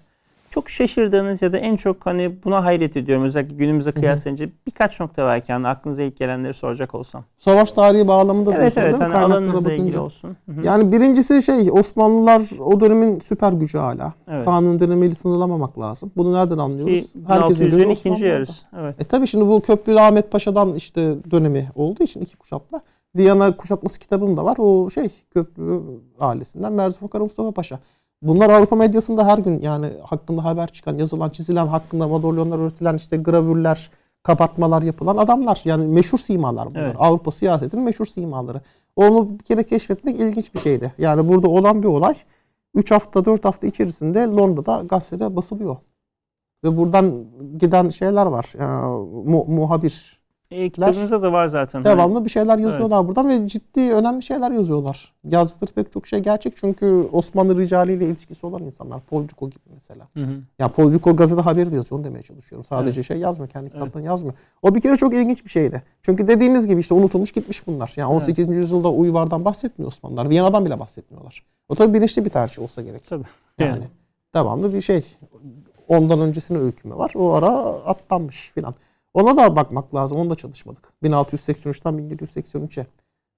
[0.50, 5.28] çok şaşırdığınız ya da en çok hani buna hayret ediyorum özellikle günümüze kıyaslayınca birkaç nokta
[5.28, 7.24] belki yani aklınıza ilk gelenleri soracak olsam.
[7.38, 10.38] Savaş tarihi bağlamında evet, da evet, hani alanınızla ilgili olsun.
[10.46, 10.66] Hı-hı.
[10.66, 14.14] Yani birincisi şey Osmanlılar o dönemin süper gücü hala.
[14.28, 14.46] Evet.
[14.46, 16.12] Kanun dönemiyle sınırlamamak lazım.
[16.18, 17.14] Bunu nereden anlıyoruz?
[17.14, 18.66] Ki, Herkesin gözü ikinci yarısı.
[18.80, 18.96] Evet.
[19.02, 22.82] E tabi şimdi bu Köprülü Ahmet Paşa'dan işte dönemi olduğu için iki kuşatma.
[23.16, 24.58] Viyana kuşatması kitabım da var.
[24.60, 25.82] O şey Köprülü
[26.20, 27.80] ailesinden Merzi Fakar Mustafa Paşa.
[28.22, 33.18] Bunlar Avrupa medyasında her gün yani hakkında haber çıkan, yazılan, çizilen, hakkında madalyonlar üretilen işte
[33.18, 33.92] gravürler,
[34.24, 35.62] kapatmalar yapılan adamlar.
[35.66, 36.82] Yani meşhur simalar bunlar.
[36.82, 36.96] Evet.
[37.00, 38.62] Avrupa siyasetinin meşhur simaları.
[38.96, 40.94] Onu bir kere keşfetmek ilginç bir şeydi.
[40.98, 42.16] Yani burada olan bir olay
[42.76, 45.78] 3 hafta 4 hafta içerisinde Londra'da gazetede basılıyor.
[46.64, 47.26] Ve buradan
[47.58, 48.54] giden şeyler var.
[48.60, 50.19] Yani, mu, muhabir
[50.52, 51.84] e, kitabınızda da var zaten.
[51.84, 52.26] Devamlı hani.
[52.26, 53.08] bir şeyler yazıyorlar evet.
[53.08, 55.14] buradan ve ciddi önemli şeyler yazıyorlar.
[55.24, 59.00] Yazdıkları pek çok şey gerçek çünkü Osmanlı ricaliyle ilişkisi olan insanlar.
[59.00, 60.08] Polcuko gibi mesela.
[60.14, 60.32] Hı hı.
[60.60, 62.64] Ya Polcuko gazete haberi de yazıyor onu demeye çalışıyorum.
[62.64, 63.08] Sadece evet.
[63.08, 64.08] şey yazmıyor kendi kitaplarını evet.
[64.08, 64.36] yazmıyor.
[64.62, 65.84] O bir kere çok ilginç bir şeydi.
[66.02, 67.94] Çünkü dediğiniz gibi işte unutulmuş gitmiş bunlar.
[67.96, 68.48] Yani 18.
[68.48, 68.58] Evet.
[68.58, 70.30] yüzyılda Uyvar'dan bahsetmiyor Osmanlılar.
[70.30, 71.44] Viyana'dan bile bahsetmiyorlar.
[71.70, 73.10] O tabii bilinçli bir tercih olsa gerek.
[73.10, 73.24] Tabii.
[73.60, 73.84] Yani, yani.
[74.36, 75.06] devamlı bir şey.
[75.88, 77.12] Ondan öncesine öyküme var.
[77.16, 78.76] O ara atlanmış filan.
[79.14, 80.18] Ona da bakmak lazım.
[80.18, 80.94] Onu da çalışmadık.
[81.04, 82.88] 1683'ten 1783'e.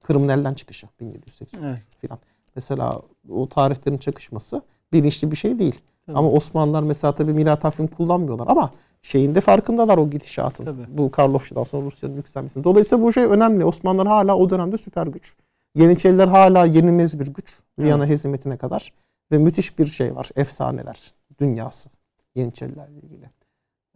[0.04, 1.80] Kırım'ın elden çıkışı 1783 evet.
[2.02, 2.20] filan.
[2.56, 4.62] Mesela o tarihlerin çakışması
[4.94, 5.80] bilinçli bir şey değil.
[6.06, 6.18] Tabii.
[6.18, 10.66] Ama Osmanlılar mesela tabii milat takvim kullanmıyorlar ama şeyin de farkındalar o gidişatın.
[10.66, 10.86] Tabii.
[10.98, 12.64] Bu Karlofça'dan sonra Rusya'nın yükselmesinin.
[12.64, 13.66] Dolayısıyla bu şey önemli.
[13.66, 15.36] Osmanlılar hala o dönemde süper güç.
[15.76, 17.60] Yeniçeriler hala yenilmez bir güç.
[17.80, 18.14] Viyana evet.
[18.14, 18.94] hezimetine kadar.
[19.32, 20.30] Ve müthiş bir şey var.
[20.36, 21.90] Efsaneler dünyası.
[22.36, 23.26] Yeniçerilerle ilgili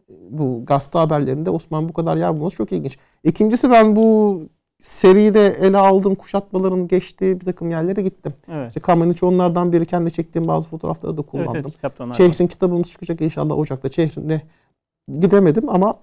[0.10, 2.98] bu gazete haberlerinde Osman bu kadar yer bulması çok ilginç.
[3.24, 4.40] İkincisi ben bu
[4.82, 8.34] seride ele aldığım kuşatmaların geçtiği bir takım yerlere gittim.
[8.48, 8.68] Evet.
[8.68, 9.86] İşte Kameniç onlardan biri.
[9.86, 11.56] Kendi çektiğim bazı fotoğrafları da kullandım.
[11.56, 11.66] Evet,
[12.00, 13.90] evet, Çehrin kitabımız çıkacak inşallah Ocak'ta.
[13.90, 14.42] Çehrin'e
[15.12, 15.96] gidemedim ama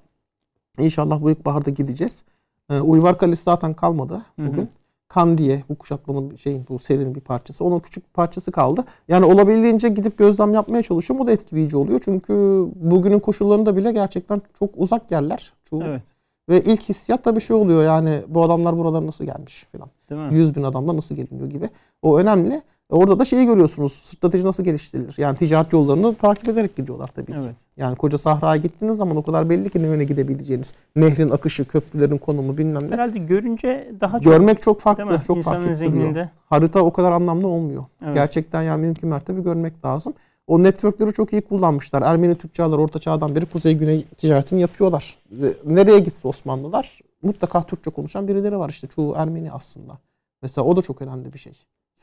[0.79, 2.25] inşallah bu ilkbaharda gideceğiz.
[2.71, 4.59] Ee, Uyvar Kalesi zaten kalmadı bugün.
[4.59, 4.69] Hı hı.
[5.15, 7.65] Kan diye bu kuşatmanın şeyin bu serinin bir parçası.
[7.65, 8.85] Onun küçük bir parçası kaldı.
[9.09, 11.25] Yani olabildiğince gidip gözlem yapmaya çalışıyorum.
[11.25, 12.01] O da etkileyici oluyor.
[12.05, 15.53] Çünkü bugünün koşullarında bile gerçekten çok uzak yerler.
[15.65, 15.83] Çoğu.
[15.83, 16.03] Evet.
[16.49, 19.89] Ve ilk hissiyat da bir şey oluyor yani bu adamlar buralara nasıl gelmiş falan.
[20.33, 21.71] 100 bin adamla nasıl geliniyor gibi.
[22.03, 22.63] O önemli.
[22.93, 23.93] Orada da şeyi görüyorsunuz.
[23.93, 25.15] Strateji nasıl geliştirilir?
[25.19, 27.39] Yani ticaret yollarını takip ederek gidiyorlar tabii ki.
[27.45, 27.55] Evet.
[27.77, 30.73] Yani koca sahraya gittiğiniz zaman o kadar belli ki ne yöne gidebileceğiniz.
[30.97, 32.95] Nehrin akışı, köprülerin konumu bilmem ne.
[32.95, 36.31] Herhalde görünce daha çok görmek çok farklı, çok İnsanın farklı zihninde.
[36.47, 37.85] Harita o kadar anlamlı olmuyor.
[38.05, 38.15] Evet.
[38.15, 40.15] Gerçekten yani mümkün mertebe görmek lazım.
[40.47, 42.03] O networkleri çok iyi kullanmışlar.
[42.03, 45.19] Ermeni tüccarlar orta çağdan beri kuzey güney ticaretini yapıyorlar.
[45.65, 48.87] Nereye gitse Osmanlılar mutlaka Türkçe konuşan birileri var işte.
[48.87, 49.99] Çoğu Ermeni aslında.
[50.43, 51.53] Mesela o da çok önemli bir şey.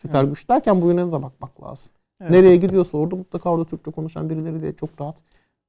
[0.01, 0.29] Süper evet.
[0.29, 1.91] güç derken bu yöne de bakmak lazım.
[2.21, 2.31] Evet.
[2.31, 5.23] Nereye gidiyorsa orada mutlaka orada Türkçe konuşan birileri de çok rahat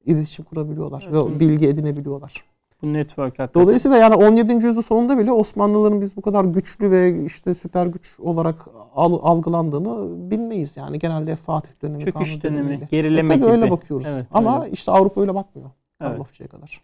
[0.04, 1.26] iletişim kurabiliyorlar evet.
[1.26, 2.44] ve bilgi edinebiliyorlar.
[2.82, 3.62] Bu network hakikaten.
[3.62, 4.52] Dolayısıyla yani 17.
[4.52, 10.76] yüzyıl sonunda bile Osmanlıların biz bu kadar güçlü ve işte süper güç olarak algılandığını bilmeyiz.
[10.76, 13.46] Yani genelde Fatih dönemi, Çöküş dönemi, dönemi gerileme e, gibi.
[13.46, 14.06] öyle bakıyoruz.
[14.10, 14.72] Evet, Ama öyle.
[14.72, 15.70] işte Avrupa öyle bakmıyor.
[16.00, 16.10] Evet.
[16.10, 16.80] Karlofça'ya kadar.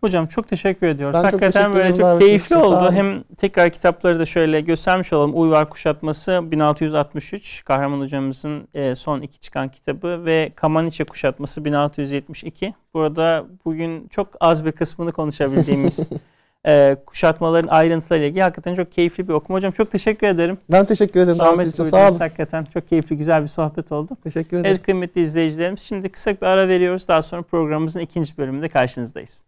[0.00, 1.14] Hocam çok teşekkür ediyoruz.
[1.14, 2.92] Ben Hakikaten çok böyle çok keyifli oldu.
[2.92, 5.32] Hem tekrar kitapları da şöyle göstermiş olalım.
[5.34, 12.74] Uyvar Kuşatması 1663 Kahraman hocamızın e, son iki çıkan kitabı ve Kamaniçe Kuşatması 1672.
[12.94, 16.10] Burada bugün çok az bir kısmını konuşabildiğimiz
[16.66, 19.56] e, kuşatmaların ayrıntılarıyla ilgili hakikaten çok keyifli bir okuma.
[19.56, 20.58] Hocam çok teşekkür ederim.
[20.72, 21.36] Ben teşekkür ederim.
[21.36, 22.18] Zahmet Sağ olun.
[22.18, 24.16] Hakikaten çok keyifli, güzel bir sohbet oldu.
[24.24, 24.70] Teşekkür ederim.
[24.70, 27.08] Evet kıymetli izleyicilerimiz şimdi kısa bir ara veriyoruz.
[27.08, 29.44] Daha sonra programımızın ikinci bölümünde karşınızdayız.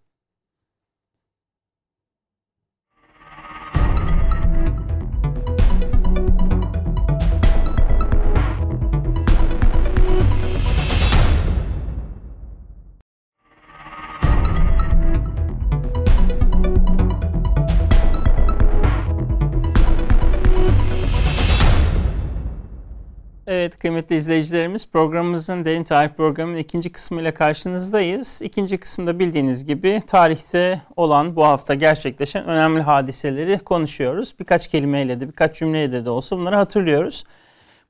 [23.78, 24.88] Kıymetli izleyicilerimiz.
[24.88, 28.42] Programımızın Derin Tarih programının ikinci kısmıyla karşınızdayız.
[28.42, 34.34] İkinci kısımda bildiğiniz gibi tarihte olan bu hafta gerçekleşen önemli hadiseleri konuşuyoruz.
[34.40, 37.24] Birkaç kelimeyle de birkaç cümleyle de olsa bunları hatırlıyoruz.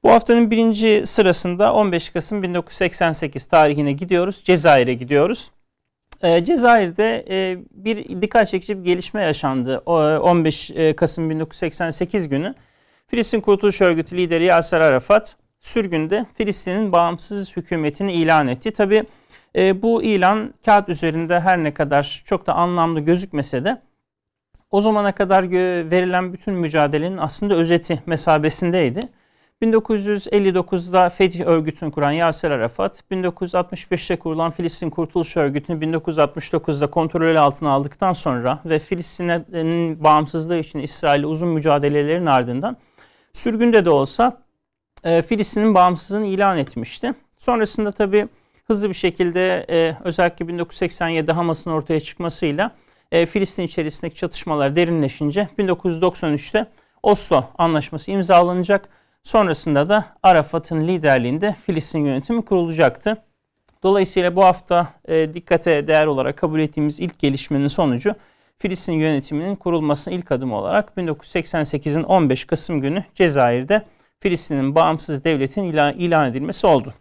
[0.02, 4.42] Bu haftanın birinci sırasında 15 Kasım 1988 tarihine gidiyoruz.
[4.44, 5.50] Cezayir'e gidiyoruz.
[6.22, 9.78] Ee, Cezayir'de e, bir dikkat çekici bir gelişme yaşandı.
[9.78, 12.54] 15 e, Kasım 1988 günü
[13.06, 18.70] Filistin Kurtuluş Örgütü lideri Yasser Arafat sürgünde Filistin'in bağımsız hükümetini ilan etti.
[18.70, 19.04] Tabi
[19.56, 23.82] e, bu ilan kağıt üzerinde her ne kadar çok da anlamlı gözükmese de
[24.70, 25.50] o zamana kadar
[25.90, 29.00] verilen bütün mücadelenin aslında özeti mesabesindeydi.
[29.62, 38.12] 1959'da Fetih Örgütü'nü kuran Yasser Arafat, 1965'te kurulan Filistin Kurtuluş Örgütü'nü 1969'da kontrol altına aldıktan
[38.12, 42.76] sonra ve Filistin'in bağımsızlığı için İsrail'le uzun mücadelelerin ardından
[43.32, 44.42] sürgünde de olsa
[45.04, 47.14] e, Filistin'in bağımsızlığını ilan etmişti.
[47.38, 48.28] Sonrasında tabii
[48.66, 52.70] hızlı bir şekilde e, özellikle 1987 Hamas'ın ortaya çıkmasıyla
[53.12, 56.66] e, Filistin içerisindeki çatışmalar derinleşince 1993'te
[57.02, 58.88] Oslo Anlaşması imzalanacak.
[59.22, 63.16] Sonrasında da Arafat'ın liderliğinde Filistin yönetimi kurulacaktı.
[63.82, 68.14] Dolayısıyla bu hafta e, dikkate değer olarak kabul ettiğimiz ilk gelişmenin sonucu
[68.58, 73.82] Filistin yönetiminin kurulmasının ilk adımı olarak 1988'in 15 Kasım günü Cezayir'de
[74.20, 76.94] Filistin'in bağımsız devletin ilan, ilan edilmesi oldu.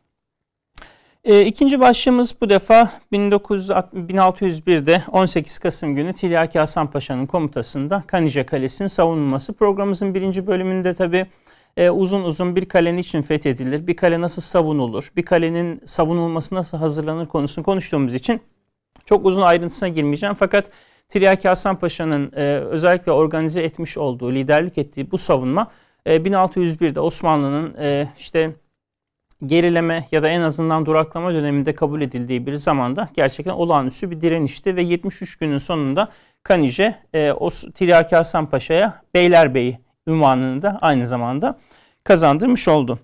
[1.24, 8.88] E, ikinci başlığımız bu defa 1601'de 18 Kasım günü Tilyaki Hasan Paşa'nın komutasında Kanije Kalesi'nin
[8.88, 9.54] savunulması.
[9.54, 11.26] Programımızın birinci bölümünde tabi
[11.78, 16.78] e, uzun uzun bir kale için fethedilir, bir kale nasıl savunulur, bir kalenin savunulması nasıl
[16.78, 18.42] hazırlanır konusunu konuştuğumuz için
[19.06, 20.36] çok uzun ayrıntısına girmeyeceğim.
[20.36, 20.72] Fakat
[21.10, 25.72] Tiryaki Hasan Paşa'nın e, özellikle organize etmiş olduğu, liderlik ettiği bu savunma
[26.06, 28.52] e, 1601'de Osmanlı'nın e, işte
[29.46, 34.76] gerileme ya da en azından duraklama döneminde kabul edildiği bir zamanda gerçekten olağanüstü bir direnişti
[34.76, 36.12] ve 73 günün sonunda
[36.44, 37.34] Kanije e,
[37.76, 41.60] Tiryaki Hasan Paşa'ya Beylerbeyi ünvanını da aynı zamanda
[42.04, 43.00] kazandırmış oldu.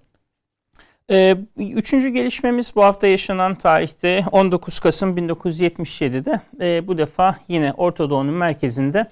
[1.12, 8.10] Ee, üçüncü gelişmemiz bu hafta yaşanan tarihte 19 Kasım 1977'de e, bu defa yine Orta
[8.10, 9.12] Doğu'nun merkezinde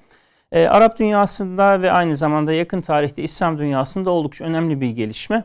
[0.53, 5.43] e, Arap dünyasında ve aynı zamanda yakın tarihte İslam dünyasında oldukça önemli bir gelişme.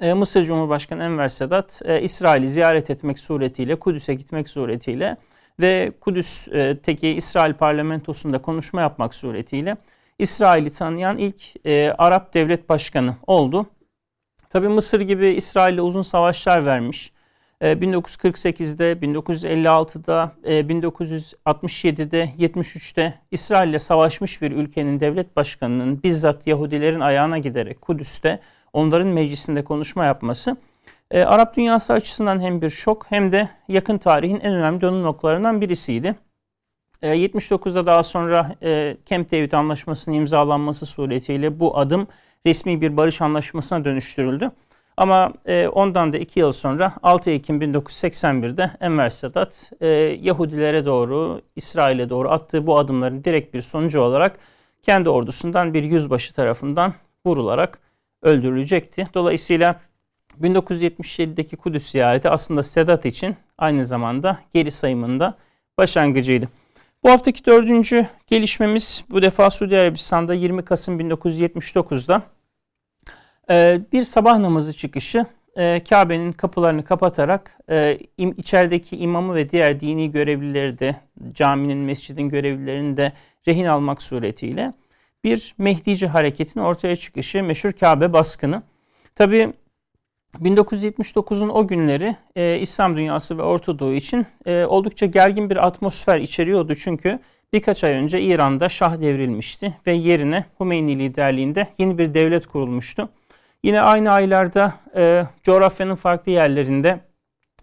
[0.00, 5.16] E, Mısır Cumhurbaşkanı Enver Sedat e, İsrail'i ziyaret etmek suretiyle Kudüs'e gitmek suretiyle
[5.60, 9.76] ve Kudüs'teki İsrail parlamentosunda konuşma yapmak suretiyle
[10.18, 13.66] İsrail'i tanıyan ilk e, Arap devlet başkanı oldu.
[14.50, 17.12] Tabi Mısır gibi İsrail'le uzun savaşlar vermiş.
[17.60, 28.40] 1948'de, 1956'da, 1967'de, 73'te İsrail'le savaşmış bir ülkenin devlet başkanının bizzat Yahudilerin ayağına giderek Kudüs'te
[28.72, 30.56] onların meclisinde konuşma yapması
[31.10, 35.60] e, Arap dünyası açısından hem bir şok hem de yakın tarihin en önemli dönüm noktalarından
[35.60, 36.14] birisiydi.
[37.02, 42.08] 79'da daha sonra e, Camp David Anlaşması'nın imzalanması suretiyle bu adım
[42.46, 44.50] resmi bir barış anlaşmasına dönüştürüldü.
[45.00, 49.86] Ama e, ondan da iki yıl sonra 6 Ekim 1981'de Enver Sedat e,
[50.22, 54.38] Yahudilere doğru, İsrail'e doğru attığı bu adımların direkt bir sonucu olarak
[54.82, 56.94] kendi ordusundan bir yüzbaşı tarafından
[57.26, 57.78] vurularak
[58.22, 59.04] öldürülecekti.
[59.14, 59.80] Dolayısıyla
[60.42, 65.36] 1977'deki Kudüs ziyareti aslında Sedat için aynı zamanda geri sayımında
[65.78, 66.48] başlangıcıydı.
[67.04, 72.39] Bu haftaki dördüncü gelişmemiz bu defa Suudi Arabistan'da 20 Kasım 1979'da ee,
[73.92, 75.26] bir sabah namazı çıkışı
[75.56, 80.96] e, Kabe'nin kapılarını kapatarak e, içerideki imamı ve diğer dini görevlileri de
[81.34, 83.12] caminin, mescidin görevlilerini de
[83.48, 84.72] rehin almak suretiyle
[85.24, 88.62] bir Mehdici hareketin ortaya çıkışı meşhur Kabe baskını.
[89.14, 89.52] Tabi
[90.34, 96.18] 1979'un o günleri e, İslam dünyası ve Orta Doğu için e, oldukça gergin bir atmosfer
[96.18, 96.74] içeriyordu.
[96.74, 97.18] Çünkü
[97.52, 103.08] birkaç ay önce İran'da şah devrilmişti ve yerine Hümeyni liderliğinde yeni bir devlet kurulmuştu.
[103.64, 107.00] Yine aynı aylarda e, coğrafyanın farklı yerlerinde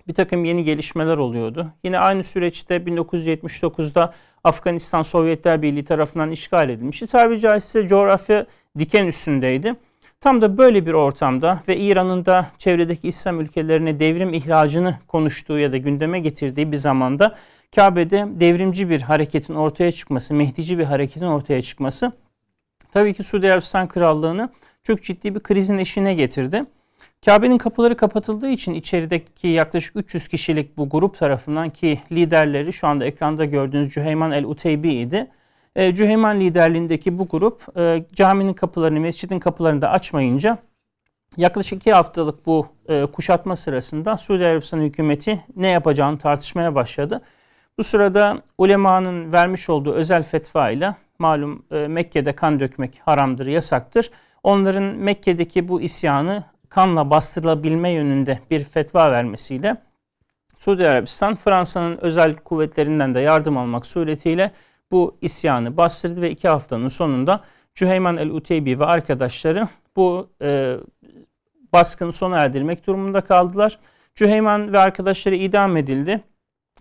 [0.07, 1.67] bir takım yeni gelişmeler oluyordu.
[1.84, 4.13] Yine aynı süreçte 1979'da
[4.43, 7.07] Afganistan Sovyetler Birliği tarafından işgal edilmişti.
[7.07, 8.45] Tabiri caizse coğrafya
[8.80, 9.76] diken üstündeydi.
[10.22, 15.72] Tam da böyle bir ortamda ve İran'ın da çevredeki İslam ülkelerine devrim ihracını konuştuğu ya
[15.72, 17.35] da gündeme getirdiği bir zamanda
[17.76, 22.11] Kabe'de devrimci bir hareketin ortaya çıkması, Mehdici bir hareketin ortaya çıkması
[22.91, 24.49] tabii ki Suudi Arabistan Krallığı'nı
[24.88, 26.65] çok ciddi bir krizin eşine getirdi.
[27.26, 33.05] Kabe'nin kapıları kapatıldığı için içerideki yaklaşık 300 kişilik bu grup tarafından ki liderleri şu anda
[33.05, 35.27] ekranda gördüğünüz Cüheyman el-Uteybi idi.
[35.76, 40.57] E, Cüheyman liderliğindeki bu grup e, caminin kapılarını, mescidin kapılarını da açmayınca
[41.38, 47.22] yaklaşık iki haftalık bu e, kuşatma sırasında Suudi Arabistan hükümeti ne yapacağını tartışmaya başladı.
[47.77, 54.11] Bu sırada ulemanın vermiş olduğu özel fetva ile malum e, Mekke'de kan dökmek haramdır, yasaktır.
[54.43, 59.77] Onların Mekke'deki bu isyanı kanla bastırılabilme yönünde bir fetva vermesiyle
[60.57, 64.51] Suudi Arabistan Fransa'nın özel kuvvetlerinden de yardım almak suretiyle
[64.91, 67.43] bu isyanı bastırdı ve iki haftanın sonunda
[67.76, 70.77] Cüheyman el-Uteybi ve arkadaşları bu e,
[71.73, 73.80] baskını sona erdirmek durumunda kaldılar.
[74.15, 76.23] Cüheyman ve arkadaşları idam edildi.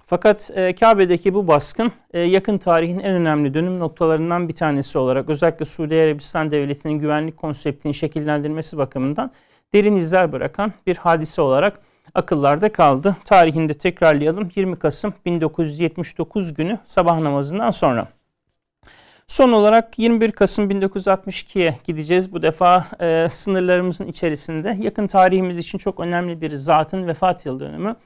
[0.08, 5.30] Fakat e, Kabe'deki bu baskın e, yakın tarihin en önemli dönüm noktalarından bir tanesi olarak
[5.30, 9.30] özellikle Suudi Arabistan Devleti'nin güvenlik konseptini şekillendirmesi bakımından
[9.74, 11.80] derin izler bırakan bir hadise olarak
[12.14, 13.16] akıllarda kaldı.
[13.24, 18.08] Tarihinde tekrarlayalım 20 Kasım 1979 günü sabah namazından sonra.
[19.28, 22.32] Son olarak 21 Kasım 1962'ye gideceğiz.
[22.32, 27.96] Bu defa e, sınırlarımızın içerisinde yakın tarihimiz için çok önemli bir zatın vefat yıl dönümü.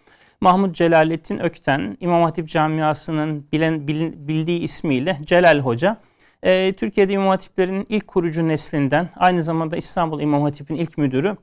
[0.42, 5.96] Mahmut Celalettin Ökten, İmam Hatip Camiası'nın bilen, bilin, bildiği ismiyle Celal Hoca.
[6.42, 11.36] E, Türkiye'de İmam Hatiplerin ilk kurucu neslinden, aynı zamanda İstanbul İmam Hatip'in ilk müdürü.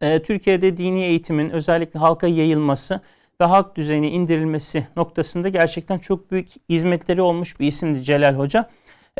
[0.00, 3.00] E, Türkiye'de dini eğitimin özellikle halka yayılması
[3.40, 8.70] ve halk düzeyine indirilmesi noktasında gerçekten çok büyük hizmetleri olmuş bir isimdi Celal Hoca.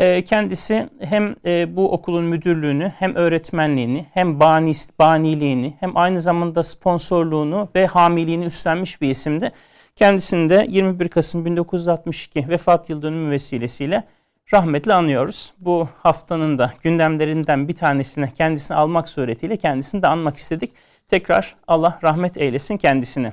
[0.00, 6.62] Ee, kendisi hem e, bu okulun müdürlüğünü hem öğretmenliğini hem banis, baniliğini hem aynı zamanda
[6.62, 9.52] sponsorluğunu ve hamiliğini üstlenmiş bir isimdi.
[9.96, 14.04] Kendisini de 21 Kasım 1962 vefat yıl dönümü vesilesiyle
[14.52, 15.52] rahmetle anıyoruz.
[15.58, 20.72] Bu haftanın da gündemlerinden bir tanesine kendisini almak suretiyle kendisini de anmak istedik.
[21.08, 23.32] Tekrar Allah rahmet eylesin kendisini.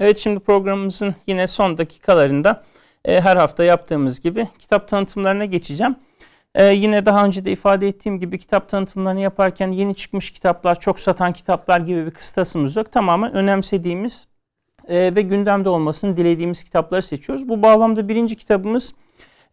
[0.00, 2.62] Evet şimdi programımızın yine son dakikalarında
[3.04, 5.96] e, her hafta yaptığımız gibi kitap tanıtımlarına geçeceğim.
[6.54, 11.00] E, yine daha önce de ifade ettiğim gibi kitap tanıtımlarını yaparken yeni çıkmış kitaplar, çok
[11.00, 12.92] satan kitaplar gibi bir kıstasımız yok.
[12.92, 14.26] Tamamen önemsediğimiz
[14.88, 17.48] e, ve gündemde olmasını dilediğimiz kitapları seçiyoruz.
[17.48, 18.94] Bu bağlamda birinci kitabımız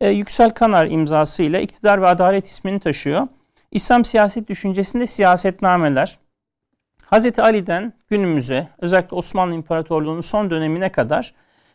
[0.02, 3.28] e, Yüksel Kanar imzasıyla İktidar ve Adalet ismini taşıyor.
[3.72, 6.18] İslam siyaset düşüncesinde siyasetnameler,
[7.12, 7.40] Hz.
[7.40, 11.34] Ali'den günümüze özellikle Osmanlı İmparatorluğu'nun son dönemine kadar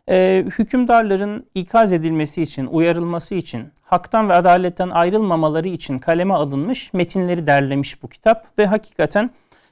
[0.09, 7.47] e, hükümdarların ikaz edilmesi için, uyarılması için, haktan ve adaletten ayrılmamaları için kaleme alınmış metinleri
[7.47, 9.31] derlemiş bu kitap ve hakikaten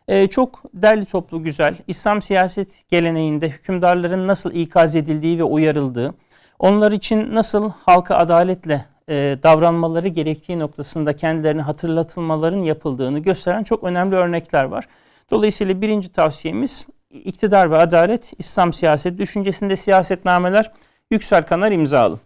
[0.08, 6.14] e, çok derli toplu güzel, İslam siyaset geleneğinde hükümdarların nasıl ikaz edildiği ve uyarıldığı,
[6.58, 14.16] onlar için nasıl halka adaletle e, davranmaları gerektiği noktasında kendilerini hatırlatılmaların yapıldığını gösteren çok önemli
[14.16, 14.88] örnekler var.
[15.30, 20.72] Dolayısıyla birinci tavsiyemiz İktidar ve Adalet, İslam Siyaset Düşüncesinde Siyasetnameler
[21.10, 22.18] Yüksel Kanar imzalı.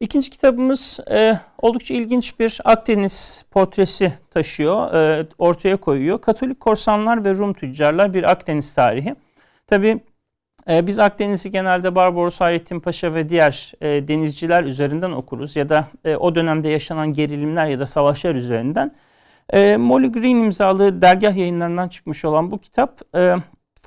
[0.00, 6.20] İkinci kitabımız e, oldukça ilginç bir Akdeniz portresi taşıyor, e, ortaya koyuyor.
[6.20, 9.14] Katolik korsanlar ve Rum tüccarlar bir Akdeniz tarihi.
[9.66, 10.00] Tabi
[10.68, 15.86] e, biz Akdeniz'i genelde Barbaros Hayrettin Paşa ve diğer e, denizciler üzerinden okuruz ya da
[16.04, 18.94] e, o dönemde yaşanan gerilimler ya da savaşlar üzerinden.
[19.50, 23.36] E, Molly Green imzalı dergah yayınlarından çıkmış olan bu kitap e,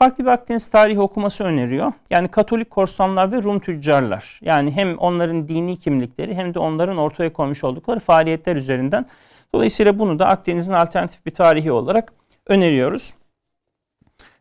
[0.02, 1.94] farklı bir Akdeniz tarihi okuması öneriyor.
[2.10, 4.40] Yani Katolik korsanlar ve Rum tüccarlar.
[4.42, 9.06] Yani hem onların dini kimlikleri hem de onların ortaya koymuş oldukları faaliyetler üzerinden.
[9.54, 12.14] Dolayısıyla bunu da Akdeniz'in alternatif bir tarihi olarak
[12.48, 13.14] öneriyoruz.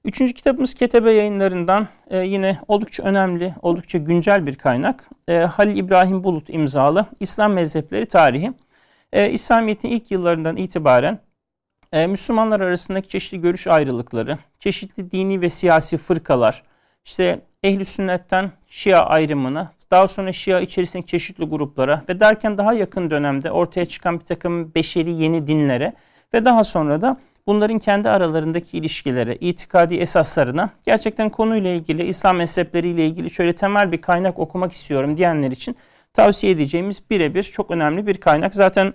[0.04, 5.08] Üçüncü kitabımız Ketebe yayınlarından e, yine oldukça önemli, oldukça güncel bir kaynak.
[5.28, 8.52] E, Halil İbrahim Bulut imzalı İslam Mezhepleri Tarihi.
[9.12, 11.18] E, İslamiyet'in ilk yıllarından itibaren
[11.92, 16.62] e, Müslümanlar arasındaki çeşitli görüş ayrılıkları, çeşitli dini ve siyasi fırkalar,
[17.04, 23.10] işte ehli sünnetten Şia ayrımına, daha sonra Şia içerisindeki çeşitli gruplara ve derken daha yakın
[23.10, 25.92] dönemde ortaya çıkan bir takım beşeri yeni dinlere
[26.34, 33.06] ve daha sonra da bunların kendi aralarındaki ilişkilere, itikadi esaslarına gerçekten konuyla ilgili, İslam mezhepleriyle
[33.06, 35.76] ilgili şöyle temel bir kaynak okumak istiyorum diyenler için
[36.12, 38.54] tavsiye edeceğimiz birebir çok önemli bir kaynak.
[38.54, 38.94] Zaten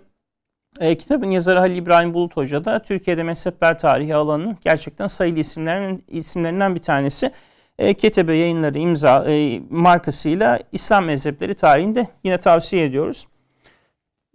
[0.79, 6.03] e, kitabın yazarı Halil İbrahim Bulut Hoca da Türkiye'de mezhepler tarihi alanının gerçekten sayılı isimlerin,
[6.07, 7.31] isimlerinden bir tanesi.
[7.79, 13.27] E, Ketebe yayınları imza e, markasıyla İslam mezhepleri tarihinde yine tavsiye ediyoruz.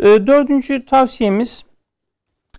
[0.00, 1.64] E, dördüncü tavsiyemiz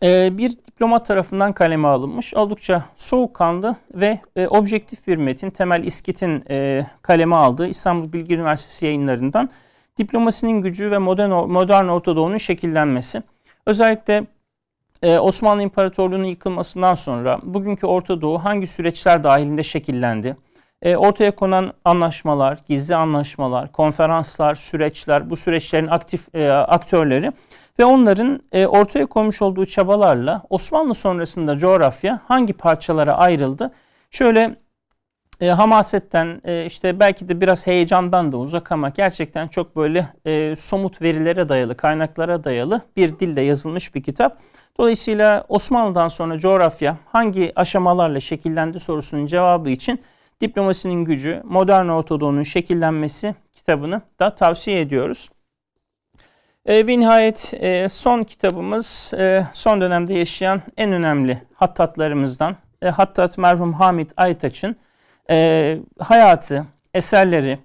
[0.03, 2.33] e, bir diplomat tarafından kaleme alınmış.
[2.33, 5.49] Oldukça soğukkanlı ve e, objektif bir metin.
[5.49, 9.49] Temel İskit'in e, kaleme aldığı İstanbul Bilgi Üniversitesi yayınlarından
[9.97, 13.23] diplomasinin gücü ve modern, modern Orta Doğu'nun şekillenmesi.
[13.65, 14.23] Özellikle
[15.03, 20.37] e, Osmanlı İmparatorluğu'nun yıkılmasından sonra bugünkü Orta Doğu hangi süreçler dahilinde şekillendi?
[20.81, 27.31] E, ortaya konan anlaşmalar, gizli anlaşmalar, konferanslar, süreçler, bu süreçlerin aktif e, aktörleri
[27.79, 33.71] ve onların e, ortaya koymuş olduğu çabalarla Osmanlı sonrasında coğrafya hangi parçalara ayrıldı?
[34.11, 34.55] Şöyle
[35.41, 40.55] e, hamasetten e, işte belki de biraz heyecandan da uzak ama gerçekten çok böyle e,
[40.55, 44.37] somut verilere dayalı, kaynaklara dayalı bir dille yazılmış bir kitap.
[44.77, 49.99] Dolayısıyla Osmanlı'dan sonra coğrafya hangi aşamalarla şekillendi sorusunun cevabı için
[50.41, 55.29] Diplomasinin Gücü, Modern Ortadoğu'nun şekillenmesi kitabını da tavsiye ediyoruz.
[56.65, 63.37] E, ve nihayet e, son kitabımız e, son dönemde yaşayan en önemli hattatlarımızdan e, Hattat
[63.37, 64.75] merhum Hamit Aytaç'ın
[65.31, 67.59] e, hayatı, eserleri,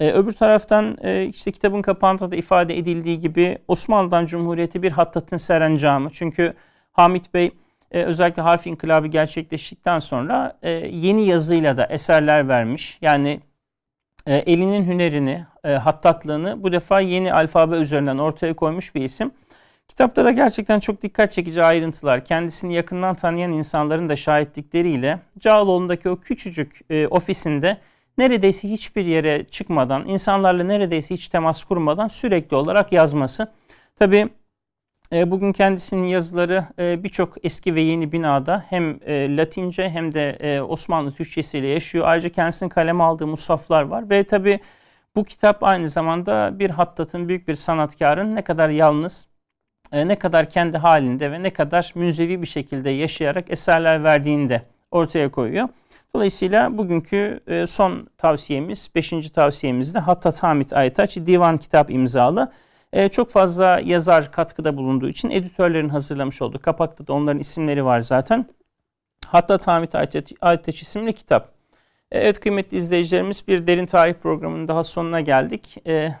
[0.00, 5.36] e, öbür taraftan e, işte kitabın kapağında da ifade edildiği gibi Osmanlı'dan Cumhuriyeti bir hattatın
[5.36, 6.10] serencamı.
[6.12, 6.54] Çünkü
[6.92, 7.50] Hamit Bey
[7.92, 12.98] e, özellikle harf inkılabı gerçekleştikten sonra e, yeni yazıyla da eserler vermiş.
[13.02, 13.40] Yani
[14.26, 19.30] e, elinin hünerini, e, hattatlığını bu defa yeni alfabe üzerinden ortaya koymuş bir isim.
[19.88, 26.16] Kitapta da gerçekten çok dikkat çekici ayrıntılar, kendisini yakından tanıyan insanların da şahitlikleriyle Cağaloğlu'ndaki o
[26.16, 27.78] küçücük e, ofisinde
[28.18, 33.52] neredeyse hiçbir yere çıkmadan, insanlarla neredeyse hiç temas kurmadan sürekli olarak yazması.
[33.96, 34.28] Tabii
[35.12, 40.62] e, bugün kendisinin yazıları e, birçok eski ve yeni binada hem e, Latince hem de
[40.62, 42.04] Osmanlı Türkçesiyle yaşıyor.
[42.08, 44.60] Ayrıca kendisinin kaleme aldığı musaflar var ve tabi
[45.16, 49.28] bu kitap aynı zamanda bir hattatın, büyük bir sanatkarın ne kadar yalnız,
[49.92, 55.30] ne kadar kendi halinde ve ne kadar münzevi bir şekilde yaşayarak eserler verdiğini de ortaya
[55.30, 55.68] koyuyor.
[56.14, 62.52] Dolayısıyla bugünkü son tavsiyemiz, beşinci tavsiyemiz de Hattat Hamit Aytaç divan kitap imzalı.
[62.92, 68.00] E, çok fazla yazar katkıda bulunduğu için editörlerin hazırlamış olduğu kapakta da onların isimleri var
[68.00, 68.46] zaten.
[69.26, 69.94] Hatta Tamit
[70.40, 71.52] Aytaç isimli kitap.
[72.12, 75.76] E, evet kıymetli izleyicilerimiz bir derin tarih programının daha sonuna geldik.
[75.86, 76.14] E,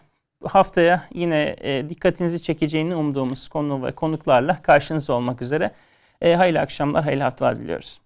[0.44, 5.70] haftaya yine e, dikkatinizi çekeceğini umduğumuz konu ve konuklarla karşınızda olmak üzere.
[6.20, 8.00] E, hayırlı akşamlar, hayırlı haftalar diliyoruz.